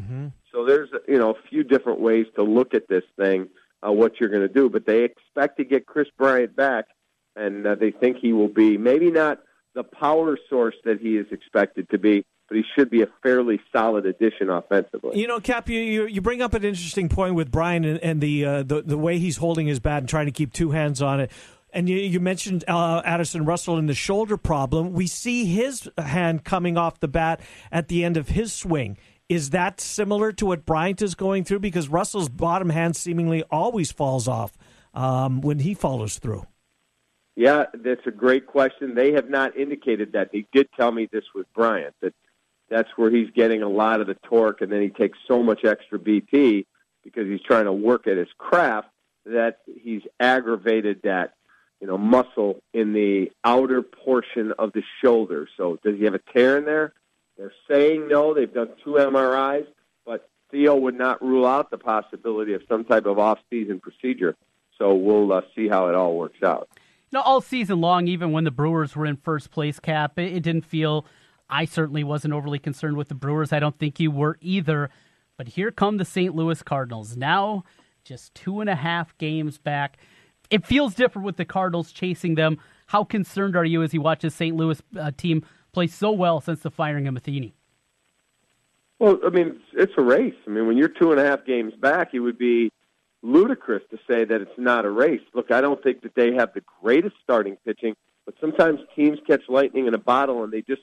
So 0.51 0.63
there's 0.63 0.89
you 1.07 1.17
know 1.17 1.31
a 1.31 1.47
few 1.49 1.63
different 1.63 2.01
ways 2.01 2.27
to 2.35 2.43
look 2.43 2.75
at 2.75 2.87
this 2.87 3.03
thing, 3.17 3.49
uh, 3.81 3.91
what 3.91 4.19
you're 4.19 4.29
going 4.29 4.47
to 4.47 4.53
do. 4.53 4.69
But 4.69 4.85
they 4.85 5.05
expect 5.05 5.57
to 5.57 5.63
get 5.63 5.87
Kris 5.87 6.07
Bryant 6.19 6.55
back, 6.55 6.85
and 7.35 7.65
uh, 7.65 7.73
they 7.73 7.89
think 7.89 8.17
he 8.17 8.31
will 8.31 8.47
be 8.47 8.77
maybe 8.77 9.09
not 9.09 9.39
the 9.77 9.83
power 9.83 10.37
source 10.49 10.75
that 10.83 10.99
he 10.99 11.17
is 11.17 11.27
expected 11.31 11.87
to 11.91 11.99
be, 11.99 12.25
but 12.47 12.57
he 12.57 12.63
should 12.75 12.89
be 12.89 13.03
a 13.03 13.07
fairly 13.21 13.61
solid 13.71 14.07
addition 14.07 14.49
offensively. 14.49 15.19
You 15.19 15.27
know, 15.27 15.39
Cap, 15.39 15.69
you, 15.69 15.79
you, 15.79 16.05
you 16.07 16.19
bring 16.19 16.41
up 16.41 16.55
an 16.55 16.65
interesting 16.65 17.09
point 17.09 17.35
with 17.35 17.51
Bryant 17.51 17.85
and, 17.85 17.99
and 17.99 18.19
the, 18.19 18.43
uh, 18.43 18.63
the 18.63 18.81
the 18.81 18.97
way 18.97 19.19
he's 19.19 19.37
holding 19.37 19.67
his 19.67 19.79
bat 19.79 19.99
and 19.99 20.09
trying 20.09 20.25
to 20.25 20.31
keep 20.31 20.51
two 20.51 20.71
hands 20.71 21.01
on 21.01 21.19
it. 21.19 21.31
And 21.71 21.87
you, 21.87 21.97
you 21.97 22.19
mentioned 22.19 22.65
uh, 22.67 23.03
Addison 23.05 23.45
Russell 23.45 23.77
and 23.77 23.87
the 23.87 23.93
shoulder 23.93 24.35
problem. 24.35 24.93
We 24.93 25.05
see 25.05 25.45
his 25.45 25.87
hand 25.97 26.43
coming 26.43 26.75
off 26.75 26.99
the 26.99 27.07
bat 27.07 27.39
at 27.71 27.87
the 27.87 28.03
end 28.03 28.17
of 28.17 28.29
his 28.29 28.51
swing. 28.51 28.97
Is 29.29 29.51
that 29.51 29.79
similar 29.79 30.31
to 30.33 30.47
what 30.47 30.65
Bryant 30.65 31.03
is 31.03 31.13
going 31.13 31.43
through? 31.43 31.59
Because 31.59 31.87
Russell's 31.87 32.29
bottom 32.29 32.69
hand 32.71 32.95
seemingly 32.95 33.43
always 33.51 33.91
falls 33.91 34.27
off 34.27 34.57
um, 34.93 35.41
when 35.41 35.59
he 35.59 35.75
follows 35.75 36.17
through. 36.17 36.47
Yeah, 37.37 37.65
that's 37.71 38.05
a 38.07 38.11
great 38.11 38.47
question. 38.47 38.95
They 38.95 39.11
have 39.11 39.29
not 39.29 39.55
indicated 39.55 40.13
that. 40.13 40.31
They 40.31 40.47
did 40.51 40.69
tell 40.75 40.91
me 40.91 41.07
this 41.09 41.23
with 41.35 41.45
Bryant 41.53 41.93
that 42.01 42.15
that's 42.67 42.89
where 42.95 43.11
he's 43.11 43.29
getting 43.29 43.61
a 43.61 43.69
lot 43.69 44.01
of 44.01 44.07
the 44.07 44.15
torque, 44.23 44.61
and 44.61 44.71
then 44.71 44.81
he 44.81 44.89
takes 44.89 45.19
so 45.27 45.43
much 45.43 45.63
extra 45.63 45.99
BP 45.99 46.65
because 47.03 47.27
he's 47.27 47.41
trying 47.41 47.65
to 47.65 47.71
work 47.71 48.07
at 48.07 48.17
his 48.17 48.27
craft 48.39 48.89
that 49.27 49.59
he's 49.67 50.01
aggravated 50.19 51.01
that 51.03 51.35
you 51.79 51.85
know 51.85 51.95
muscle 51.95 52.59
in 52.73 52.93
the 52.93 53.31
outer 53.43 53.83
portion 53.83 54.51
of 54.57 54.73
the 54.73 54.81
shoulder. 55.03 55.47
So 55.57 55.77
does 55.83 55.95
he 55.95 56.05
have 56.05 56.15
a 56.15 56.21
tear 56.33 56.57
in 56.57 56.65
there? 56.65 56.93
They're 57.37 57.53
saying 57.69 58.07
no. 58.07 58.33
They've 58.33 58.51
done 58.51 58.71
two 58.83 58.93
MRIs, 58.93 59.67
but 60.07 60.27
Theo 60.49 60.75
would 60.75 60.97
not 60.97 61.21
rule 61.21 61.45
out 61.45 61.69
the 61.69 61.77
possibility 61.77 62.53
of 62.53 62.63
some 62.67 62.83
type 62.83 63.05
of 63.05 63.19
off-season 63.19 63.79
procedure. 63.79 64.35
So 64.79 64.95
we'll 64.95 65.31
uh, 65.31 65.41
see 65.55 65.67
how 65.67 65.89
it 65.89 65.93
all 65.93 66.15
works 66.17 66.41
out. 66.41 66.67
You 67.09 67.17
know, 67.17 67.23
all 67.23 67.39
season 67.41 67.79
long, 67.79 68.07
even 68.07 68.31
when 68.31 68.43
the 68.43 68.51
Brewers 68.51 68.95
were 68.95 69.05
in 69.05 69.15
first 69.15 69.49
place, 69.49 69.79
Cap, 69.79 70.19
it, 70.19 70.33
it 70.33 70.43
didn't 70.43 70.65
feel. 70.65 71.05
I 71.49 71.63
certainly 71.63 72.03
wasn't 72.03 72.33
overly 72.33 72.59
concerned 72.59 72.97
with 72.97 73.07
the 73.07 73.15
Brewers. 73.15 73.53
I 73.53 73.59
don't 73.59 73.79
think 73.79 73.99
you 73.99 74.11
were 74.11 74.37
either. 74.41 74.89
But 75.37 75.49
here 75.49 75.71
come 75.71 75.97
the 75.97 76.05
St. 76.05 76.35
Louis 76.35 76.61
Cardinals. 76.63 77.15
Now, 77.15 77.63
just 78.03 78.35
two 78.35 78.59
and 78.59 78.69
a 78.69 78.75
half 78.75 79.17
games 79.17 79.57
back. 79.57 79.97
It 80.49 80.65
feels 80.65 80.95
different 80.95 81.25
with 81.25 81.37
the 81.37 81.45
Cardinals 81.45 81.91
chasing 81.91 82.35
them. 82.35 82.57
How 82.87 83.03
concerned 83.03 83.55
are 83.55 83.65
you 83.65 83.83
as 83.83 83.93
you 83.93 84.01
watch 84.01 84.21
the 84.21 84.29
St. 84.29 84.55
Louis 84.55 84.81
uh, 84.99 85.11
team 85.15 85.45
play 85.71 85.87
so 85.87 86.11
well 86.11 86.41
since 86.41 86.61
the 86.61 86.71
firing 86.71 87.07
of 87.07 87.13
Matheny? 87.13 87.53
Well, 88.99 89.19
I 89.25 89.29
mean, 89.29 89.59
it's 89.73 89.93
a 89.97 90.01
race. 90.01 90.33
I 90.45 90.49
mean, 90.49 90.67
when 90.67 90.77
you're 90.77 90.89
two 90.89 91.11
and 91.11 91.19
a 91.19 91.23
half 91.23 91.45
games 91.45 91.73
back, 91.75 92.13
it 92.13 92.19
would 92.19 92.37
be 92.37 92.71
ludicrous 93.21 93.83
to 93.91 93.97
say 94.07 94.25
that 94.25 94.41
it's 94.41 94.57
not 94.57 94.85
a 94.85 94.89
race. 94.89 95.21
Look, 95.33 95.51
I 95.51 95.61
don't 95.61 95.81
think 95.81 96.01
that 96.01 96.15
they 96.15 96.33
have 96.35 96.53
the 96.53 96.63
greatest 96.81 97.15
starting 97.23 97.57
pitching, 97.65 97.95
but 98.25 98.35
sometimes 98.39 98.79
teams 98.95 99.19
catch 99.25 99.43
lightning 99.49 99.87
in 99.87 99.93
a 99.93 99.99
bottle 99.99 100.43
and 100.43 100.51
they 100.51 100.61
just 100.61 100.81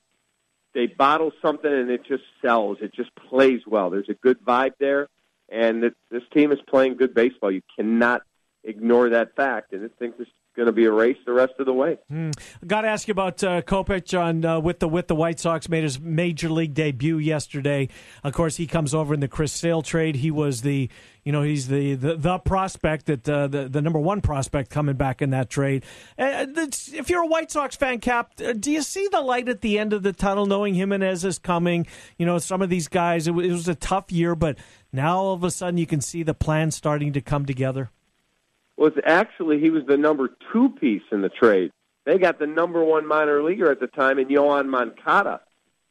they 0.75 0.87
bottle 0.87 1.31
something 1.41 1.73
and 1.73 1.91
it 1.91 2.05
just 2.05 2.25
sells. 2.43 2.79
It 2.81 2.93
just 2.93 3.15
plays 3.15 3.61
well. 3.67 3.91
There's 3.91 4.09
a 4.09 4.15
good 4.15 4.45
vibe 4.45 4.73
there, 4.81 5.09
and 5.49 5.83
this 6.11 6.23
team 6.33 6.51
is 6.53 6.59
playing 6.69 6.97
good 6.97 7.15
baseball. 7.15 7.53
You 7.53 7.63
cannot 7.77 8.23
ignore 8.65 9.11
that 9.11 9.37
fact, 9.37 9.73
and 9.73 9.85
I 9.85 9.89
think 9.99 10.19
this 10.19 10.27
is 10.27 10.33
going 10.55 10.67
to 10.67 10.73
be 10.73 10.85
a 10.85 10.91
race 10.91 11.17
the 11.27 11.33
rest 11.33 11.55
of 11.59 11.67
the 11.67 11.73
way. 11.73 11.99
Hmm. 12.09 12.31
Got 12.67 12.83
to 12.83 12.89
ask 12.89 13.09
you 13.09 13.13
about 13.13 13.43
uh, 13.43 13.63
Kopech 13.63 14.19
on 14.19 14.45
uh, 14.45 14.61
with 14.61 14.79
the 14.79 14.89
with 14.89 15.09
the 15.09 15.15
White 15.15 15.41
Sox 15.41 15.69
made 15.69 15.83
his 15.83 16.01
major 16.01 16.49
league 16.49 16.75
debut 16.75 17.19
yesterday. 17.19 17.89
Of 18.23 18.33
course, 18.33 18.57
he 18.57 18.67
comes 18.67 18.95
over 18.95 19.15
in 19.15 19.21
the 19.21 19.29
Chris 19.29 19.53
Sale 19.53 19.83
trade. 19.83 20.17
He 20.17 20.31
was 20.31 20.63
the 20.63 20.89
you 21.25 21.33
know 21.33 21.43
he's 21.43 21.69
the 21.69 21.95
the, 21.95 22.17
the 22.17 22.39
prospect 22.39 23.07
that 23.07 23.29
uh, 23.29 23.49
the 23.49 23.69
the 23.69 23.83
number 23.83 23.99
one 23.99 24.21
prospect 24.21 24.71
coming 24.71 24.97
back 24.97 25.21
in 25.21 25.31
that 25.31 25.51
trade. 25.51 25.85
Uh, 26.19 26.47
if 26.57 27.11
you're 27.11 27.23
a 27.23 27.27
White 27.27 27.51
Sox 27.51 27.77
fan, 27.77 28.01
Cap, 28.01 28.33
uh, 28.45 28.53
do 28.53 28.71
you 28.71 28.83
see 28.83 29.09
the 29.11 29.21
light 29.21 29.49
at 29.49 29.61
the 29.61 29.79
end 29.79 29.93
of 29.93 30.03
the 30.03 30.13
tunnel, 30.13 30.47
knowing 30.47 30.75
Jimenez 30.75 31.25
is 31.25 31.39
coming? 31.39 31.87
You 32.19 32.27
know, 32.27 32.39
some 32.39 32.63
of 32.63 32.71
these 32.71 32.89
guys. 32.89 33.27
It 33.27 33.33
was, 33.33 33.47
it 33.47 33.53
was 33.53 33.69
a 33.69 33.75
tough 33.75 34.13
year, 34.13 34.35
but 34.35 34.59
now 34.93 35.19
all 35.19 35.35
of 35.35 35.45
a 35.45 35.51
sudden 35.51 35.79
you 35.79 35.87
can 35.87 36.01
see 36.01 36.23
the 36.23 36.35
plan 36.35 36.71
starting 36.71 37.13
to 37.15 37.21
come 37.21 37.47
together. 37.47 37.91
Was 38.77 38.93
actually 39.05 39.61
he 39.61 39.71
was 39.71 39.85
the 39.87 39.97
number 39.97 40.31
two 40.53 40.71
piece 40.71 41.03
in 41.13 41.23
the 41.23 41.29
trade. 41.29 41.71
They 42.05 42.19
got 42.19 42.39
the 42.39 42.47
number 42.47 42.85
one 42.85 43.07
minor 43.07 43.43
leaguer 43.43 43.71
at 43.71 43.81
the 43.81 43.87
time 43.87 44.19
in 44.19 44.29
Yoan 44.29 44.69
Moncada 44.69 45.41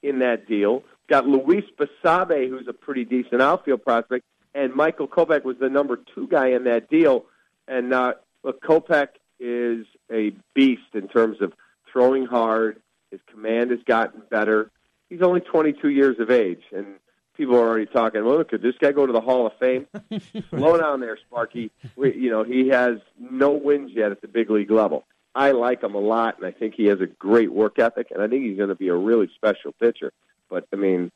in 0.01 0.19
that 0.19 0.47
deal. 0.47 0.83
Got 1.07 1.27
Luis 1.27 1.63
Basabe, 1.77 2.49
who's 2.49 2.67
a 2.67 2.73
pretty 2.73 3.05
decent 3.05 3.41
outfield 3.41 3.83
prospect, 3.83 4.25
and 4.53 4.73
Michael 4.73 5.07
Kopech 5.07 5.43
was 5.43 5.57
the 5.59 5.69
number 5.69 5.99
two 6.13 6.27
guy 6.27 6.49
in 6.49 6.65
that 6.65 6.89
deal. 6.89 7.25
And 7.67 7.93
uh, 7.93 8.13
look, 8.43 8.61
Kopech 8.61 9.09
is 9.39 9.85
a 10.11 10.31
beast 10.53 10.93
in 10.93 11.07
terms 11.07 11.41
of 11.41 11.53
throwing 11.91 12.25
hard. 12.25 12.81
His 13.11 13.21
command 13.31 13.71
has 13.71 13.79
gotten 13.85 14.21
better. 14.29 14.71
he's 15.09 15.21
only 15.21 15.41
22 15.41 15.89
years 15.89 16.19
of 16.19 16.31
age, 16.31 16.63
and 16.71 16.95
people 17.35 17.55
are 17.55 17.67
already 17.67 17.85
talking. 17.85 18.23
Well, 18.25 18.43
could 18.43 18.61
this 18.61 18.75
guy 18.79 18.91
go 18.91 19.05
to 19.05 19.13
the 19.13 19.21
Hall 19.21 19.47
of 19.47 19.53
Fame? 19.59 19.87
Slow 20.49 20.77
down 20.77 20.99
there, 20.99 21.17
Sparky. 21.17 21.71
We, 21.95 22.15
you 22.15 22.29
know 22.29 22.43
he 22.43 22.69
has 22.69 22.97
no 23.19 23.51
wins 23.51 23.91
yet 23.93 24.11
at 24.11 24.21
the 24.21 24.27
big 24.27 24.49
league 24.49 24.71
level. 24.71 25.05
I 25.35 25.51
like 25.51 25.81
him 25.81 25.95
a 25.95 25.99
lot, 25.99 26.37
and 26.37 26.45
I 26.45 26.51
think 26.51 26.75
he 26.75 26.85
has 26.85 27.01
a 27.01 27.07
great 27.07 27.51
work 27.51 27.79
ethic, 27.79 28.11
and 28.11 28.21
I 28.21 28.27
think 28.27 28.43
he's 28.43 28.57
going 28.57 28.69
to 28.69 28.75
be 28.75 28.89
a 28.89 28.95
really 28.95 29.29
special 29.35 29.71
pitcher. 29.73 30.11
But 30.49 30.67
I 30.71 30.75
mean, 30.75 31.11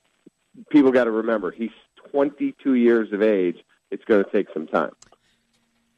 people 0.69 0.91
got 0.91 1.05
to 1.05 1.11
remember 1.11 1.51
he's 1.51 1.69
22 2.11 2.73
years 2.75 3.13
of 3.13 3.21
age. 3.21 3.57
It's 3.91 4.03
going 4.05 4.23
to 4.23 4.31
take 4.31 4.47
some 4.53 4.67
time. 4.67 4.91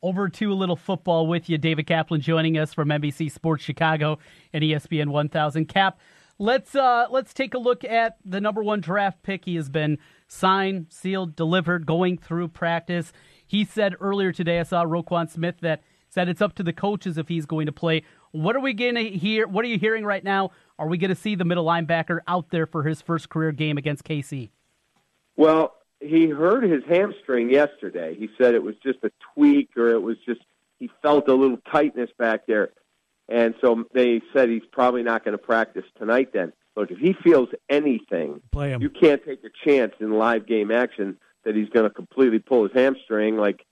Over 0.01 0.29
to 0.29 0.51
a 0.51 0.55
little 0.55 0.77
football 0.77 1.27
with 1.27 1.49
you, 1.49 1.57
David 1.57 1.85
Kaplan 1.87 2.21
joining 2.21 2.57
us 2.57 2.73
from 2.73 2.87
NBC 2.87 3.31
Sports 3.31 3.63
Chicago 3.63 4.19
and 4.53 4.63
ESPN 4.63 5.09
1000. 5.09 5.65
Cap, 5.65 5.99
let's 6.39 6.73
uh, 6.73 7.05
let's 7.11 7.33
take 7.33 7.53
a 7.53 7.59
look 7.59 7.83
at 7.83 8.17
the 8.25 8.41
number 8.41 8.63
one 8.63 8.81
draft 8.81 9.21
pick. 9.21 9.45
He 9.45 9.55
has 9.55 9.69
been 9.69 9.99
signed, 10.27 10.87
sealed, 10.89 11.35
delivered, 11.35 11.85
going 11.85 12.17
through 12.17 12.47
practice. 12.47 13.13
He 13.45 13.65
said 13.65 13.95
earlier 13.99 14.31
today, 14.31 14.59
I 14.59 14.63
saw 14.63 14.83
Roquan 14.85 15.29
Smith 15.29 15.55
that 15.61 15.83
said 16.09 16.27
it's 16.29 16.41
up 16.41 16.55
to 16.55 16.63
the 16.63 16.73
coaches 16.73 17.17
if 17.17 17.27
he's 17.27 17.45
going 17.45 17.67
to 17.67 17.71
play. 17.71 18.03
What 18.31 18.55
are 18.55 18.61
we 18.61 18.73
going 18.73 18.95
to 18.95 19.09
hear? 19.09 19.47
What 19.47 19.65
are 19.65 19.67
you 19.67 19.77
hearing 19.77 20.05
right 20.05 20.23
now? 20.23 20.51
Are 20.79 20.87
we 20.87 20.97
going 20.97 21.09
to 21.09 21.15
see 21.15 21.35
the 21.35 21.45
middle 21.45 21.65
linebacker 21.65 22.19
out 22.27 22.49
there 22.49 22.65
for 22.65 22.83
his 22.83 23.01
first 23.01 23.29
career 23.29 23.51
game 23.51 23.77
against 23.77 24.03
KC? 24.03 24.49
Well, 25.35 25.75
he 25.99 26.27
hurt 26.27 26.63
his 26.63 26.83
hamstring 26.87 27.49
yesterday. 27.49 28.15
He 28.15 28.29
said 28.37 28.53
it 28.53 28.63
was 28.63 28.75
just 28.83 28.99
a 29.03 29.11
tweak 29.33 29.69
or 29.75 29.89
it 29.91 30.01
was 30.01 30.17
just 30.25 30.41
he 30.79 30.89
felt 31.01 31.27
a 31.27 31.33
little 31.33 31.59
tightness 31.71 32.09
back 32.17 32.45
there. 32.47 32.69
And 33.29 33.53
so 33.61 33.85
they 33.93 34.21
said 34.33 34.49
he's 34.49 34.65
probably 34.71 35.03
not 35.03 35.23
going 35.23 35.37
to 35.37 35.43
practice 35.43 35.85
tonight 35.97 36.33
then. 36.33 36.51
Look, 36.75 36.91
if 36.91 36.97
he 36.97 37.13
feels 37.13 37.49
anything, 37.69 38.41
Play 38.51 38.71
him. 38.71 38.81
you 38.81 38.89
can't 38.89 39.23
take 39.23 39.43
a 39.43 39.49
chance 39.65 39.93
in 39.99 40.11
live 40.11 40.47
game 40.47 40.71
action 40.71 41.17
that 41.45 41.55
he's 41.55 41.69
going 41.69 41.83
to 41.87 41.89
completely 41.93 42.39
pull 42.39 42.63
his 42.63 42.73
hamstring 42.73 43.37
like 43.37 43.65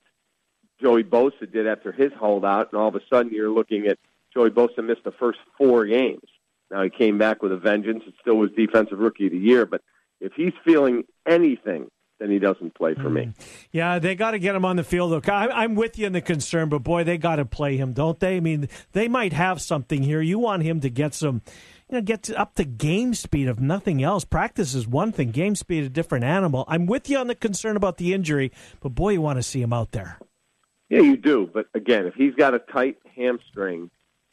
Joey 0.80 1.02
Bosa 1.04 1.50
did 1.50 1.66
after 1.66 1.90
his 1.90 2.12
holdout, 2.12 2.72
and 2.72 2.80
all 2.80 2.88
of 2.88 2.94
a 2.94 3.00
sudden 3.12 3.32
you're 3.32 3.50
looking 3.50 3.86
at 3.86 3.98
Joey 4.32 4.50
Bosa 4.50 4.84
missed 4.84 5.04
the 5.04 5.12
first 5.12 5.38
four 5.56 5.86
games. 5.86 6.22
Now 6.70 6.82
he 6.82 6.90
came 6.90 7.18
back 7.18 7.42
with 7.42 7.50
a 7.50 7.56
vengeance. 7.56 8.04
It 8.06 8.14
still 8.20 8.36
was 8.36 8.50
defensive 8.56 8.98
rookie 8.98 9.26
of 9.26 9.32
the 9.32 9.38
year, 9.38 9.66
but 9.66 9.82
if 10.20 10.32
he's 10.34 10.52
feeling 10.64 11.04
anything, 11.26 11.90
then 12.18 12.30
he 12.30 12.38
doesn't 12.38 12.74
play 12.74 12.94
for 12.94 13.08
me. 13.08 13.32
Yeah, 13.70 13.98
they 13.98 14.14
got 14.14 14.32
to 14.32 14.38
get 14.38 14.54
him 14.54 14.64
on 14.64 14.76
the 14.76 14.84
field. 14.84 15.10
Look, 15.10 15.28
I, 15.28 15.46
I'm 15.48 15.74
with 15.74 15.98
you 15.98 16.06
in 16.06 16.12
the 16.12 16.20
concern, 16.20 16.68
but 16.68 16.80
boy, 16.80 17.04
they 17.04 17.16
got 17.18 17.36
to 17.36 17.44
play 17.44 17.76
him, 17.76 17.92
don't 17.92 18.18
they? 18.18 18.36
I 18.36 18.40
mean, 18.40 18.68
they 18.92 19.08
might 19.08 19.32
have 19.32 19.60
something 19.60 20.02
here. 20.02 20.20
You 20.20 20.38
want 20.38 20.62
him 20.64 20.80
to 20.80 20.90
get 20.90 21.14
some, 21.14 21.42
you 21.88 21.96
know, 21.96 22.00
get 22.02 22.28
up 22.30 22.54
to 22.56 22.64
game 22.64 23.14
speed, 23.14 23.46
if 23.48 23.58
nothing 23.60 24.02
else. 24.02 24.24
Practice 24.24 24.74
is 24.74 24.86
one 24.88 25.12
thing, 25.12 25.30
game 25.30 25.54
speed 25.54 25.84
a 25.84 25.88
different 25.88 26.24
animal. 26.24 26.64
I'm 26.66 26.86
with 26.86 27.08
you 27.08 27.18
on 27.18 27.28
the 27.28 27.34
concern 27.34 27.76
about 27.76 27.98
the 27.98 28.12
injury, 28.12 28.50
but 28.80 28.90
boy, 28.90 29.10
you 29.10 29.22
want 29.22 29.38
to 29.38 29.42
see 29.42 29.62
him 29.62 29.72
out 29.72 29.92
there. 29.92 30.18
Yeah, 30.88 31.02
you 31.02 31.16
do. 31.16 31.48
But 31.52 31.66
again, 31.74 32.06
if 32.06 32.14
he's 32.14 32.34
got 32.34 32.54
a 32.54 32.58
tight 32.58 32.96
hamstring, 33.14 33.90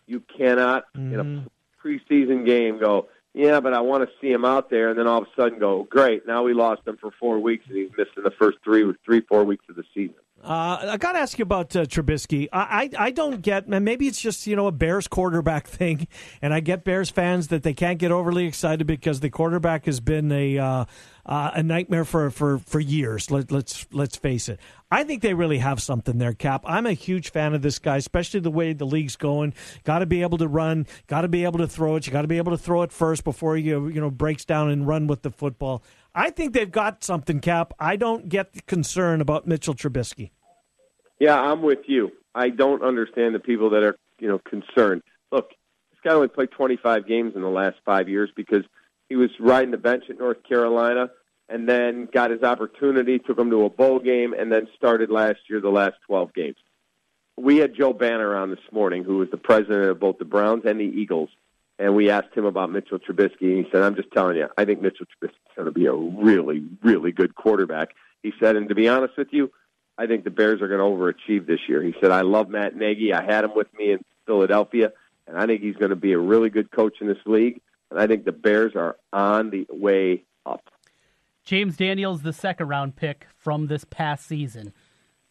you 0.08 0.22
cannot 0.38 0.86
in 0.96 1.12
Mm-hmm. 1.12 1.46
a 1.48 1.50
preseason 1.88 2.46
game 2.46 2.80
go, 2.80 3.10
yeah, 3.36 3.60
but 3.60 3.74
I 3.74 3.82
want 3.82 4.08
to 4.08 4.16
see 4.22 4.32
him 4.32 4.46
out 4.46 4.70
there, 4.70 4.90
and 4.90 4.98
then 4.98 5.08
all 5.08 5.22
of 5.22 5.28
a 5.28 5.42
sudden 5.42 5.60
go, 5.60 5.84
great, 5.84 6.26
now 6.26 6.44
we 6.44 6.54
lost 6.54 6.88
him 6.88 6.96
for 6.96 7.12
four 7.20 7.38
weeks, 7.38 7.66
and 7.68 7.76
he's 7.76 7.92
missing 7.98 8.24
the 8.24 8.32
first 8.32 8.58
three, 8.64 8.90
three, 9.04 9.20
four 9.20 9.44
weeks 9.44 9.66
of 9.70 9.76
the 9.76 9.84
season. 9.94 10.16
Uh, 10.44 10.92
I 10.92 10.98
got 10.98 11.14
to 11.14 11.20
ask 11.20 11.40
you 11.40 11.44
about 11.44 11.76
uh, 11.76 11.86
Trubisky. 11.86 12.48
I, 12.54 12.92
I 12.98 13.06
I 13.06 13.12
don't 13.12 13.42
get, 13.42 13.68
maybe 13.68 14.08
it's 14.08 14.22
just 14.22 14.46
you 14.46 14.56
know 14.56 14.68
a 14.68 14.72
Bears 14.72 15.08
quarterback 15.08 15.68
thing, 15.68 16.08
and 16.42 16.54
I 16.54 16.60
get 16.60 16.84
Bears 16.84 17.10
fans 17.10 17.48
that 17.48 17.64
they 17.64 17.74
can't 17.74 17.98
get 17.98 18.12
overly 18.12 18.46
excited 18.46 18.86
because 18.86 19.22
the 19.22 19.30
quarterback 19.32 19.86
has 19.86 20.00
been 20.00 20.32
a 20.32 20.58
uh, 20.60 20.86
uh, 21.26 21.52
a 21.56 21.64
nightmare 21.64 22.06
for, 22.06 22.30
for, 22.30 22.60
for 22.60 22.80
years. 22.80 23.32
Let, 23.32 23.52
let's 23.52 23.88
let's 23.92 24.16
face 24.16 24.48
it. 24.48 24.60
I 24.92 25.04
think 25.04 25.24
they 25.24 25.34
really 25.34 25.58
have 25.58 25.82
something 25.82 26.20
there, 26.20 26.34
Cap. 26.34 26.64
I'm 26.66 26.86
a 26.86 26.94
huge 26.94 27.32
fan 27.32 27.56
of 27.56 27.64
this 27.64 27.80
guy, 27.80 27.98
especially 27.98 28.40
the 28.42 28.52
way 28.52 28.74
the 28.74 28.86
league's 28.86 29.16
going. 29.16 29.56
Got 29.84 30.00
to 30.00 30.06
be 30.06 30.22
able 30.22 30.38
to 30.38 30.48
run. 30.48 30.86
Got 31.08 31.22
to 31.22 31.28
be 31.28 31.44
able 31.44 31.60
to 31.60 31.68
throw 31.68 31.96
it. 31.96 32.06
You 32.06 32.14
got 32.14 32.22
to 32.22 32.28
be 32.28 32.38
able 32.38 32.52
to 32.52 32.58
throw 32.58 32.84
it 32.84 32.92
first 32.92 33.24
before 33.24 33.58
you 33.58 33.88
you 33.88 34.00
know 34.00 34.12
breaks 34.12 34.46
down 34.46 34.70
and 34.70 34.88
run 34.88 35.08
with 35.08 35.24
the 35.24 35.32
football. 35.32 35.82
I 36.16 36.30
think 36.30 36.54
they've 36.54 36.72
got 36.72 37.04
something, 37.04 37.42
Cap. 37.42 37.74
I 37.78 37.98
don't 37.98 38.30
get 38.30 38.54
the 38.54 38.62
concern 38.62 39.20
about 39.20 39.46
Mitchell 39.46 39.76
Trubisky. 39.76 40.32
Yeah, 41.20 41.40
I'm 41.40 41.62
with 41.62 41.88
you. 41.88 42.12
I 42.34 42.50
don't 42.50 42.82
understand 42.84 43.36
the 43.36 43.40
people 43.40 43.70
that 43.72 43.84
are, 43.84 43.98
you 44.20 44.30
know, 44.30 44.40
concerned. 44.40 45.02
Look, 45.32 45.50
this 45.92 46.00
guy 46.04 46.14
only 46.14 46.30
played 46.30 46.52
25 46.52 47.06
games 47.06 47.34
in 47.36 47.42
the 47.42 47.50
last 47.50 47.76
five 47.86 48.08
years 48.08 48.30
because 48.36 48.64
he 49.10 49.18
was 49.18 49.30
riding 49.40 49.72
the 49.72 49.78
bench 49.78 50.06
at 50.10 50.18
North 50.18 50.42
Carolina 50.48 51.10
and 51.50 51.68
then 51.68 52.08
got 52.12 52.32
his 52.32 52.44
opportunity, 52.44 53.20
took 53.20 53.38
him 53.38 53.50
to 53.50 53.66
a 53.66 53.70
bowl 53.70 54.00
game, 54.00 54.34
and 54.34 54.52
then 54.52 54.68
started 54.76 55.12
last 55.12 55.40
year 55.50 55.60
the 55.60 55.70
last 55.70 55.96
12 56.08 56.34
games. 56.34 56.58
We 57.38 57.58
had 57.58 57.76
Joe 57.76 57.92
Banner 57.92 58.36
on 58.38 58.50
this 58.50 58.60
morning, 58.72 59.04
who 59.04 59.18
was 59.18 59.30
the 59.30 59.38
president 59.38 59.90
of 59.90 60.00
both 60.00 60.18
the 60.18 60.26
Browns 60.26 60.64
and 60.66 60.80
the 60.80 60.86
Eagles, 60.86 61.30
and 61.78 61.96
we 61.96 62.10
asked 62.10 62.34
him 62.36 62.46
about 62.46 62.72
Mitchell 62.72 63.00
Trubisky, 63.00 63.54
and 63.54 63.66
he 63.66 63.72
said, 63.72 63.82
"I'm 63.82 63.96
just 63.96 64.12
telling 64.12 64.38
you, 64.38 64.48
I 64.58 64.66
think 64.66 64.82
Mitchell 64.82 65.06
Trubisky's 65.06 65.56
going 65.56 65.66
to 65.66 65.72
be 65.72 65.86
a 65.86 65.94
really, 65.94 66.64
really 66.84 67.12
good 67.12 67.36
quarterback." 67.36 67.90
He 68.26 68.34
said, 68.40 68.56
and 68.56 68.68
to 68.70 68.76
be 68.76 68.90
honest 68.90 69.16
with 69.18 69.28
you, 69.32 69.52
I 70.00 70.08
think 70.08 70.24
the 70.24 70.32
Bears 70.32 70.60
are 70.60 70.68
going 70.68 70.80
to 70.80 70.86
overachieve 70.86 71.46
this 71.46 71.60
year. 71.70 71.84
He 71.84 71.94
said, 72.02 72.10
I 72.10 72.22
love 72.22 72.50
Matt 72.50 72.76
Nagy. 72.76 73.14
I 73.14 73.24
had 73.24 73.44
him 73.44 73.52
with 73.56 73.72
me 73.78 73.92
in 73.92 74.00
Philadelphia, 74.26 74.92
and 75.28 75.38
I 75.38 75.46
think 75.46 75.62
he's 75.62 75.76
going 75.76 75.92
to 75.92 75.96
be 75.96 76.14
a 76.14 76.18
really 76.18 76.50
good 76.50 76.72
coach 76.72 76.96
in 77.02 77.08
this 77.08 77.20
league. 77.28 77.62
And 77.92 78.00
I 78.00 78.08
think 78.08 78.26
the 78.26 78.32
Bears 78.32 78.76
are 78.76 78.98
on 79.14 79.52
the 79.52 79.68
way 79.70 80.24
up. 80.44 80.70
James 81.44 81.78
Daniels, 81.78 82.24
the 82.24 82.34
second 82.34 82.68
round 82.68 82.96
pick 82.96 83.28
from 83.38 83.68
this 83.68 83.86
past 83.86 84.26
season. 84.26 84.74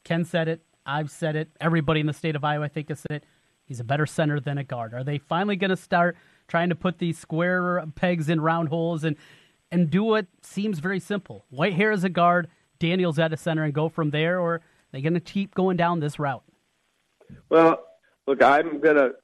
Ken 0.05 0.25
said 0.25 0.47
it. 0.47 0.63
I've 0.87 1.11
said 1.11 1.35
it. 1.35 1.51
Everybody 1.61 1.99
in 1.99 2.07
the 2.07 2.13
state 2.13 2.37
of 2.37 2.45
Iowa, 2.45 2.67
I 2.67 2.69
think, 2.69 2.91
has 2.91 3.01
said 3.01 3.17
it. 3.17 3.25
He's 3.65 3.81
a 3.81 3.85
better 3.85 4.07
center 4.07 4.39
than 4.39 4.57
a 4.57 4.65
guard. 4.65 4.95
Are 4.95 5.03
they 5.03 5.19
finally 5.19 5.57
going 5.57 5.71
to 5.71 5.77
start 5.77 6.17
trying 6.49 6.69
to 6.69 6.75
put 6.75 6.99
these 6.99 7.19
square 7.19 7.85
pegs 7.95 8.29
in 8.29 8.41
round 8.41 8.69
holes 8.69 9.05
and 9.05 9.17
and 9.71 9.91
do 9.91 10.05
what 10.05 10.27
seems 10.41 10.79
very 10.79 11.01
simple? 11.01 11.45
Whitehair 11.53 11.93
as 11.93 12.05
a 12.05 12.09
guard, 12.09 12.49
Daniels 12.79 13.19
at 13.19 13.33
a 13.33 13.37
center, 13.37 13.65
and 13.65 13.75
go 13.75 13.89
from 13.89 14.11
there, 14.11 14.39
or 14.39 14.55
are 14.55 14.63
they 14.93 15.01
going 15.01 15.15
to 15.15 15.21
keep 15.21 15.55
going 15.55 15.77
down 15.77 15.99
this 15.99 16.19
route? 16.19 16.45
Well, 17.49 17.85
look, 18.27 18.41
I'm 18.43 18.81
going 18.81 18.97
to 18.97 19.15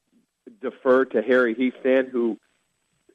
defer 0.61 1.05
to 1.05 1.23
Harry 1.23 1.55
Hiestand, 1.55 2.11
who 2.11 2.39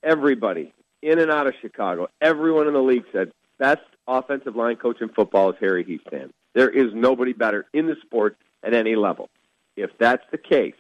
everybody 0.02 0.74
in 1.02 1.20
and 1.20 1.30
out 1.30 1.48
of 1.48 1.54
Chicago, 1.62 2.08
everyone 2.22 2.68
in 2.68 2.74
the 2.74 2.82
league 2.82 3.06
said 3.12 3.32
best 3.60 3.82
offensive 4.08 4.56
line 4.56 4.76
coach 4.76 5.02
in 5.02 5.10
football 5.10 5.50
is 5.52 5.56
Harry 5.60 5.84
Hiestand. 5.84 6.32
There 6.54 6.70
is 6.70 6.94
nobody 6.94 7.34
better 7.34 7.66
in 7.74 7.88
the 7.88 7.96
sport 8.02 8.38
at 8.64 8.74
any 8.74 8.96
level. 8.96 9.30
If 9.76 9.92
that's 10.00 10.24
the 10.32 10.38
case, 10.38 10.76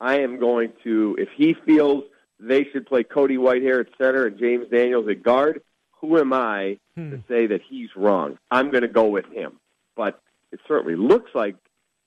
I 0.00 0.20
am 0.20 0.38
going 0.38 0.72
to, 0.84 1.16
if 1.18 1.28
he 1.36 1.54
feels 1.64 2.04
they 2.40 2.64
should 2.72 2.86
play 2.86 3.04
Cody 3.04 3.36
Whitehair 3.36 3.80
at 3.80 3.88
center 3.98 4.26
and 4.26 4.38
James 4.38 4.66
Daniels 4.70 5.08
at 5.08 5.22
guard, 5.22 5.62
who 6.00 6.18
am 6.18 6.32
I 6.32 6.78
to 6.96 7.02
hmm. 7.02 7.14
say 7.28 7.46
that 7.46 7.60
he's 7.68 7.90
wrong? 7.96 8.38
I'm 8.50 8.70
going 8.70 8.82
to 8.82 8.88
go 8.88 9.06
with 9.06 9.26
him. 9.26 9.58
But 9.96 10.20
it 10.50 10.60
certainly 10.66 10.96
looks 10.96 11.30
like 11.34 11.56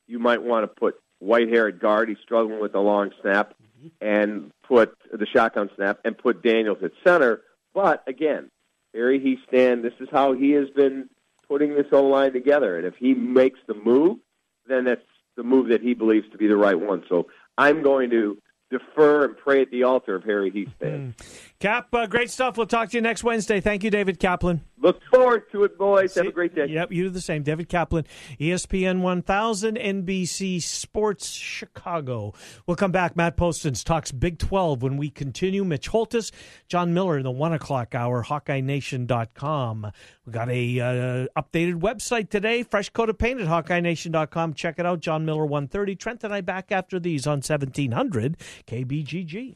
you 0.08 0.20
might 0.20 0.44
want 0.44 0.64
to 0.64 0.68
put 0.68 0.96
Whitehair 1.24 1.70
at 1.70 1.80
guard. 1.80 2.10
He's 2.10 2.18
struggling 2.24 2.60
with 2.60 2.74
the 2.74 2.80
long 2.80 3.12
snap 3.22 3.54
and 4.02 4.52
put 4.68 4.96
the 5.12 5.26
shotgun 5.26 5.70
snap 5.76 6.00
and 6.04 6.18
put 6.18 6.44
Daniels 6.44 6.80
at 6.84 6.92
center. 7.06 7.42
But 7.74 8.04
again, 8.08 8.50
Harry 8.94 9.20
Hiestand, 9.20 9.82
this 9.82 9.94
is 10.00 10.08
how 10.12 10.34
he 10.34 10.52
has 10.52 10.70
been 10.70 11.10
putting 11.48 11.76
this 11.76 11.88
whole 11.90 12.10
line 12.10 12.34
together. 12.34 12.78
And 12.78 12.86
if 12.86 12.96
he 12.96 13.14
makes 13.14 13.60
the 13.68 13.74
move, 13.74 14.18
then 14.68 14.86
that's 14.86 15.02
the 15.36 15.44
move 15.44 15.70
that 15.70 15.82
he 15.82 15.94
believes 15.94 16.30
to 16.32 16.38
be 16.38 16.48
the 16.48 16.58
right 16.58 16.80
one. 16.80 17.04
So 17.10 17.28
I'm 17.58 17.84
going 17.84 18.10
to 18.12 18.38
defer 18.70 19.26
and 19.26 19.38
pray 19.38 19.62
at 19.62 19.72
the 19.72 19.84
altar 19.84 20.16
of 20.16 20.24
Harry 20.24 20.52
Hiestand. 20.52 21.14
Cap, 21.60 21.94
uh, 21.94 22.06
great 22.06 22.30
stuff. 22.30 22.58
We'll 22.58 22.66
talk 22.66 22.90
to 22.90 22.98
you 22.98 23.02
next 23.02 23.24
Wednesday. 23.24 23.62
Thank 23.62 23.84
you, 23.84 23.90
David 23.90 24.20
Kaplan. 24.20 24.62
Look 24.78 25.02
forward 25.06 25.50
to 25.54 25.64
it, 25.64 25.78
boys. 25.78 26.14
Have 26.16 26.28
a 26.28 26.32
great 26.32 26.54
day. 26.54 26.68
Yep, 26.68 26.92
you 26.92 27.04
do 27.04 27.10
the 27.10 27.22
same. 27.22 27.44
David 27.44 27.70
Kaplan, 27.70 28.06
ESPN 28.40 29.00
1000, 29.00 29.78
NBC 29.78 30.62
Sports 30.62 31.32
Chicago. 31.32 32.34
We'll 32.68 32.76
come 32.76 32.92
back. 32.92 33.16
Matt 33.16 33.38
Postins 33.38 33.86
talks 33.86 34.12
Big 34.12 34.38
12 34.38 34.84
when 34.84 34.98
we 34.98 35.10
continue. 35.10 35.64
Mitch 35.64 35.88
Holthus, 35.88 36.32
John 36.68 36.94
Miller 36.94 37.18
in 37.18 37.24
the 37.24 37.32
1 37.32 37.54
o'clock 37.54 37.96
hour, 37.96 38.24
HawkeyeNation.com. 38.24 39.92
We 40.26 40.34
got 40.34 40.50
a 40.50 40.80
uh, 40.80 41.42
updated 41.42 41.80
website 41.80 42.30
today, 42.30 42.64
fresh 42.64 42.90
coat 42.90 43.10
of 43.10 43.18
paint 43.18 43.40
at 43.40 43.48
HawkeyeNation.com. 43.48 44.56
Check 44.56 44.78
it 44.78 44.86
out, 44.86 45.00
John 45.00 45.26
Miller 45.26 45.46
130. 45.46 45.96
Trent 45.96 46.24
and 46.26 46.34
I 46.34 46.42
back 46.42 46.72
after 46.72 47.00
these 47.00 47.26
on 47.26 47.38
1700 47.38 48.38
KBGG. 48.68 49.56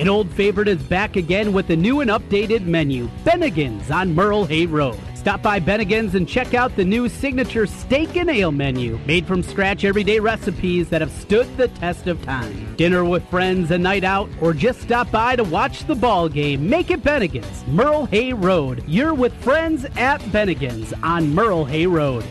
An 0.00 0.08
old 0.08 0.30
favorite 0.30 0.66
is 0.66 0.82
back 0.82 1.16
again 1.16 1.52
with 1.52 1.68
a 1.68 1.76
new 1.76 2.00
and 2.00 2.10
updated 2.10 2.64
menu 2.64 3.06
Bennigan's 3.22 3.90
on 3.90 4.14
Merle 4.14 4.46
Hay 4.46 4.64
Road. 4.64 4.98
Stop 5.14 5.42
by 5.42 5.60
Bennigan's 5.60 6.14
and 6.14 6.26
check 6.26 6.54
out 6.54 6.74
the 6.74 6.86
new 6.86 7.06
signature 7.06 7.66
steak 7.66 8.16
and 8.16 8.30
ale 8.30 8.50
menu, 8.50 8.98
made 9.04 9.26
from 9.26 9.42
scratch 9.42 9.84
everyday 9.84 10.18
recipes 10.18 10.88
that 10.88 11.02
have 11.02 11.10
stood 11.10 11.54
the 11.58 11.68
test 11.68 12.06
of 12.06 12.22
time. 12.22 12.74
Dinner 12.76 13.04
with 13.04 13.28
friends, 13.28 13.72
a 13.72 13.76
night 13.76 14.02
out, 14.02 14.30
or 14.40 14.54
just 14.54 14.80
stop 14.80 15.10
by 15.10 15.36
to 15.36 15.44
watch 15.44 15.86
the 15.86 15.94
ball 15.94 16.30
game. 16.30 16.66
Make 16.66 16.90
it 16.90 17.02
Bennigan's, 17.02 17.66
Merle 17.66 18.06
Hay 18.06 18.32
Road. 18.32 18.82
You're 18.86 19.12
with 19.12 19.34
friends 19.44 19.84
at 19.98 20.22
Bennigan's 20.32 20.94
on 21.02 21.34
Merle 21.34 21.66
Hay 21.66 21.86
Road. 21.86 22.24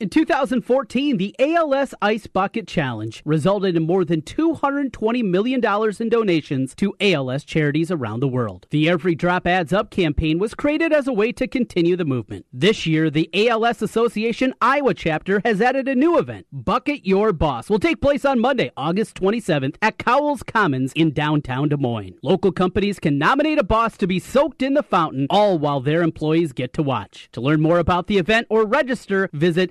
In 0.00 0.08
2014, 0.08 1.18
the 1.18 1.36
ALS 1.38 1.94
Ice 2.02 2.26
Bucket 2.26 2.66
Challenge 2.66 3.22
resulted 3.24 3.76
in 3.76 3.86
more 3.86 4.04
than 4.04 4.22
$220 4.22 5.22
million 5.22 5.64
in 5.64 6.08
donations 6.08 6.74
to 6.74 6.96
ALS 7.00 7.44
charities 7.44 7.92
around 7.92 8.18
the 8.18 8.26
world. 8.26 8.66
The 8.70 8.88
Every 8.88 9.14
Drop 9.14 9.46
Adds 9.46 9.72
Up 9.72 9.92
campaign 9.92 10.40
was 10.40 10.52
created 10.52 10.92
as 10.92 11.06
a 11.06 11.12
way 11.12 11.30
to 11.34 11.46
continue 11.46 11.94
the 11.94 12.04
movement. 12.04 12.44
This 12.52 12.86
year, 12.86 13.08
the 13.08 13.30
ALS 13.48 13.82
Association 13.82 14.52
Iowa 14.60 14.94
chapter 14.94 15.40
has 15.44 15.60
added 15.60 15.86
a 15.86 15.94
new 15.94 16.18
event, 16.18 16.48
Bucket 16.50 17.06
Your 17.06 17.32
Boss, 17.32 17.70
will 17.70 17.78
take 17.78 18.00
place 18.00 18.24
on 18.24 18.40
Monday, 18.40 18.72
August 18.76 19.14
27th 19.14 19.76
at 19.80 19.98
Cowles 19.98 20.42
Commons 20.42 20.92
in 20.94 21.12
downtown 21.12 21.68
Des 21.68 21.76
Moines. 21.76 22.18
Local 22.20 22.50
companies 22.50 22.98
can 22.98 23.16
nominate 23.16 23.60
a 23.60 23.64
boss 23.64 23.96
to 23.98 24.08
be 24.08 24.18
soaked 24.18 24.60
in 24.60 24.74
the 24.74 24.82
fountain, 24.82 25.28
all 25.30 25.56
while 25.56 25.80
their 25.80 26.02
employees 26.02 26.52
get 26.52 26.72
to 26.72 26.82
watch. 26.82 27.28
To 27.30 27.40
learn 27.40 27.60
more 27.60 27.78
about 27.78 28.08
the 28.08 28.18
event 28.18 28.48
or 28.50 28.66
register, 28.66 29.30
visit 29.32 29.70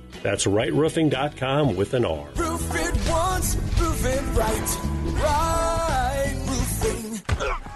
That's 0.23 0.45
rightroofing.com 0.45 1.75
with 1.75 1.93
an 1.93 2.05
R. 2.05 2.27
Roof 2.35 2.75
it 2.75 3.09
once, 3.09 3.55
roof 3.79 4.05
it 4.05 4.21
right. 4.37 4.77
Right 5.23 6.35
roofing. 6.47 7.70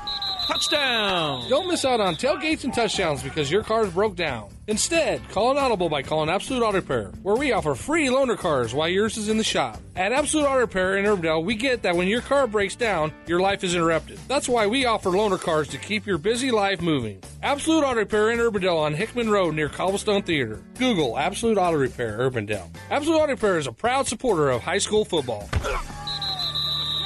Touchdown! 0.47 1.49
Don't 1.49 1.67
miss 1.67 1.83
out 1.85 1.99
on 1.99 2.15
tailgates 2.15 2.63
and 2.65 2.73
touchdowns 2.73 3.23
because 3.23 3.49
your 3.49 3.63
cars 3.63 3.91
broke 3.91 4.15
down. 4.15 4.49
Instead, 4.67 5.27
call 5.29 5.49
an 5.49 5.57
audible 5.57 5.89
by 5.89 6.03
calling 6.03 6.29
Absolute 6.29 6.61
Auto 6.61 6.77
Repair, 6.77 7.11
where 7.23 7.35
we 7.35 7.51
offer 7.51 7.73
free 7.73 8.07
loaner 8.09 8.37
cars 8.37 8.71
while 8.71 8.87
yours 8.87 9.17
is 9.17 9.27
in 9.27 9.37
the 9.37 9.43
shop. 9.43 9.79
At 9.95 10.11
Absolute 10.11 10.45
Auto 10.45 10.59
Repair 10.59 10.97
in 10.97 11.05
Urbandale, 11.05 11.43
we 11.43 11.55
get 11.55 11.81
that 11.81 11.95
when 11.95 12.07
your 12.07 12.21
car 12.21 12.45
breaks 12.45 12.75
down, 12.75 13.11
your 13.25 13.39
life 13.39 13.63
is 13.63 13.73
interrupted. 13.73 14.19
That's 14.27 14.47
why 14.47 14.67
we 14.67 14.85
offer 14.85 15.09
loaner 15.09 15.41
cars 15.41 15.67
to 15.69 15.79
keep 15.79 16.05
your 16.05 16.19
busy 16.19 16.51
life 16.51 16.79
moving. 16.79 17.23
Absolute 17.41 17.83
Auto 17.83 17.97
Repair 17.97 18.29
in 18.29 18.37
Urbandale 18.37 18.77
on 18.77 18.93
Hickman 18.93 19.31
Road 19.31 19.55
near 19.55 19.69
Cobblestone 19.69 20.21
Theater. 20.21 20.61
Google 20.77 21.17
Absolute 21.17 21.57
Auto 21.57 21.77
Repair 21.77 22.19
Urbandale. 22.19 22.69
Absolute 22.91 23.17
Auto 23.17 23.31
Repair 23.31 23.57
is 23.57 23.65
a 23.65 23.71
proud 23.71 24.05
supporter 24.07 24.51
of 24.51 24.61
high 24.61 24.77
school 24.77 25.05
football. 25.05 25.49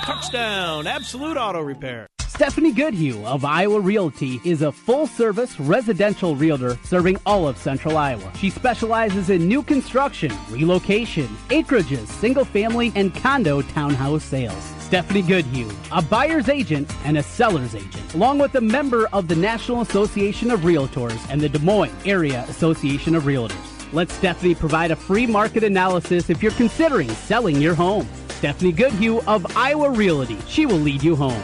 Touchdown! 0.03 0.87
Absolute 0.87 1.37
Auto 1.37 1.61
Repair. 1.61 2.08
Stephanie 2.39 2.71
Goodhue 2.71 3.21
of 3.25 3.43
Iowa 3.43 3.81
Realty 3.81 4.39
is 4.45 4.61
a 4.61 4.71
full 4.71 5.07
service 5.07 5.59
residential 5.59 6.37
realtor 6.37 6.79
serving 6.85 7.17
all 7.25 7.49
of 7.49 7.57
central 7.57 7.97
Iowa. 7.97 8.31
She 8.37 8.49
specializes 8.49 9.29
in 9.29 9.45
new 9.45 9.61
construction, 9.61 10.31
relocation, 10.49 11.27
acreages, 11.49 12.07
single 12.07 12.45
family, 12.45 12.93
and 12.95 13.13
condo 13.13 13.61
townhouse 13.61 14.23
sales. 14.23 14.63
Stephanie 14.79 15.21
Goodhue, 15.21 15.69
a 15.91 16.01
buyer's 16.01 16.47
agent 16.47 16.89
and 17.03 17.17
a 17.17 17.23
seller's 17.23 17.75
agent, 17.75 18.13
along 18.13 18.39
with 18.39 18.55
a 18.55 18.61
member 18.61 19.07
of 19.07 19.27
the 19.27 19.35
National 19.35 19.81
Association 19.81 20.49
of 20.49 20.61
Realtors 20.61 21.19
and 21.29 21.41
the 21.41 21.49
Des 21.49 21.59
Moines 21.59 21.91
Area 22.05 22.45
Association 22.47 23.15
of 23.15 23.23
Realtors. 23.23 23.91
Let 23.91 24.09
Stephanie 24.11 24.55
provide 24.55 24.91
a 24.91 24.95
free 24.95 25.27
market 25.27 25.65
analysis 25.65 26.29
if 26.29 26.41
you're 26.41 26.53
considering 26.53 27.09
selling 27.09 27.57
your 27.57 27.75
home. 27.75 28.07
Stephanie 28.29 28.71
Goodhue 28.71 29.19
of 29.27 29.57
Iowa 29.57 29.89
Realty. 29.89 30.37
She 30.47 30.65
will 30.65 30.79
lead 30.79 31.03
you 31.03 31.17
home. 31.17 31.43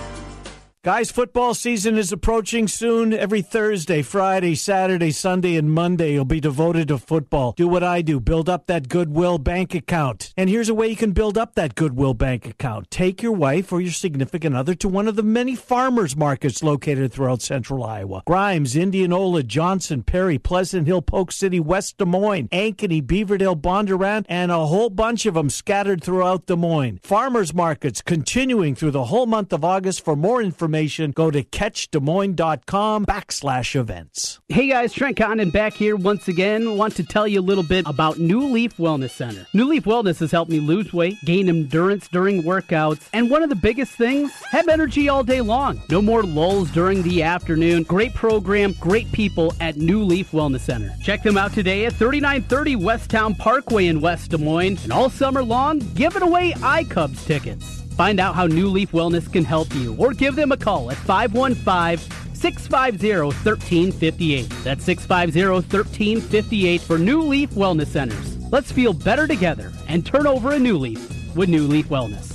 Guys, 0.86 1.10
football 1.10 1.56
season 1.56 1.98
is 1.98 2.12
approaching 2.12 2.68
soon. 2.68 3.12
Every 3.12 3.42
Thursday, 3.42 4.04
Friday, 4.04 4.54
Saturday, 4.54 5.10
Sunday, 5.10 5.56
and 5.56 5.72
Monday 5.72 6.14
you'll 6.14 6.26
be 6.26 6.40
devoted 6.40 6.90
to 6.90 7.00
football. 7.00 7.54
Do 7.54 7.68
what 7.68 7.82
I 7.82 8.04
do 8.04 8.20
build 8.20 8.48
up 8.48 8.68
that 8.68 8.88
Goodwill 8.88 9.40
bank 9.40 9.74
account. 9.74 10.32
And 10.38 10.48
here's 10.48 10.70
a 10.70 10.76
way 10.76 10.90
you 10.90 10.96
can 10.96 11.12
build 11.12 11.40
up 11.40 11.56
that 11.56 11.74
Goodwill 11.74 12.14
bank 12.14 12.46
account. 12.46 12.92
Take 12.92 13.24
your 13.24 13.32
wife 13.32 13.74
or 13.74 13.82
your 13.82 13.94
significant 13.94 14.56
other 14.56 14.76
to 14.76 14.88
one 14.88 15.08
of 15.08 15.16
the 15.16 15.24
many 15.24 15.56
farmers 15.56 16.16
markets 16.16 16.62
located 16.62 17.12
throughout 17.12 17.42
central 17.42 17.84
Iowa 17.84 18.22
Grimes, 18.28 18.76
Indianola, 18.76 19.42
Johnson, 19.42 20.04
Perry, 20.04 20.38
Pleasant 20.38 20.86
Hill, 20.86 21.02
Polk 21.02 21.32
City, 21.32 21.60
West 21.60 21.98
Des 21.98 22.06
Moines, 22.06 22.48
Ankeny, 22.50 23.02
Beaverdale, 23.02 23.60
Bondurant, 23.60 24.28
and 24.30 24.52
a 24.52 24.68
whole 24.68 24.92
bunch 24.92 25.26
of 25.26 25.34
them 25.34 25.50
scattered 25.50 26.04
throughout 26.04 26.46
Des 26.46 26.56
Moines. 26.56 27.00
Farmers 27.02 27.56
markets 27.56 28.04
continuing 28.04 28.76
through 28.76 28.92
the 28.92 29.06
whole 29.06 29.26
month 29.26 29.52
of 29.52 29.66
August. 29.66 30.06
For 30.06 30.16
more 30.16 30.44
information, 30.44 30.75
go 31.16 31.32
to 31.32 31.44
catchdesmoines.com 31.44 33.06
backslash 33.06 33.76
events. 33.76 34.40
Hey 34.50 34.68
guys, 34.68 34.94
Trent 34.94 35.18
Condon 35.18 35.50
back 35.50 35.74
here 35.74 35.96
once 35.96 36.28
again. 36.28 36.78
Want 36.78 36.96
to 36.98 37.04
tell 37.04 37.28
you 37.28 37.40
a 37.40 37.42
little 37.42 37.64
bit 37.64 37.88
about 37.88 38.20
New 38.20 38.42
Leaf 38.42 38.78
Wellness 38.78 39.12
Center. 39.12 39.48
New 39.54 39.66
Leaf 39.66 39.86
Wellness 39.86 40.20
has 40.20 40.32
helped 40.32 40.52
me 40.52 40.60
lose 40.60 40.92
weight, 40.92 41.16
gain 41.26 41.48
endurance 41.48 42.08
during 42.10 42.44
workouts, 42.44 43.08
and 43.14 43.30
one 43.30 43.42
of 43.42 43.50
the 43.50 43.56
biggest 43.56 43.94
things, 43.94 44.32
have 44.52 44.68
energy 44.68 45.08
all 45.08 45.24
day 45.24 45.42
long. 45.42 45.82
No 45.90 46.02
more 46.02 46.24
lulls 46.24 46.70
during 46.72 47.02
the 47.04 47.24
afternoon. 47.24 47.84
Great 47.84 48.14
program, 48.14 48.74
great 48.80 49.12
people 49.12 49.54
at 49.62 49.78
New 49.78 50.04
Leaf 50.04 50.32
Wellness 50.32 50.62
Center. 50.62 50.94
Check 51.02 51.24
them 51.24 51.38
out 51.38 51.54
today 51.54 51.86
at 51.86 51.94
3930 51.94 52.76
Westtown 52.76 53.38
Parkway 53.38 53.88
in 53.88 54.02
West 54.02 54.32
Des 54.32 54.38
Moines, 54.38 54.84
and 54.84 54.92
all 54.92 55.10
summer 55.10 55.44
long, 55.44 55.80
giving 55.94 56.22
away 56.22 56.52
iCubs 56.54 57.26
tickets. 57.26 57.85
Find 57.96 58.20
out 58.20 58.36
how 58.36 58.46
New 58.46 58.68
Leaf 58.68 58.92
Wellness 58.92 59.32
can 59.32 59.46
help 59.46 59.74
you 59.74 59.96
or 59.96 60.14
give 60.14 60.36
them 60.36 60.52
a 60.52 60.58
call 60.58 60.92
at 60.92 60.98
515 60.98 62.36
650 62.36 63.22
1358. 63.22 64.50
That's 64.64 64.84
650 64.84 65.50
1358 65.50 66.82
for 66.82 66.98
New 66.98 67.22
Leaf 67.22 67.52
Wellness 67.52 67.88
Centers. 67.88 68.38
Let's 68.52 68.72
feel 68.72 68.94
better 68.94 69.28
together 69.28 69.72
and 69.88 70.06
turn 70.06 70.28
over 70.28 70.52
a 70.52 70.60
new 70.60 70.78
leaf 70.78 71.36
with 71.36 71.48
New 71.48 71.68
Leaf 71.68 71.88
Wellness. 71.88 72.35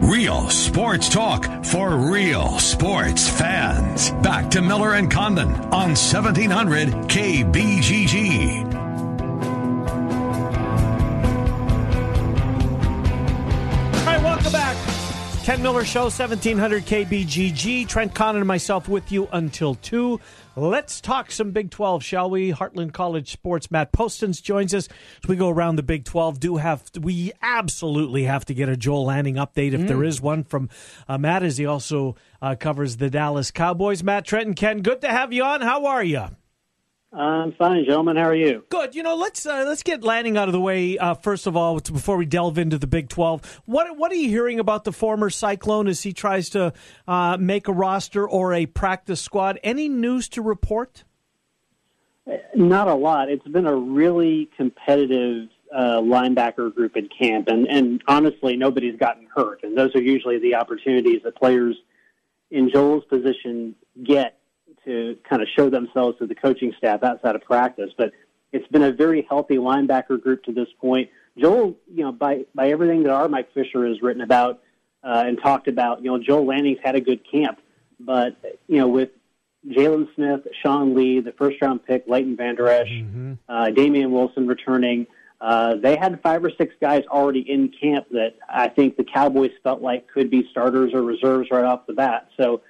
Real 0.00 0.48
sports 0.50 1.08
talk 1.08 1.64
for 1.64 1.96
real 1.96 2.58
sports 2.58 3.28
fans. 3.28 4.10
Back 4.22 4.50
to 4.52 4.62
Miller 4.62 4.94
and 4.94 5.10
Condon 5.10 5.48
on 5.72 5.96
1700 5.96 6.88
KBGG. 7.08 8.83
Ken 15.44 15.60
Miller 15.60 15.84
Show, 15.84 16.04
1700 16.04 16.86
KBGG. 16.86 17.86
Trent 17.86 18.14
Condon 18.14 18.40
and 18.40 18.48
myself 18.48 18.88
with 18.88 19.12
you 19.12 19.28
until 19.30 19.74
2. 19.74 20.18
Let's 20.56 21.02
talk 21.02 21.30
some 21.30 21.50
Big 21.50 21.70
12, 21.70 22.02
shall 22.02 22.30
we? 22.30 22.50
Heartland 22.50 22.94
College 22.94 23.30
Sports. 23.30 23.70
Matt 23.70 23.92
Postins 23.92 24.42
joins 24.42 24.72
us 24.72 24.88
as 25.22 25.28
we 25.28 25.36
go 25.36 25.50
around 25.50 25.76
the 25.76 25.82
Big 25.82 26.06
12. 26.06 26.40
Do 26.40 26.56
have 26.56 26.84
We 26.98 27.30
absolutely 27.42 28.22
have 28.24 28.46
to 28.46 28.54
get 28.54 28.70
a 28.70 28.76
Joel 28.76 29.04
Lanning 29.04 29.34
update 29.34 29.74
if 29.74 29.82
Mm. 29.82 29.88
there 29.88 30.02
is 30.04 30.18
one 30.18 30.44
from 30.44 30.70
uh, 31.08 31.18
Matt, 31.18 31.42
as 31.42 31.58
he 31.58 31.66
also 31.66 32.16
uh, 32.40 32.54
covers 32.58 32.96
the 32.96 33.10
Dallas 33.10 33.50
Cowboys. 33.50 34.02
Matt, 34.02 34.24
Trent, 34.24 34.46
and 34.46 34.56
Ken, 34.56 34.80
good 34.80 35.02
to 35.02 35.08
have 35.08 35.30
you 35.30 35.44
on. 35.44 35.60
How 35.60 35.84
are 35.84 36.02
you? 36.02 36.24
I'm 37.14 37.52
fine, 37.52 37.84
gentlemen. 37.84 38.16
How 38.16 38.24
are 38.24 38.34
you? 38.34 38.64
Good. 38.70 38.96
You 38.96 39.04
know, 39.04 39.14
let's 39.14 39.46
uh, 39.46 39.64
let's 39.68 39.84
get 39.84 40.02
Lanning 40.02 40.36
out 40.36 40.48
of 40.48 40.52
the 40.52 40.60
way 40.60 40.98
uh, 40.98 41.14
first 41.14 41.46
of 41.46 41.56
all 41.56 41.78
before 41.78 42.16
we 42.16 42.26
delve 42.26 42.58
into 42.58 42.76
the 42.76 42.88
Big 42.88 43.08
Twelve. 43.08 43.62
What 43.66 43.96
what 43.96 44.10
are 44.10 44.16
you 44.16 44.28
hearing 44.28 44.58
about 44.58 44.82
the 44.82 44.92
former 44.92 45.30
Cyclone 45.30 45.86
as 45.86 46.02
he 46.02 46.12
tries 46.12 46.50
to 46.50 46.72
uh, 47.06 47.36
make 47.38 47.68
a 47.68 47.72
roster 47.72 48.28
or 48.28 48.52
a 48.52 48.66
practice 48.66 49.20
squad? 49.20 49.60
Any 49.62 49.88
news 49.88 50.28
to 50.30 50.42
report? 50.42 51.04
Not 52.56 52.88
a 52.88 52.94
lot. 52.94 53.28
It's 53.28 53.46
been 53.46 53.66
a 53.66 53.76
really 53.76 54.48
competitive 54.56 55.48
uh, 55.72 56.00
linebacker 56.00 56.74
group 56.74 56.96
in 56.96 57.08
camp, 57.08 57.48
and, 57.48 57.66
and 57.68 58.02
honestly, 58.08 58.56
nobody's 58.56 58.98
gotten 58.98 59.26
hurt. 59.34 59.62
And 59.62 59.76
those 59.76 59.94
are 59.94 60.00
usually 60.00 60.38
the 60.38 60.54
opportunities 60.54 61.20
that 61.24 61.36
players 61.36 61.76
in 62.50 62.70
Joel's 62.70 63.04
position 63.04 63.74
get 64.02 64.38
to 64.84 65.16
kind 65.28 65.42
of 65.42 65.48
show 65.56 65.70
themselves 65.70 66.18
to 66.18 66.26
the 66.26 66.34
coaching 66.34 66.72
staff 66.78 67.02
outside 67.02 67.34
of 67.34 67.42
practice. 67.42 67.90
But 67.96 68.12
it's 68.52 68.66
been 68.68 68.82
a 68.82 68.92
very 68.92 69.26
healthy 69.28 69.56
linebacker 69.56 70.20
group 70.20 70.44
to 70.44 70.52
this 70.52 70.68
point. 70.80 71.10
Joel, 71.38 71.76
you 71.92 72.04
know, 72.04 72.12
by 72.12 72.44
by 72.54 72.70
everything 72.70 73.02
that 73.04 73.12
our 73.12 73.28
Mike 73.28 73.52
Fisher 73.52 73.86
has 73.86 74.00
written 74.02 74.22
about 74.22 74.62
uh, 75.02 75.24
and 75.26 75.40
talked 75.42 75.68
about, 75.68 76.02
you 76.02 76.10
know, 76.10 76.18
Joel 76.22 76.46
Lanning's 76.46 76.78
had 76.82 76.94
a 76.94 77.00
good 77.00 77.20
camp, 77.30 77.58
but 77.98 78.36
you 78.68 78.78
know, 78.78 78.88
with 78.88 79.10
Jaylon 79.68 80.14
Smith, 80.14 80.46
Sean 80.62 80.94
Lee, 80.94 81.20
the 81.20 81.32
first 81.32 81.60
round 81.60 81.84
pick, 81.84 82.04
Leighton 82.06 82.36
Vander 82.36 82.68
Esch, 82.68 82.88
uh, 83.48 83.70
Damien 83.70 84.12
Wilson 84.12 84.46
returning. 84.46 85.06
Uh, 85.40 85.74
they 85.76 85.96
had 85.96 86.22
five 86.22 86.44
or 86.44 86.50
six 86.56 86.74
guys 86.80 87.02
already 87.08 87.40
in 87.40 87.68
camp 87.68 88.06
that 88.10 88.34
I 88.48 88.68
think 88.68 88.96
the 88.96 89.04
Cowboys 89.04 89.50
felt 89.62 89.82
like 89.82 90.08
could 90.08 90.30
be 90.30 90.46
starters 90.50 90.92
or 90.94 91.02
reserves 91.02 91.50
right 91.50 91.64
off 91.64 91.86
the 91.86 91.92
bat. 91.92 92.28
So, 92.38 92.62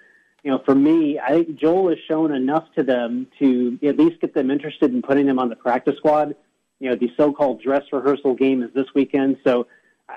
you 0.45 0.51
know, 0.51 0.63
for 0.65 0.75
me, 0.75 1.19
I 1.19 1.31
think 1.31 1.57
Joel 1.57 1.89
has 1.89 1.99
shown 2.07 2.33
enough 2.33 2.65
to 2.77 2.83
them 2.83 3.27
to 3.39 3.79
at 3.83 3.97
least 3.99 4.21
get 4.21 4.35
them 4.35 4.51
interested 4.51 4.93
in 4.93 5.01
putting 5.01 5.27
them 5.27 5.39
on 5.39 5.49
the 5.49 5.57
practice 5.57 5.97
squad. 5.97 6.37
You 6.81 6.91
know, 6.91 6.97
the 6.97 7.11
so-called 7.17 7.63
dress 7.63 7.83
rehearsal 7.91 8.35
game 8.35 8.63
is 8.63 8.71
this 8.75 8.87
weekend, 8.95 9.39
so 9.43 9.67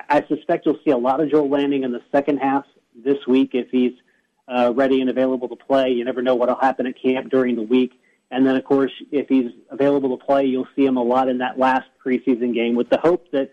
I 0.10 0.26
suspect 0.28 0.66
you'll 0.66 0.80
see 0.84 0.92
a 0.92 0.98
lot 0.98 1.22
of 1.22 1.32
Joel 1.32 1.50
Lanning 1.50 1.84
in 1.84 1.94
the 1.94 2.02
second 2.12 2.40
half 2.40 2.66
this 2.94 3.26
week 3.26 3.52
if 3.54 3.70
he's 3.70 3.94
uh, 4.50 4.74
ready 4.76 5.00
and 5.00 5.10
available 5.10 5.48
to 5.48 5.56
play. 5.56 5.92
You 5.92 6.04
never 6.04 6.22
know 6.22 6.36
what 6.36 6.50
will 6.50 6.56
happen 6.56 6.88
at 6.88 7.02
camp 7.02 7.30
during 7.32 7.56
the 7.56 7.62
week. 7.62 7.94
And 8.30 8.46
then, 8.46 8.58
of 8.58 8.66
course, 8.66 8.92
if 9.12 9.30
he's 9.30 9.52
available 9.70 10.18
to 10.18 10.26
play, 10.26 10.46
you'll 10.46 10.68
see 10.76 10.86
him 10.86 10.98
a 10.98 11.04
lot 11.04 11.30
in 11.30 11.38
that 11.38 11.58
last 11.58 11.88
preseason 12.06 12.54
game 12.54 12.76
with 12.76 12.90
the 12.90 12.98
hope 12.98 13.32
that, 13.32 13.50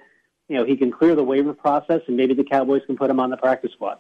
you 0.49 0.57
know, 0.57 0.65
he 0.65 0.77
can 0.77 0.91
clear 0.91 1.15
the 1.15 1.23
waiver 1.23 1.53
process 1.53 2.01
and 2.09 2.17
maybe 2.17 2.35
the 2.35 2.43
Cowboys 2.43 2.83
can 2.87 2.97
put 2.97 3.09
him 3.11 3.21
on 3.21 3.31
the 3.31 3.37
practice 3.37 3.71
squad. 3.73 3.99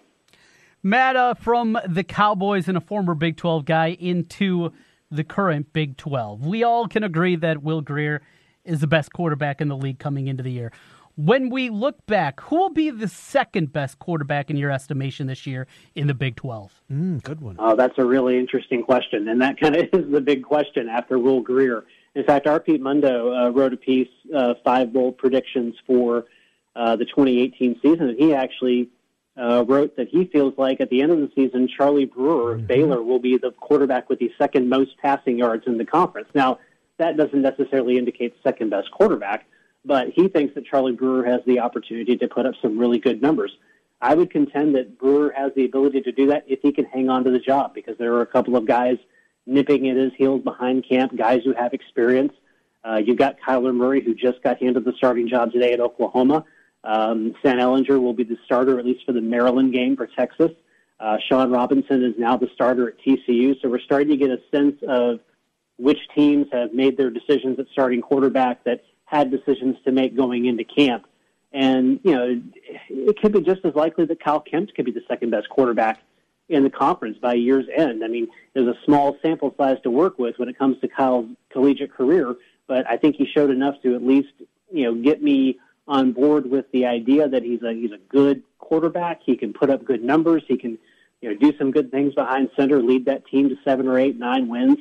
Matt, 0.86 1.16
uh, 1.16 1.32
from 1.32 1.78
the 1.88 2.04
Cowboys 2.04 2.68
and 2.68 2.76
a 2.76 2.80
former 2.80 3.14
Big 3.14 3.38
12 3.38 3.64
guy 3.64 3.96
into 3.98 4.70
the 5.10 5.24
current 5.24 5.72
Big 5.72 5.96
12. 5.96 6.44
We 6.44 6.62
all 6.62 6.88
can 6.88 7.02
agree 7.02 7.36
that 7.36 7.62
Will 7.62 7.80
Grier 7.80 8.20
is 8.66 8.80
the 8.80 8.86
best 8.86 9.10
quarterback 9.10 9.62
in 9.62 9.68
the 9.68 9.78
league 9.78 9.98
coming 9.98 10.26
into 10.26 10.42
the 10.42 10.52
year. 10.52 10.72
When 11.16 11.48
we 11.48 11.70
look 11.70 12.04
back, 12.04 12.38
who 12.40 12.56
will 12.56 12.68
be 12.68 12.90
the 12.90 13.08
second 13.08 13.72
best 13.72 13.98
quarterback 13.98 14.50
in 14.50 14.58
your 14.58 14.70
estimation 14.70 15.26
this 15.26 15.46
year 15.46 15.66
in 15.94 16.06
the 16.06 16.12
Big 16.12 16.36
12? 16.36 16.82
Mm, 16.92 17.22
good 17.22 17.40
one. 17.40 17.56
Oh, 17.58 17.74
that's 17.74 17.96
a 17.96 18.04
really 18.04 18.38
interesting 18.38 18.82
question, 18.82 19.26
and 19.28 19.40
that 19.40 19.58
kind 19.58 19.76
of 19.76 19.84
is 19.94 20.12
the 20.12 20.20
big 20.20 20.42
question 20.42 20.90
after 20.90 21.18
Will 21.18 21.40
Grier. 21.40 21.84
In 22.14 22.24
fact, 22.24 22.46
our 22.46 22.60
Pete 22.60 22.82
Mundo 22.82 23.32
uh, 23.32 23.48
wrote 23.48 23.72
a 23.72 23.78
piece, 23.78 24.08
uh, 24.36 24.52
five 24.62 24.92
bold 24.92 25.16
predictions 25.16 25.76
for 25.86 26.26
uh, 26.76 26.94
the 26.96 27.06
2018 27.06 27.80
season, 27.80 28.10
and 28.10 28.18
he 28.18 28.34
actually 28.34 28.90
uh, 29.36 29.64
wrote 29.66 29.96
that 29.96 30.08
he 30.08 30.26
feels 30.26 30.54
like 30.56 30.80
at 30.80 30.90
the 30.90 31.02
end 31.02 31.12
of 31.12 31.18
the 31.18 31.30
season, 31.34 31.68
Charlie 31.68 32.04
Brewer 32.04 32.54
of 32.54 32.66
Baylor 32.66 33.02
will 33.02 33.18
be 33.18 33.36
the 33.36 33.50
quarterback 33.50 34.08
with 34.08 34.18
the 34.20 34.30
second 34.38 34.68
most 34.68 34.96
passing 34.98 35.38
yards 35.38 35.64
in 35.66 35.76
the 35.76 35.84
conference. 35.84 36.28
Now, 36.34 36.58
that 36.98 37.16
doesn't 37.16 37.42
necessarily 37.42 37.98
indicate 37.98 38.34
second 38.42 38.70
best 38.70 38.90
quarterback, 38.92 39.46
but 39.84 40.10
he 40.10 40.28
thinks 40.28 40.54
that 40.54 40.66
Charlie 40.66 40.92
Brewer 40.92 41.24
has 41.24 41.40
the 41.46 41.60
opportunity 41.60 42.16
to 42.16 42.28
put 42.28 42.46
up 42.46 42.54
some 42.62 42.78
really 42.78 42.98
good 42.98 43.20
numbers. 43.20 43.56
I 44.00 44.14
would 44.14 44.30
contend 44.30 44.76
that 44.76 44.98
Brewer 44.98 45.32
has 45.36 45.52
the 45.56 45.64
ability 45.64 46.02
to 46.02 46.12
do 46.12 46.26
that 46.28 46.44
if 46.46 46.60
he 46.62 46.72
can 46.72 46.84
hang 46.84 47.08
on 47.08 47.24
to 47.24 47.30
the 47.30 47.38
job 47.38 47.74
because 47.74 47.96
there 47.98 48.12
are 48.14 48.22
a 48.22 48.26
couple 48.26 48.56
of 48.56 48.66
guys 48.66 48.98
nipping 49.46 49.88
at 49.88 49.96
his 49.96 50.12
heels 50.16 50.42
behind 50.42 50.86
camp, 50.88 51.16
guys 51.16 51.42
who 51.44 51.54
have 51.54 51.72
experience. 51.72 52.32
Uh, 52.84 52.96
you've 52.96 53.16
got 53.16 53.36
Kyler 53.40 53.74
Murray, 53.74 54.02
who 54.04 54.14
just 54.14 54.42
got 54.42 54.60
handed 54.60 54.84
the 54.84 54.92
starting 54.96 55.28
job 55.28 55.52
today 55.52 55.72
at 55.72 55.80
Oklahoma. 55.80 56.44
Um, 56.84 57.34
Stan 57.40 57.58
Ehlinger 57.58 58.00
will 58.00 58.12
be 58.12 58.24
the 58.24 58.36
starter, 58.44 58.78
at 58.78 58.84
least 58.84 59.04
for 59.06 59.12
the 59.12 59.20
Maryland 59.20 59.72
game 59.72 59.96
for 59.96 60.06
Texas. 60.06 60.50
Uh, 61.00 61.16
Shawn 61.28 61.50
Robinson 61.50 62.04
is 62.04 62.14
now 62.18 62.36
the 62.36 62.48
starter 62.54 62.88
at 62.88 63.00
TCU. 63.00 63.60
So 63.60 63.68
we're 63.68 63.80
starting 63.80 64.08
to 64.10 64.16
get 64.16 64.30
a 64.30 64.38
sense 64.54 64.76
of 64.86 65.20
which 65.76 65.98
teams 66.14 66.46
have 66.52 66.72
made 66.72 66.96
their 66.96 67.10
decisions 67.10 67.58
at 67.58 67.66
starting 67.72 68.00
quarterback 68.00 68.64
that 68.64 68.84
had 69.06 69.30
decisions 69.30 69.76
to 69.84 69.92
make 69.92 70.16
going 70.16 70.46
into 70.46 70.64
camp. 70.64 71.06
And, 71.52 72.00
you 72.02 72.12
know, 72.12 72.42
it 72.90 73.20
could 73.20 73.32
be 73.32 73.40
just 73.40 73.64
as 73.64 73.74
likely 73.74 74.04
that 74.06 74.22
Kyle 74.22 74.40
Kempt 74.40 74.74
could 74.74 74.84
be 74.84 74.92
the 74.92 75.02
second 75.08 75.30
best 75.30 75.48
quarterback 75.48 76.00
in 76.48 76.62
the 76.62 76.70
conference 76.70 77.16
by 77.18 77.34
year's 77.34 77.66
end. 77.74 78.04
I 78.04 78.08
mean, 78.08 78.28
there's 78.52 78.68
a 78.68 78.78
small 78.84 79.16
sample 79.22 79.54
size 79.56 79.78
to 79.84 79.90
work 79.90 80.18
with 80.18 80.38
when 80.38 80.48
it 80.48 80.58
comes 80.58 80.80
to 80.80 80.88
Kyle's 80.88 81.26
collegiate 81.50 81.92
career, 81.92 82.34
but 82.66 82.88
I 82.88 82.96
think 82.96 83.16
he 83.16 83.26
showed 83.26 83.50
enough 83.50 83.76
to 83.82 83.94
at 83.94 84.02
least, 84.02 84.32
you 84.72 84.84
know, 84.84 84.94
get 84.94 85.22
me 85.22 85.58
on 85.86 86.12
board 86.12 86.50
with 86.50 86.70
the 86.72 86.86
idea 86.86 87.28
that 87.28 87.42
he's 87.42 87.62
a 87.62 87.72
he's 87.72 87.92
a 87.92 87.98
good 88.08 88.42
quarterback. 88.58 89.20
He 89.24 89.36
can 89.36 89.52
put 89.52 89.70
up 89.70 89.84
good 89.84 90.02
numbers. 90.02 90.42
He 90.46 90.56
can, 90.56 90.78
you 91.20 91.30
know, 91.30 91.36
do 91.36 91.56
some 91.58 91.70
good 91.70 91.90
things 91.90 92.14
behind 92.14 92.50
center, 92.56 92.82
lead 92.82 93.04
that 93.06 93.26
team 93.26 93.48
to 93.48 93.56
seven 93.64 93.88
or 93.88 93.98
eight, 93.98 94.18
nine 94.18 94.48
wins. 94.48 94.78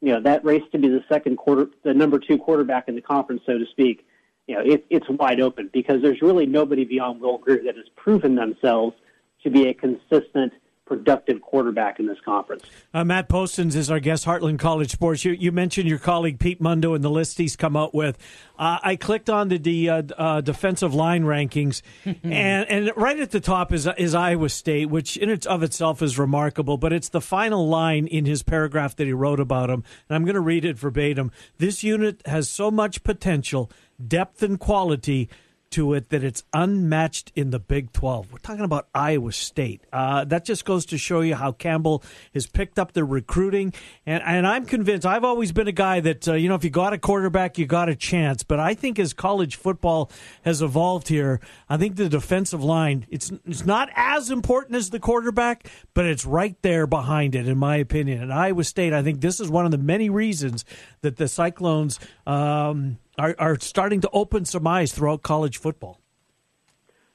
You 0.00 0.12
know, 0.12 0.20
that 0.20 0.44
race 0.44 0.62
to 0.72 0.78
be 0.78 0.88
the 0.88 1.02
second 1.08 1.36
quarter, 1.36 1.68
the 1.82 1.94
number 1.94 2.18
two 2.18 2.38
quarterback 2.38 2.88
in 2.88 2.94
the 2.94 3.00
conference, 3.00 3.42
so 3.46 3.58
to 3.58 3.66
speak. 3.66 4.06
You 4.46 4.56
know, 4.56 4.60
it, 4.60 4.84
it's 4.90 5.08
wide 5.08 5.40
open 5.40 5.70
because 5.72 6.02
there's 6.02 6.20
really 6.20 6.44
nobody 6.44 6.84
beyond 6.84 7.20
Will 7.20 7.38
Grier 7.38 7.62
that 7.64 7.76
has 7.76 7.86
proven 7.96 8.34
themselves 8.34 8.94
to 9.42 9.50
be 9.50 9.68
a 9.68 9.74
consistent, 9.74 10.52
productive 10.86 11.40
quarterback 11.40 11.98
in 11.98 12.06
this 12.06 12.18
conference. 12.24 12.62
Uh, 12.92 13.04
Matt 13.04 13.28
Postins 13.28 13.74
is 13.74 13.90
our 13.90 14.00
guest, 14.00 14.26
Heartland 14.26 14.58
College 14.58 14.90
Sports. 14.90 15.24
You, 15.24 15.32
you 15.32 15.50
mentioned 15.50 15.88
your 15.88 15.98
colleague 15.98 16.38
Pete 16.38 16.60
Mundo 16.60 16.94
and 16.94 17.02
the 17.02 17.10
list 17.10 17.38
he's 17.38 17.56
come 17.56 17.76
out 17.76 17.94
with. 17.94 18.18
Uh, 18.58 18.78
I 18.82 18.96
clicked 18.96 19.30
on 19.30 19.48
the, 19.48 19.58
the 19.58 19.88
uh, 19.88 20.02
uh, 20.16 20.40
defensive 20.40 20.94
line 20.94 21.24
rankings, 21.24 21.82
and, 22.04 22.24
and 22.24 22.90
right 22.96 23.18
at 23.18 23.30
the 23.30 23.40
top 23.40 23.72
is 23.72 23.88
is 23.98 24.14
Iowa 24.14 24.48
State, 24.48 24.86
which 24.90 25.16
in 25.16 25.30
its 25.30 25.46
of 25.46 25.62
itself 25.62 26.02
is 26.02 26.18
remarkable. 26.18 26.76
But 26.76 26.92
it's 26.92 27.08
the 27.08 27.20
final 27.20 27.68
line 27.68 28.06
in 28.06 28.26
his 28.26 28.42
paragraph 28.42 28.96
that 28.96 29.06
he 29.06 29.12
wrote 29.12 29.40
about 29.40 29.70
him, 29.70 29.84
and 30.08 30.16
I'm 30.16 30.24
going 30.24 30.34
to 30.34 30.40
read 30.40 30.64
it 30.64 30.78
verbatim. 30.78 31.32
This 31.58 31.82
unit 31.82 32.22
has 32.26 32.48
so 32.48 32.70
much 32.70 33.02
potential, 33.02 33.70
depth, 34.06 34.42
and 34.42 34.60
quality 34.60 35.28
to 35.74 35.92
it 35.94 36.10
that 36.10 36.22
it's 36.22 36.44
unmatched 36.52 37.32
in 37.34 37.50
the 37.50 37.58
Big 37.58 37.92
12. 37.92 38.32
We're 38.32 38.38
talking 38.38 38.64
about 38.64 38.86
Iowa 38.94 39.32
State. 39.32 39.82
Uh, 39.92 40.24
that 40.24 40.44
just 40.44 40.64
goes 40.64 40.86
to 40.86 40.98
show 40.98 41.20
you 41.20 41.34
how 41.34 41.50
Campbell 41.50 42.04
has 42.32 42.46
picked 42.46 42.78
up 42.78 42.92
the 42.92 43.04
recruiting. 43.04 43.74
And, 44.06 44.22
and 44.22 44.46
I'm 44.46 44.66
convinced, 44.66 45.04
I've 45.04 45.24
always 45.24 45.50
been 45.50 45.66
a 45.66 45.72
guy 45.72 45.98
that, 45.98 46.28
uh, 46.28 46.34
you 46.34 46.48
know, 46.48 46.54
if 46.54 46.62
you 46.62 46.70
got 46.70 46.92
a 46.92 46.98
quarterback, 46.98 47.58
you 47.58 47.66
got 47.66 47.88
a 47.88 47.96
chance. 47.96 48.44
But 48.44 48.60
I 48.60 48.74
think 48.74 49.00
as 49.00 49.12
college 49.12 49.56
football 49.56 50.12
has 50.44 50.62
evolved 50.62 51.08
here, 51.08 51.40
I 51.68 51.76
think 51.76 51.96
the 51.96 52.08
defensive 52.08 52.62
line, 52.62 53.06
it's, 53.10 53.32
it's 53.44 53.66
not 53.66 53.88
as 53.96 54.30
important 54.30 54.76
as 54.76 54.90
the 54.90 55.00
quarterback, 55.00 55.68
but 55.92 56.06
it's 56.06 56.24
right 56.24 56.56
there 56.62 56.86
behind 56.86 57.34
it, 57.34 57.48
in 57.48 57.58
my 57.58 57.78
opinion. 57.78 58.22
And 58.22 58.32
Iowa 58.32 58.62
State, 58.62 58.92
I 58.92 59.02
think 59.02 59.20
this 59.20 59.40
is 59.40 59.50
one 59.50 59.64
of 59.64 59.72
the 59.72 59.78
many 59.78 60.08
reasons 60.08 60.64
that 61.00 61.16
the 61.16 61.26
Cyclones 61.26 61.98
um, 62.28 62.98
are, 63.18 63.34
are 63.38 63.58
starting 63.58 64.00
to 64.02 64.10
open 64.12 64.44
some 64.44 64.66
eyes 64.66 64.92
throughout 64.92 65.22
college 65.22 65.58
football. 65.58 66.00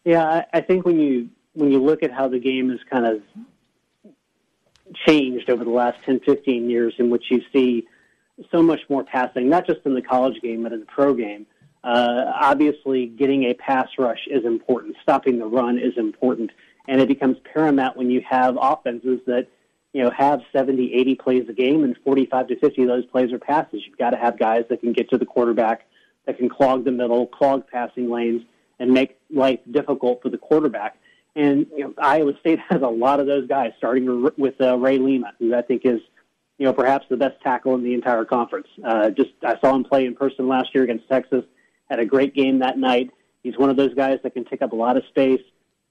Yeah, 0.06 0.24
I, 0.24 0.46
I 0.54 0.62
think 0.62 0.86
when 0.86 1.00
you 1.00 1.30
when 1.54 1.72
you 1.72 1.84
look 1.84 2.04
at 2.04 2.12
how 2.12 2.28
the 2.28 2.40
game 2.40 2.70
has 2.70 2.80
kind 2.90 3.06
of 3.06 3.22
changed 5.06 5.50
over 5.50 5.64
the 5.64 5.70
last 5.70 5.98
10, 6.06 6.22
15 6.22 6.70
years, 6.70 6.94
in 6.98 7.10
which 7.10 7.26
you 7.30 7.42
see 7.52 7.88
so 8.52 8.62
much 8.64 8.80
more 8.90 9.04
passing, 9.04 9.50
not 9.50 9.68
just 9.68 9.82
in 9.86 9.94
the 9.94 10.02
college 10.02 10.42
game, 10.42 10.64
but 10.64 10.72
in 10.72 10.80
the 10.80 10.86
pro 10.86 11.14
game. 11.14 11.46
Uh, 11.84 12.32
obviously, 12.42 13.08
getting 13.08 13.46
a 13.46 13.54
pass 13.54 13.88
rush 13.98 14.28
is 14.30 14.46
important. 14.46 14.96
Stopping 15.02 15.40
the 15.40 15.46
run 15.46 15.78
is 15.78 15.98
important. 15.98 16.52
And 16.88 17.00
it 17.00 17.08
becomes 17.08 17.38
paramount 17.54 17.98
when 17.98 18.10
you 18.10 18.22
have 18.28 18.58
offenses 18.60 19.20
that, 19.28 19.48
you 19.94 20.04
know, 20.04 20.12
have 20.12 20.42
70, 20.54 20.94
80 20.94 21.16
plays 21.16 21.50
a 21.50 21.54
game 21.54 21.84
and 21.84 21.96
45 22.04 22.48
to 22.48 22.60
50 22.60 22.84
of 22.84 22.88
those 22.88 23.06
plays 23.06 23.32
are 23.34 23.40
passes. 23.40 23.82
You've 23.86 23.98
got 23.98 24.12
to 24.12 24.18
have 24.18 24.38
guys 24.38 24.66
that 24.70 24.82
can 24.82 24.94
get 24.94 25.10
to 25.10 25.18
the 25.18 25.26
quarterback, 25.26 25.88
that 26.26 26.38
can 26.38 26.50
clog 26.50 26.86
the 26.86 26.92
middle, 26.92 27.26
clog 27.28 27.68
passing 27.68 28.10
lanes, 28.10 28.44
and 28.80 28.92
make 28.92 29.18
life 29.34 29.60
difficult 29.72 30.22
for 30.22 30.30
the 30.30 30.38
quarterback. 30.38 30.98
And 31.36 31.68
you 31.76 31.86
know, 31.86 31.94
Iowa 31.98 32.34
State 32.40 32.60
has 32.70 32.82
a 32.82 32.88
lot 32.88 33.20
of 33.20 33.28
those 33.28 33.48
guys, 33.48 33.72
starting 33.78 34.30
with 34.38 34.60
uh, 34.62 34.78
Ray 34.78 34.98
Lima, 34.98 35.34
who 35.40 35.56
I 35.56 35.62
think 35.62 35.86
is, 35.86 36.02
you 36.58 36.66
know, 36.66 36.74
perhaps 36.74 37.06
the 37.10 37.18
best 37.18 37.42
tackle 37.42 37.76
in 37.76 37.84
the 37.84 37.94
entire 37.94 38.26
conference. 38.26 38.68
Uh, 38.86 39.10
just 39.10 39.32
I 39.44 39.60
saw 39.60 39.74
him 39.74 39.84
play 39.84 40.06
in 40.06 40.16
person 40.16 40.48
last 40.48 40.76
year 40.76 40.84
against 40.84 41.08
Texas. 41.08 41.44
Had 41.90 42.00
a 42.00 42.06
great 42.06 42.36
game 42.36 42.60
that 42.60 42.78
night. 42.78 43.10
He's 43.42 43.58
one 43.58 43.70
of 43.70 43.78
those 43.78 43.94
guys 43.94 44.20
that 44.24 44.34
can 44.34 44.46
take 44.46 44.62
up 44.62 44.74
a 44.74 44.76
lot 44.76 44.98
of 44.98 45.04
space. 45.10 45.42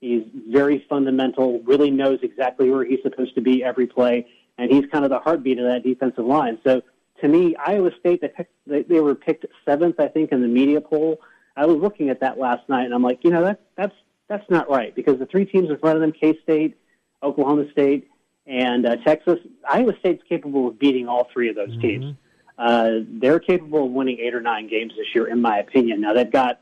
He's 0.01 0.25
very 0.49 0.85
fundamental. 0.89 1.61
Really 1.61 1.91
knows 1.91 2.21
exactly 2.23 2.71
where 2.71 2.85
he's 2.85 3.01
supposed 3.03 3.35
to 3.35 3.41
be 3.41 3.65
every 3.65 3.87
play, 3.87 4.27
and 4.57 4.71
he's 4.71 4.85
kind 4.91 5.05
of 5.05 5.11
the 5.11 5.19
heartbeat 5.19 5.59
of 5.59 5.65
that 5.65 5.83
defensive 5.83 6.25
line. 6.25 6.59
So 6.65 6.83
to 7.21 7.29
me, 7.29 7.57
Iowa 7.57 7.91
State 7.99 8.21
they 8.21 8.29
picked, 8.29 8.53
they, 8.67 8.83
they 8.83 9.01
were 9.01 9.15
picked 9.15 9.45
seventh, 9.65 9.99
I 9.99 10.09
think, 10.09 10.31
in 10.33 10.41
the 10.41 10.49
media 10.49 10.81
poll. 10.81 11.21
I 11.57 11.67
was 11.67 11.79
looking 11.79 12.11
at 12.11 12.21
that 12.21 12.39
last 12.39 12.69
night, 12.69 12.85
and 12.85 12.95
I'm 12.95 13.03
like, 13.03 13.21
you 13.25 13.31
know, 13.31 13.43
that 13.45 13.61
that's 13.77 13.95
that's 14.29 14.49
not 14.49 14.71
right 14.71 14.95
because 14.95 15.19
the 15.19 15.27
three 15.27 15.45
teams 15.45 15.71
in 15.71 15.79
front 15.79 15.97
of 15.97 16.01
them, 16.01 16.13
K 16.13 16.39
State, 16.43 16.77
Oklahoma 17.23 17.71
State, 17.73 18.09
and 18.47 18.87
uh, 18.87 18.97
Texas, 19.05 19.39
Iowa 19.69 19.95
State's 19.99 20.23
capable 20.29 20.69
of 20.69 20.79
beating 20.79 21.09
all 21.09 21.29
three 21.33 21.49
of 21.49 21.57
those 21.57 21.71
mm-hmm. 21.71 21.81
teams. 21.81 22.17
Uh, 22.57 22.91
they're 23.21 23.41
capable 23.41 23.87
of 23.87 23.93
winning 23.93 24.19
eight 24.21 24.35
or 24.35 24.41
nine 24.41 24.69
games 24.69 24.93
this 24.97 25.07
year, 25.15 25.29
in 25.29 25.41
my 25.41 25.59
opinion. 25.59 26.01
Now 26.01 26.13
they've 26.13 26.31
got 26.31 26.61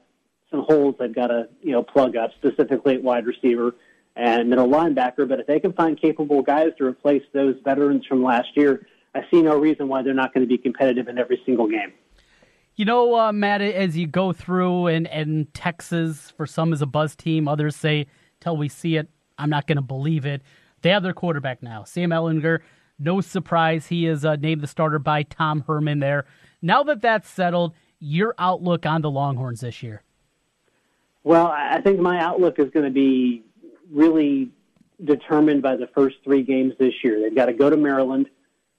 some 0.50 0.64
holes 0.66 0.94
they've 0.98 1.14
got 1.14 1.28
to 1.28 1.48
you 1.60 1.72
know 1.72 1.82
plug 1.82 2.16
up, 2.16 2.30
specifically 2.36 2.94
at 2.94 3.02
wide 3.02 3.26
receiver 3.26 3.74
and 4.16 4.48
middle 4.48 4.68
linebacker. 4.68 5.28
But 5.28 5.40
if 5.40 5.46
they 5.46 5.60
can 5.60 5.72
find 5.72 6.00
capable 6.00 6.42
guys 6.42 6.70
to 6.78 6.84
replace 6.84 7.22
those 7.32 7.56
veterans 7.64 8.06
from 8.06 8.22
last 8.22 8.48
year, 8.54 8.86
I 9.14 9.20
see 9.30 9.42
no 9.42 9.58
reason 9.58 9.88
why 9.88 10.02
they're 10.02 10.14
not 10.14 10.34
going 10.34 10.46
to 10.46 10.48
be 10.48 10.58
competitive 10.58 11.08
in 11.08 11.18
every 11.18 11.40
single 11.44 11.68
game. 11.68 11.92
You 12.74 12.84
know, 12.84 13.18
uh, 13.18 13.32
Matt, 13.32 13.62
as 13.62 13.96
you 13.96 14.06
go 14.06 14.34
through 14.34 14.88
and, 14.88 15.06
and 15.06 15.52
Texas, 15.54 16.30
for 16.36 16.46
some 16.46 16.74
is 16.74 16.82
a 16.82 16.86
buzz 16.86 17.16
team, 17.16 17.48
others 17.48 17.74
say, 17.74 18.06
till 18.40 18.56
we 18.58 18.68
see 18.68 18.96
it, 18.96 19.08
I'm 19.38 19.48
not 19.48 19.66
going 19.66 19.76
to 19.76 19.82
believe 19.82 20.26
it. 20.26 20.42
They 20.82 20.90
have 20.90 21.02
their 21.02 21.14
quarterback 21.14 21.62
now, 21.62 21.84
Sam 21.84 22.10
Ehlinger. 22.10 22.60
No 22.98 23.22
surprise, 23.22 23.86
he 23.86 24.06
is 24.06 24.26
uh, 24.26 24.36
named 24.36 24.60
the 24.60 24.66
starter 24.66 24.98
by 24.98 25.22
Tom 25.22 25.64
Herman 25.66 26.00
there. 26.00 26.26
Now 26.60 26.82
that 26.82 27.00
that's 27.00 27.28
settled, 27.28 27.74
your 27.98 28.34
outlook 28.38 28.84
on 28.84 29.00
the 29.00 29.10
Longhorns 29.10 29.60
this 29.60 29.82
year? 29.82 30.02
Well, 31.26 31.48
I 31.48 31.80
think 31.80 31.98
my 31.98 32.20
outlook 32.20 32.60
is 32.60 32.70
going 32.70 32.84
to 32.84 32.92
be 32.92 33.42
really 33.90 34.48
determined 35.04 35.60
by 35.60 35.74
the 35.74 35.88
first 35.88 36.18
three 36.22 36.44
games 36.44 36.74
this 36.78 36.94
year. 37.02 37.20
They've 37.20 37.34
got 37.34 37.46
to 37.46 37.52
go 37.52 37.68
to 37.68 37.76
Maryland 37.76 38.28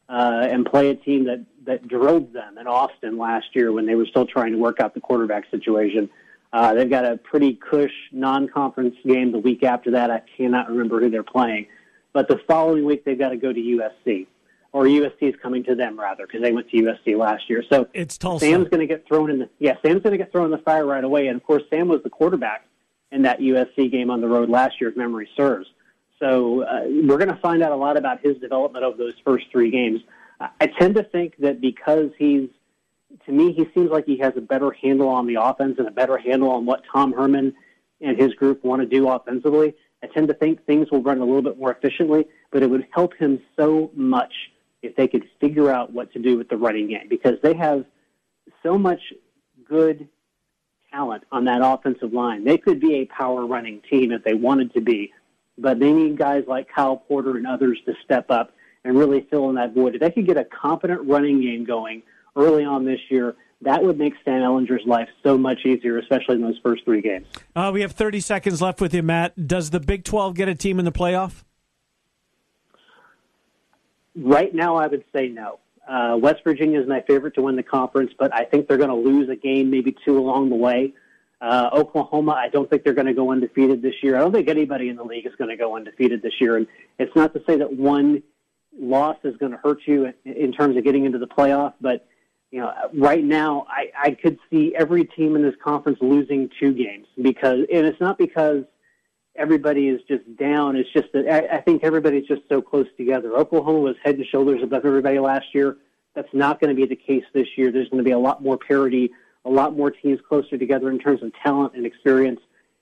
uh, 0.08 0.48
and 0.50 0.66
play 0.66 0.90
a 0.90 0.96
team 0.96 1.26
that 1.26 1.44
that 1.66 1.90
drilled 1.90 2.32
them 2.32 2.58
in 2.58 2.66
Austin 2.66 3.18
last 3.18 3.48
year 3.54 3.74
when 3.74 3.86
they 3.86 3.96
were 3.96 4.06
still 4.06 4.26
trying 4.26 4.54
to 4.54 4.58
work 4.58 4.80
out 4.80 4.94
the 4.94 5.02
quarterback 5.02 5.52
situation. 5.52 6.10
Uh, 6.54 6.74
they've 6.74 6.90
got 6.90 7.04
a 7.04 7.18
pretty 7.18 7.54
cush 7.54 7.92
non-conference 8.14 8.96
game 9.06 9.34
the 9.34 9.40
week 9.40 9.64
after 9.64 9.92
that. 9.92 10.10
I 10.10 10.22
cannot 10.38 10.70
remember 10.70 11.02
who 11.02 11.10
they're 11.10 11.24
playing, 11.24 11.68
but 12.14 12.30
the 12.30 12.40
following 12.48 12.86
week 12.86 13.04
they've 13.04 13.20
got 13.20 13.32
to 13.32 13.38
go 13.38 13.52
to 13.52 13.60
USC, 13.60 14.26
or 14.78 14.84
USC 14.86 15.24
is 15.24 15.34
coming 15.42 15.64
to 15.64 15.74
them 15.74 16.00
rather 16.00 16.28
because 16.28 16.44
they 16.44 16.52
went 16.52 16.70
to 16.70 16.78
USC 16.78 17.18
last 17.18 17.50
year. 17.50 17.64
So 17.68 17.88
it's 17.96 18.16
Tulsa. 18.16 18.46
Sam's 18.46 18.70
going 18.70 18.82
to 18.82 18.86
get 18.86 19.08
thrown 19.08 19.32
in 19.32 19.40
the 19.40 19.50
yeah 19.58 19.74
Sam's 19.84 20.04
going 20.04 20.12
to 20.12 20.20
get 20.20 20.32
thrown 20.32 20.46
in 20.46 20.52
the 20.52 20.60
fire 20.60 20.86
right 20.86 21.04
away, 21.04 21.28
and 21.28 21.36
of 21.36 21.44
course 21.44 21.64
Sam 21.72 21.88
was 21.88 22.04
the 22.04 22.12
quarterback 22.12 22.68
in 23.12 23.24
that 23.24 23.40
USC 23.40 23.92
game 23.92 24.12
on 24.12 24.22
the 24.22 24.28
road 24.28 24.50
last 24.50 24.80
year, 24.80 24.92
if 24.92 24.96
memory 24.96 25.28
serves. 25.36 25.66
So 26.20 26.62
uh, 26.64 26.82
we're 26.86 27.18
going 27.18 27.30
to 27.30 27.40
find 27.42 27.64
out 27.64 27.72
a 27.72 27.76
lot 27.76 27.98
about 27.98 28.24
his 28.24 28.38
development 28.38 28.86
over 28.86 28.98
those 28.98 29.16
first 29.26 29.46
three 29.52 29.72
games. 29.72 30.02
I 30.40 30.68
tend 30.68 30.94
to 30.96 31.04
think 31.04 31.36
that 31.40 31.60
because 31.60 32.12
he's, 32.20 32.50
to 33.26 33.32
me, 33.32 33.54
he 33.54 33.68
seems 33.74 33.90
like 33.90 34.06
he 34.06 34.20
has 34.20 34.34
a 34.36 34.42
better 34.42 34.72
handle 34.72 35.10
on 35.10 35.26
the 35.26 35.42
offense 35.42 35.76
and 35.80 35.88
a 35.88 35.92
better 35.92 36.18
handle 36.18 36.52
on 36.52 36.68
what 36.68 36.84
Tom 36.92 37.14
Herman 37.14 37.56
and 38.02 38.20
his 38.20 38.36
group 38.36 38.64
want 38.64 38.82
to 38.82 38.88
do 38.88 39.10
offensively. 39.10 39.74
I 40.04 40.08
tend 40.08 40.28
to 40.28 40.36
think 40.36 40.64
things 40.66 40.92
will 40.92 41.02
run 41.02 41.18
a 41.18 41.26
little 41.26 41.42
bit 41.42 41.58
more 41.58 41.72
efficiently, 41.72 42.26
but 42.52 42.62
it 42.62 42.70
would 42.70 42.86
help 42.94 43.16
him 43.16 43.40
so 43.56 43.90
much 43.96 44.34
if 44.82 44.96
they 44.96 45.08
could 45.08 45.26
figure 45.40 45.72
out 45.72 45.92
what 45.92 46.12
to 46.14 46.20
do 46.20 46.38
with 46.38 46.50
the 46.50 46.58
running 46.58 46.88
game 46.88 47.08
because 47.10 47.36
they 47.42 47.56
have 47.56 47.86
so 48.64 48.78
much 48.78 49.00
good 49.68 50.08
talent 50.92 51.24
on 51.32 51.46
that 51.46 51.62
offensive 51.64 52.14
line. 52.14 52.44
They 52.44 52.58
could 52.58 52.80
be 52.80 52.96
a 52.96 53.06
power 53.06 53.46
running 53.46 53.82
team 53.90 54.12
if 54.12 54.24
they 54.24 54.34
wanted 54.34 54.74
to 54.74 54.82
be, 54.82 55.14
but 55.58 55.80
they 55.80 55.92
need 55.92 56.18
guys 56.18 56.44
like 56.48 56.68
Kyle 56.74 56.98
Porter 56.98 57.38
and 57.38 57.48
others 57.48 57.80
to 57.86 57.94
step 58.04 58.30
up 58.30 58.54
and 58.84 58.98
really 58.98 59.28
fill 59.30 59.50
in 59.50 59.56
that 59.56 59.74
void. 59.74 59.96
If 59.96 60.02
they 60.02 60.12
could 60.12 60.26
get 60.26 60.38
a 60.38 60.46
competent 60.46 61.08
running 61.08 61.42
game 61.42 61.66
going 61.66 62.04
early 62.36 62.64
on 62.64 62.86
this 62.86 63.00
year, 63.10 63.36
that 63.62 63.84
would 63.84 63.98
make 63.98 64.14
Stan 64.22 64.42
Ehlinger's 64.42 64.86
life 64.86 65.10
so 65.24 65.38
much 65.38 65.66
easier, 65.66 65.98
especially 65.98 66.36
in 66.36 66.42
those 66.42 66.60
first 66.64 66.86
three 66.86 67.02
games. 67.02 67.26
Uh, 67.56 67.72
we 67.74 67.82
have 67.82 67.92
30 67.92 68.20
seconds 68.20 68.62
left 68.62 68.80
with 68.80 68.94
you, 68.94 69.02
Matt. 69.02 69.48
Does 69.48 69.72
the 69.72 69.80
Big 69.80 70.04
12 70.04 70.36
get 70.36 70.48
a 70.48 70.56
team 70.56 70.78
in 70.78 70.86
the 70.86 70.92
playoff? 70.92 71.44
Right 74.18 74.54
now, 74.54 74.76
I 74.76 74.88
would 74.88 75.04
say 75.14 75.28
no. 75.28 75.60
Uh, 75.88 76.18
West 76.20 76.44
Virginia 76.44 76.82
is 76.82 76.88
my 76.88 77.02
favorite 77.02 77.36
to 77.36 77.42
win 77.42 77.56
the 77.56 77.64
conference, 77.64 78.12
but 78.18 78.34
I 78.34 78.44
think 78.44 78.68
they're 78.68 78.78
going 78.78 78.90
to 78.90 78.96
lose 78.96 79.30
a 79.30 79.36
game, 79.36 79.70
maybe 79.70 79.96
two 80.04 80.18
along 80.18 80.50
the 80.50 80.56
way. 80.56 80.94
Uh, 81.40 81.70
Oklahoma, 81.72 82.32
I 82.32 82.50
don't 82.50 82.70
think 82.70 82.84
they're 82.84 82.96
going 82.96 83.08
to 83.08 83.14
go 83.14 83.32
undefeated 83.32 83.82
this 83.82 83.94
year. 84.02 84.18
I 84.18 84.20
don't 84.20 84.32
think 84.32 84.50
anybody 84.50 84.90
in 84.90 84.96
the 84.96 85.04
league 85.04 85.28
is 85.28 85.36
going 85.38 85.52
to 85.52 85.56
go 85.56 85.76
undefeated 85.76 86.22
this 86.24 86.34
year. 86.42 86.58
And 86.58 86.68
it's 86.98 87.16
not 87.16 87.34
to 87.36 87.44
say 87.48 87.58
that 87.58 87.72
one 87.74 88.24
loss 88.78 89.18
is 89.24 89.38
going 89.38 89.52
to 89.52 89.58
hurt 89.60 89.82
you 89.86 90.12
in 90.26 90.52
terms 90.52 90.78
of 90.78 90.84
getting 90.84 91.06
into 91.06 91.20
the 91.20 91.28
playoff. 91.28 91.74
But 91.80 92.08
you 92.52 92.60
know, 92.60 92.74
right 92.94 93.24
now, 93.24 93.68
I, 93.70 93.92
I 94.02 94.12
could 94.12 94.40
see 94.50 94.74
every 94.76 95.06
team 95.06 95.36
in 95.36 95.44
this 95.44 95.56
conference 95.64 96.00
losing 96.02 96.50
two 96.60 96.74
games 96.74 97.06
because, 97.22 97.66
and 97.72 97.86
it's 97.86 98.00
not 98.00 98.18
because 98.18 98.64
everybody 99.38 99.88
is 99.88 100.02
just 100.08 100.24
down. 100.38 100.76
It's 100.76 100.92
just 100.92 101.12
that 101.14 101.28
I, 101.28 101.58
I 101.58 101.62
think 101.62 101.84
everybody's 101.84 102.28
just 102.28 102.42
so 102.50 102.62
close 102.62 102.88
together. 102.98 103.36
Oklahoma 103.36 103.80
was 103.80 103.96
head 104.04 104.16
and 104.16 104.26
shoulders 104.26 104.62
above 104.64 104.86
everybody 104.86 105.20
last 105.20 105.46
year. 105.54 105.78
That's 106.16 106.34
not 106.34 106.60
going 106.60 106.76
to 106.76 106.80
be 106.80 106.88
the 106.88 106.96
case 106.96 107.24
this 107.34 107.48
year. 107.56 107.72
There's 107.72 107.90
going 107.90 108.04
to 108.04 108.08
be 108.08 108.12
a 108.12 108.20
lot 108.20 108.42
more 108.42 108.58
parity, 108.58 109.12
a 109.46 109.50
lot 109.50 109.78
more 109.78 109.92
teams 109.92 110.20
closer 110.28 110.58
together 110.58 110.90
in 110.90 111.00
terms 111.00 111.22
of 111.22 111.32
talent 111.44 111.76
and 111.76 111.86
experience. 111.86 112.40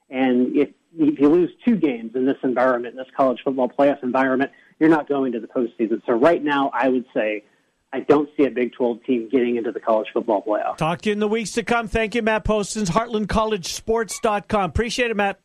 And 0.10 0.56
if 0.56 0.70
if 0.98 1.20
you 1.20 1.28
lose 1.28 1.50
two 1.66 1.76
games 1.76 2.16
in 2.16 2.26
this 2.26 2.38
environment, 2.44 2.94
in 2.94 2.98
this 2.98 3.12
college 3.18 3.40
football 3.44 3.68
playoff 3.68 4.02
environment, 4.02 4.52
you're 4.80 4.90
not 4.90 5.10
going 5.10 5.34
to 5.34 5.42
the 5.42 5.48
postseason. 5.48 6.02
So 6.06 6.14
right 6.14 6.42
now, 6.42 6.72
I 6.74 6.88
would 6.88 7.06
say 7.14 7.44
I 7.92 8.00
don't 8.02 8.30
see 8.38 8.46
a 8.46 8.50
Big 8.50 8.74
12 8.74 9.04
team 9.04 9.30
getting 9.30 9.58
into 9.58 9.72
the 9.72 9.80
college 9.80 10.08
football 10.14 10.44
playoff. 10.44 10.78
Talk 10.78 11.02
to 11.02 11.10
you 11.10 11.14
in 11.14 11.20
the 11.20 11.28
weeks 11.28 11.52
to 11.54 11.64
come. 11.64 11.88
Thank 11.88 12.16
you, 12.16 12.22
Matt 12.22 12.46
Postins, 12.46 12.90
HeartlandCollegeSports.com. 12.90 14.70
Appreciate 14.70 15.12
it, 15.12 15.18
Matt. 15.18 15.40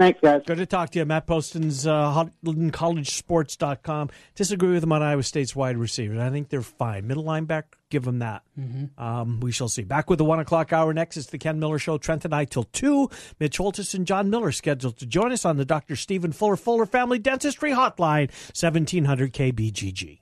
Thanks, 0.00 0.18
guys. 0.22 0.40
Good 0.46 0.56
to 0.56 0.64
talk 0.64 0.88
to 0.92 0.98
you. 0.98 1.04
Matt 1.04 1.26
Postins 1.26 1.86
uh, 1.86 2.24
HeartlandCollegeSports.com. 2.42 4.08
Disagree 4.34 4.70
with 4.70 4.82
him 4.82 4.92
on 4.92 5.02
Iowa 5.02 5.22
State's 5.22 5.54
wide 5.54 5.76
receivers. 5.76 6.18
I 6.18 6.30
think 6.30 6.48
they're 6.48 6.62
fine. 6.62 7.06
Middle 7.06 7.24
linebacker, 7.24 7.64
give 7.90 8.04
them 8.04 8.20
that. 8.20 8.42
Mm-hmm. 8.58 8.98
Um, 8.98 9.40
we 9.40 9.52
shall 9.52 9.68
see. 9.68 9.82
Back 9.82 10.08
with 10.08 10.16
the 10.16 10.24
1 10.24 10.40
o'clock 10.40 10.72
hour 10.72 10.94
next. 10.94 11.18
It's 11.18 11.26
the 11.26 11.36
Ken 11.36 11.60
Miller 11.60 11.78
Show. 11.78 11.98
Trent 11.98 12.24
and 12.24 12.34
I 12.34 12.46
till 12.46 12.64
2. 12.64 13.10
Mitch 13.40 13.58
Holthus 13.58 13.92
and 13.92 14.06
John 14.06 14.30
Miller 14.30 14.52
scheduled 14.52 14.96
to 15.00 15.04
join 15.04 15.32
us 15.32 15.44
on 15.44 15.58
the 15.58 15.66
Dr. 15.66 15.96
Stephen 15.96 16.32
Fuller 16.32 16.56
Fuller 16.56 16.86
Family 16.86 17.18
Dentistry 17.18 17.72
Hotline, 17.72 18.30
1700 18.54 19.34
KBGG. 19.34 20.20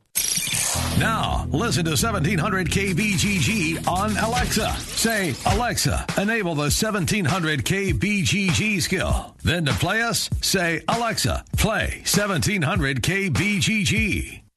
Now, 0.96 1.46
listen 1.50 1.84
to 1.84 1.92
1700 1.92 2.68
KBGG 2.68 3.86
on 3.86 4.16
Alexa. 4.16 4.72
Say, 4.78 5.34
Alexa, 5.46 6.04
enable 6.16 6.54
the 6.54 6.70
1700 6.70 7.64
KBGG 7.64 8.82
skill. 8.82 9.36
Then 9.42 9.64
to 9.66 9.72
play 9.74 10.02
us, 10.02 10.28
say, 10.40 10.82
Alexa, 10.88 11.44
play 11.56 12.02
1700 12.04 13.02
KBGG. 13.02 14.42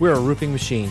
We're 0.00 0.14
a 0.14 0.20
roofing 0.20 0.50
machine. 0.50 0.90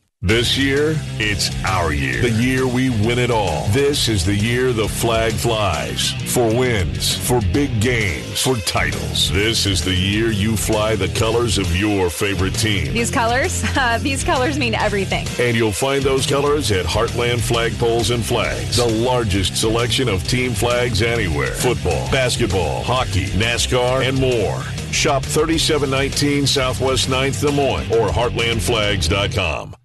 This 0.23 0.55
year, 0.55 0.93
it's 1.17 1.49
our 1.65 1.91
year. 1.91 2.21
The 2.21 2.29
year 2.29 2.67
we 2.67 2.91
win 2.91 3.17
it 3.17 3.31
all. 3.31 3.65
This 3.69 4.07
is 4.07 4.23
the 4.23 4.35
year 4.35 4.71
the 4.71 4.87
flag 4.87 5.33
flies. 5.33 6.11
For 6.31 6.45
wins, 6.45 7.17
for 7.27 7.41
big 7.51 7.81
games, 7.81 8.39
for 8.39 8.55
titles. 8.57 9.31
This 9.31 9.65
is 9.65 9.83
the 9.83 9.95
year 9.95 10.29
you 10.29 10.55
fly 10.55 10.95
the 10.95 11.07
colors 11.07 11.57
of 11.57 11.75
your 11.75 12.11
favorite 12.11 12.53
team. 12.53 12.93
These 12.93 13.09
colors, 13.09 13.63
uh, 13.75 13.97
these 13.97 14.23
colors 14.23 14.59
mean 14.59 14.75
everything. 14.75 15.25
And 15.39 15.57
you'll 15.57 15.71
find 15.71 16.03
those 16.03 16.27
colors 16.27 16.71
at 16.71 16.85
Heartland 16.85 17.39
Flagpoles 17.39 18.13
and 18.13 18.23
Flags, 18.23 18.77
the 18.77 18.85
largest 18.85 19.57
selection 19.57 20.07
of 20.07 20.23
team 20.27 20.51
flags 20.51 21.01
anywhere. 21.01 21.55
Football, 21.55 22.11
basketball, 22.11 22.83
hockey, 22.83 23.25
NASCAR, 23.39 24.07
and 24.07 24.19
more. 24.19 24.61
Shop 24.93 25.23
3719 25.23 26.45
Southwest 26.45 27.09
9th 27.09 27.41
Des 27.41 27.51
Moines 27.51 27.91
or 27.91 28.09
heartlandflags.com. 28.09 29.77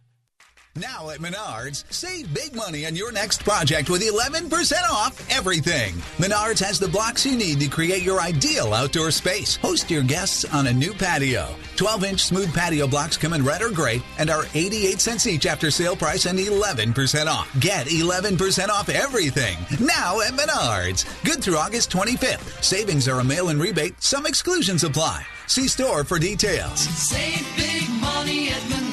Now 0.78 1.08
at 1.08 1.20
Menards, 1.20 1.84
save 1.90 2.32
big 2.34 2.54
money 2.54 2.84
on 2.84 2.94
your 2.94 3.10
next 3.10 3.42
project 3.44 3.88
with 3.88 4.02
11% 4.02 4.50
off 4.90 5.26
everything. 5.30 5.94
Menards 6.18 6.62
has 6.62 6.78
the 6.78 6.88
blocks 6.88 7.24
you 7.24 7.34
need 7.34 7.60
to 7.60 7.68
create 7.68 8.02
your 8.02 8.20
ideal 8.20 8.74
outdoor 8.74 9.10
space. 9.10 9.56
Host 9.56 9.90
your 9.90 10.02
guests 10.02 10.44
on 10.44 10.66
a 10.66 10.72
new 10.72 10.92
patio. 10.92 11.48
12 11.76 12.04
inch 12.04 12.24
smooth 12.24 12.52
patio 12.54 12.86
blocks 12.86 13.16
come 13.16 13.32
in 13.32 13.42
red 13.42 13.62
or 13.62 13.70
gray 13.70 14.02
and 14.18 14.28
are 14.28 14.44
88 14.54 15.00
cents 15.00 15.26
each 15.26 15.46
after 15.46 15.70
sale 15.70 15.96
price 15.96 16.26
and 16.26 16.38
11% 16.38 17.26
off. 17.26 17.50
Get 17.58 17.86
11% 17.86 18.68
off 18.68 18.90
everything 18.90 19.56
now 19.80 20.20
at 20.20 20.32
Menards. 20.32 21.06
Good 21.24 21.42
through 21.42 21.56
August 21.56 21.90
25th. 21.90 22.62
Savings 22.62 23.08
are 23.08 23.20
a 23.20 23.24
mail 23.24 23.48
in 23.48 23.58
rebate, 23.58 24.02
some 24.02 24.26
exclusions 24.26 24.84
apply. 24.84 25.24
See 25.46 25.68
store 25.68 26.04
for 26.04 26.18
details. 26.18 26.80
Save 26.80 27.46
big 27.56 27.88
money 28.00 28.48
at 28.50 28.56
Menards. 28.56 28.85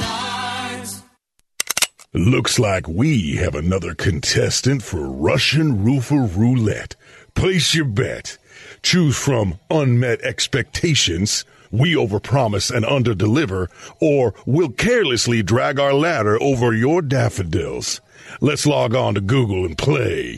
Looks 2.16 2.60
like 2.60 2.88
we 2.88 3.38
have 3.38 3.56
another 3.56 3.96
contestant 3.96 4.84
for 4.84 5.10
Russian 5.10 5.84
Roofer 5.84 6.28
Roulette. 6.38 6.96
Place 7.34 7.74
your 7.74 7.86
bet. 7.86 8.38
Choose 8.84 9.18
from 9.18 9.58
unmet 9.72 10.22
expectations, 10.22 11.44
we 11.72 11.96
overpromise 11.96 12.70
and 12.70 12.86
underdeliver, 12.86 13.68
or 14.00 14.36
we'll 14.46 14.70
carelessly 14.70 15.42
drag 15.42 15.80
our 15.80 15.96
ladder 15.96 16.40
over 16.40 16.72
your 16.72 17.02
daffodils. 17.02 18.00
Let's 18.42 18.68
log 18.68 18.94
on 18.94 19.16
to 19.16 19.22
Google 19.22 19.66
and 19.66 19.76
play. 19.76 20.38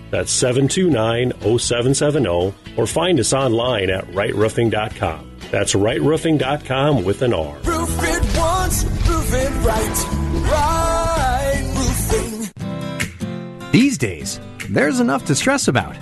That's 0.11 0.31
729 0.31 1.31
0770 1.57 2.53
or 2.77 2.85
find 2.85 3.19
us 3.19 3.33
online 3.33 3.89
at 3.89 4.05
rightroofing.com. 4.07 5.31
That's 5.49 5.73
rightroofing.com 5.73 7.03
with 7.03 7.21
an 7.21 7.33
R. 7.33 7.57
Roof 7.63 7.99
it 8.03 8.37
once, 8.37 8.83
roof 8.83 9.33
it 9.33 9.49
right. 9.65 10.05
Right 10.51 11.73
roofing. 11.75 13.71
These 13.71 13.97
days, 13.97 14.39
there's 14.69 14.99
enough 14.99 15.25
to 15.25 15.35
stress 15.35 15.67
about. 15.67 15.95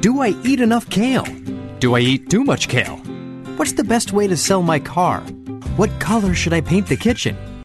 Do 0.00 0.20
I 0.20 0.34
eat 0.44 0.60
enough 0.60 0.88
kale? 0.90 1.26
Do 1.80 1.94
I 1.94 2.00
eat 2.00 2.30
too 2.30 2.44
much 2.44 2.68
kale? 2.68 2.96
What's 3.56 3.72
the 3.72 3.84
best 3.84 4.12
way 4.12 4.26
to 4.26 4.36
sell 4.36 4.62
my 4.62 4.78
car? 4.78 5.20
What 5.76 5.90
color 5.98 6.34
should 6.34 6.52
I 6.52 6.60
paint 6.60 6.88
the 6.88 6.96
kitchen? 6.96 7.36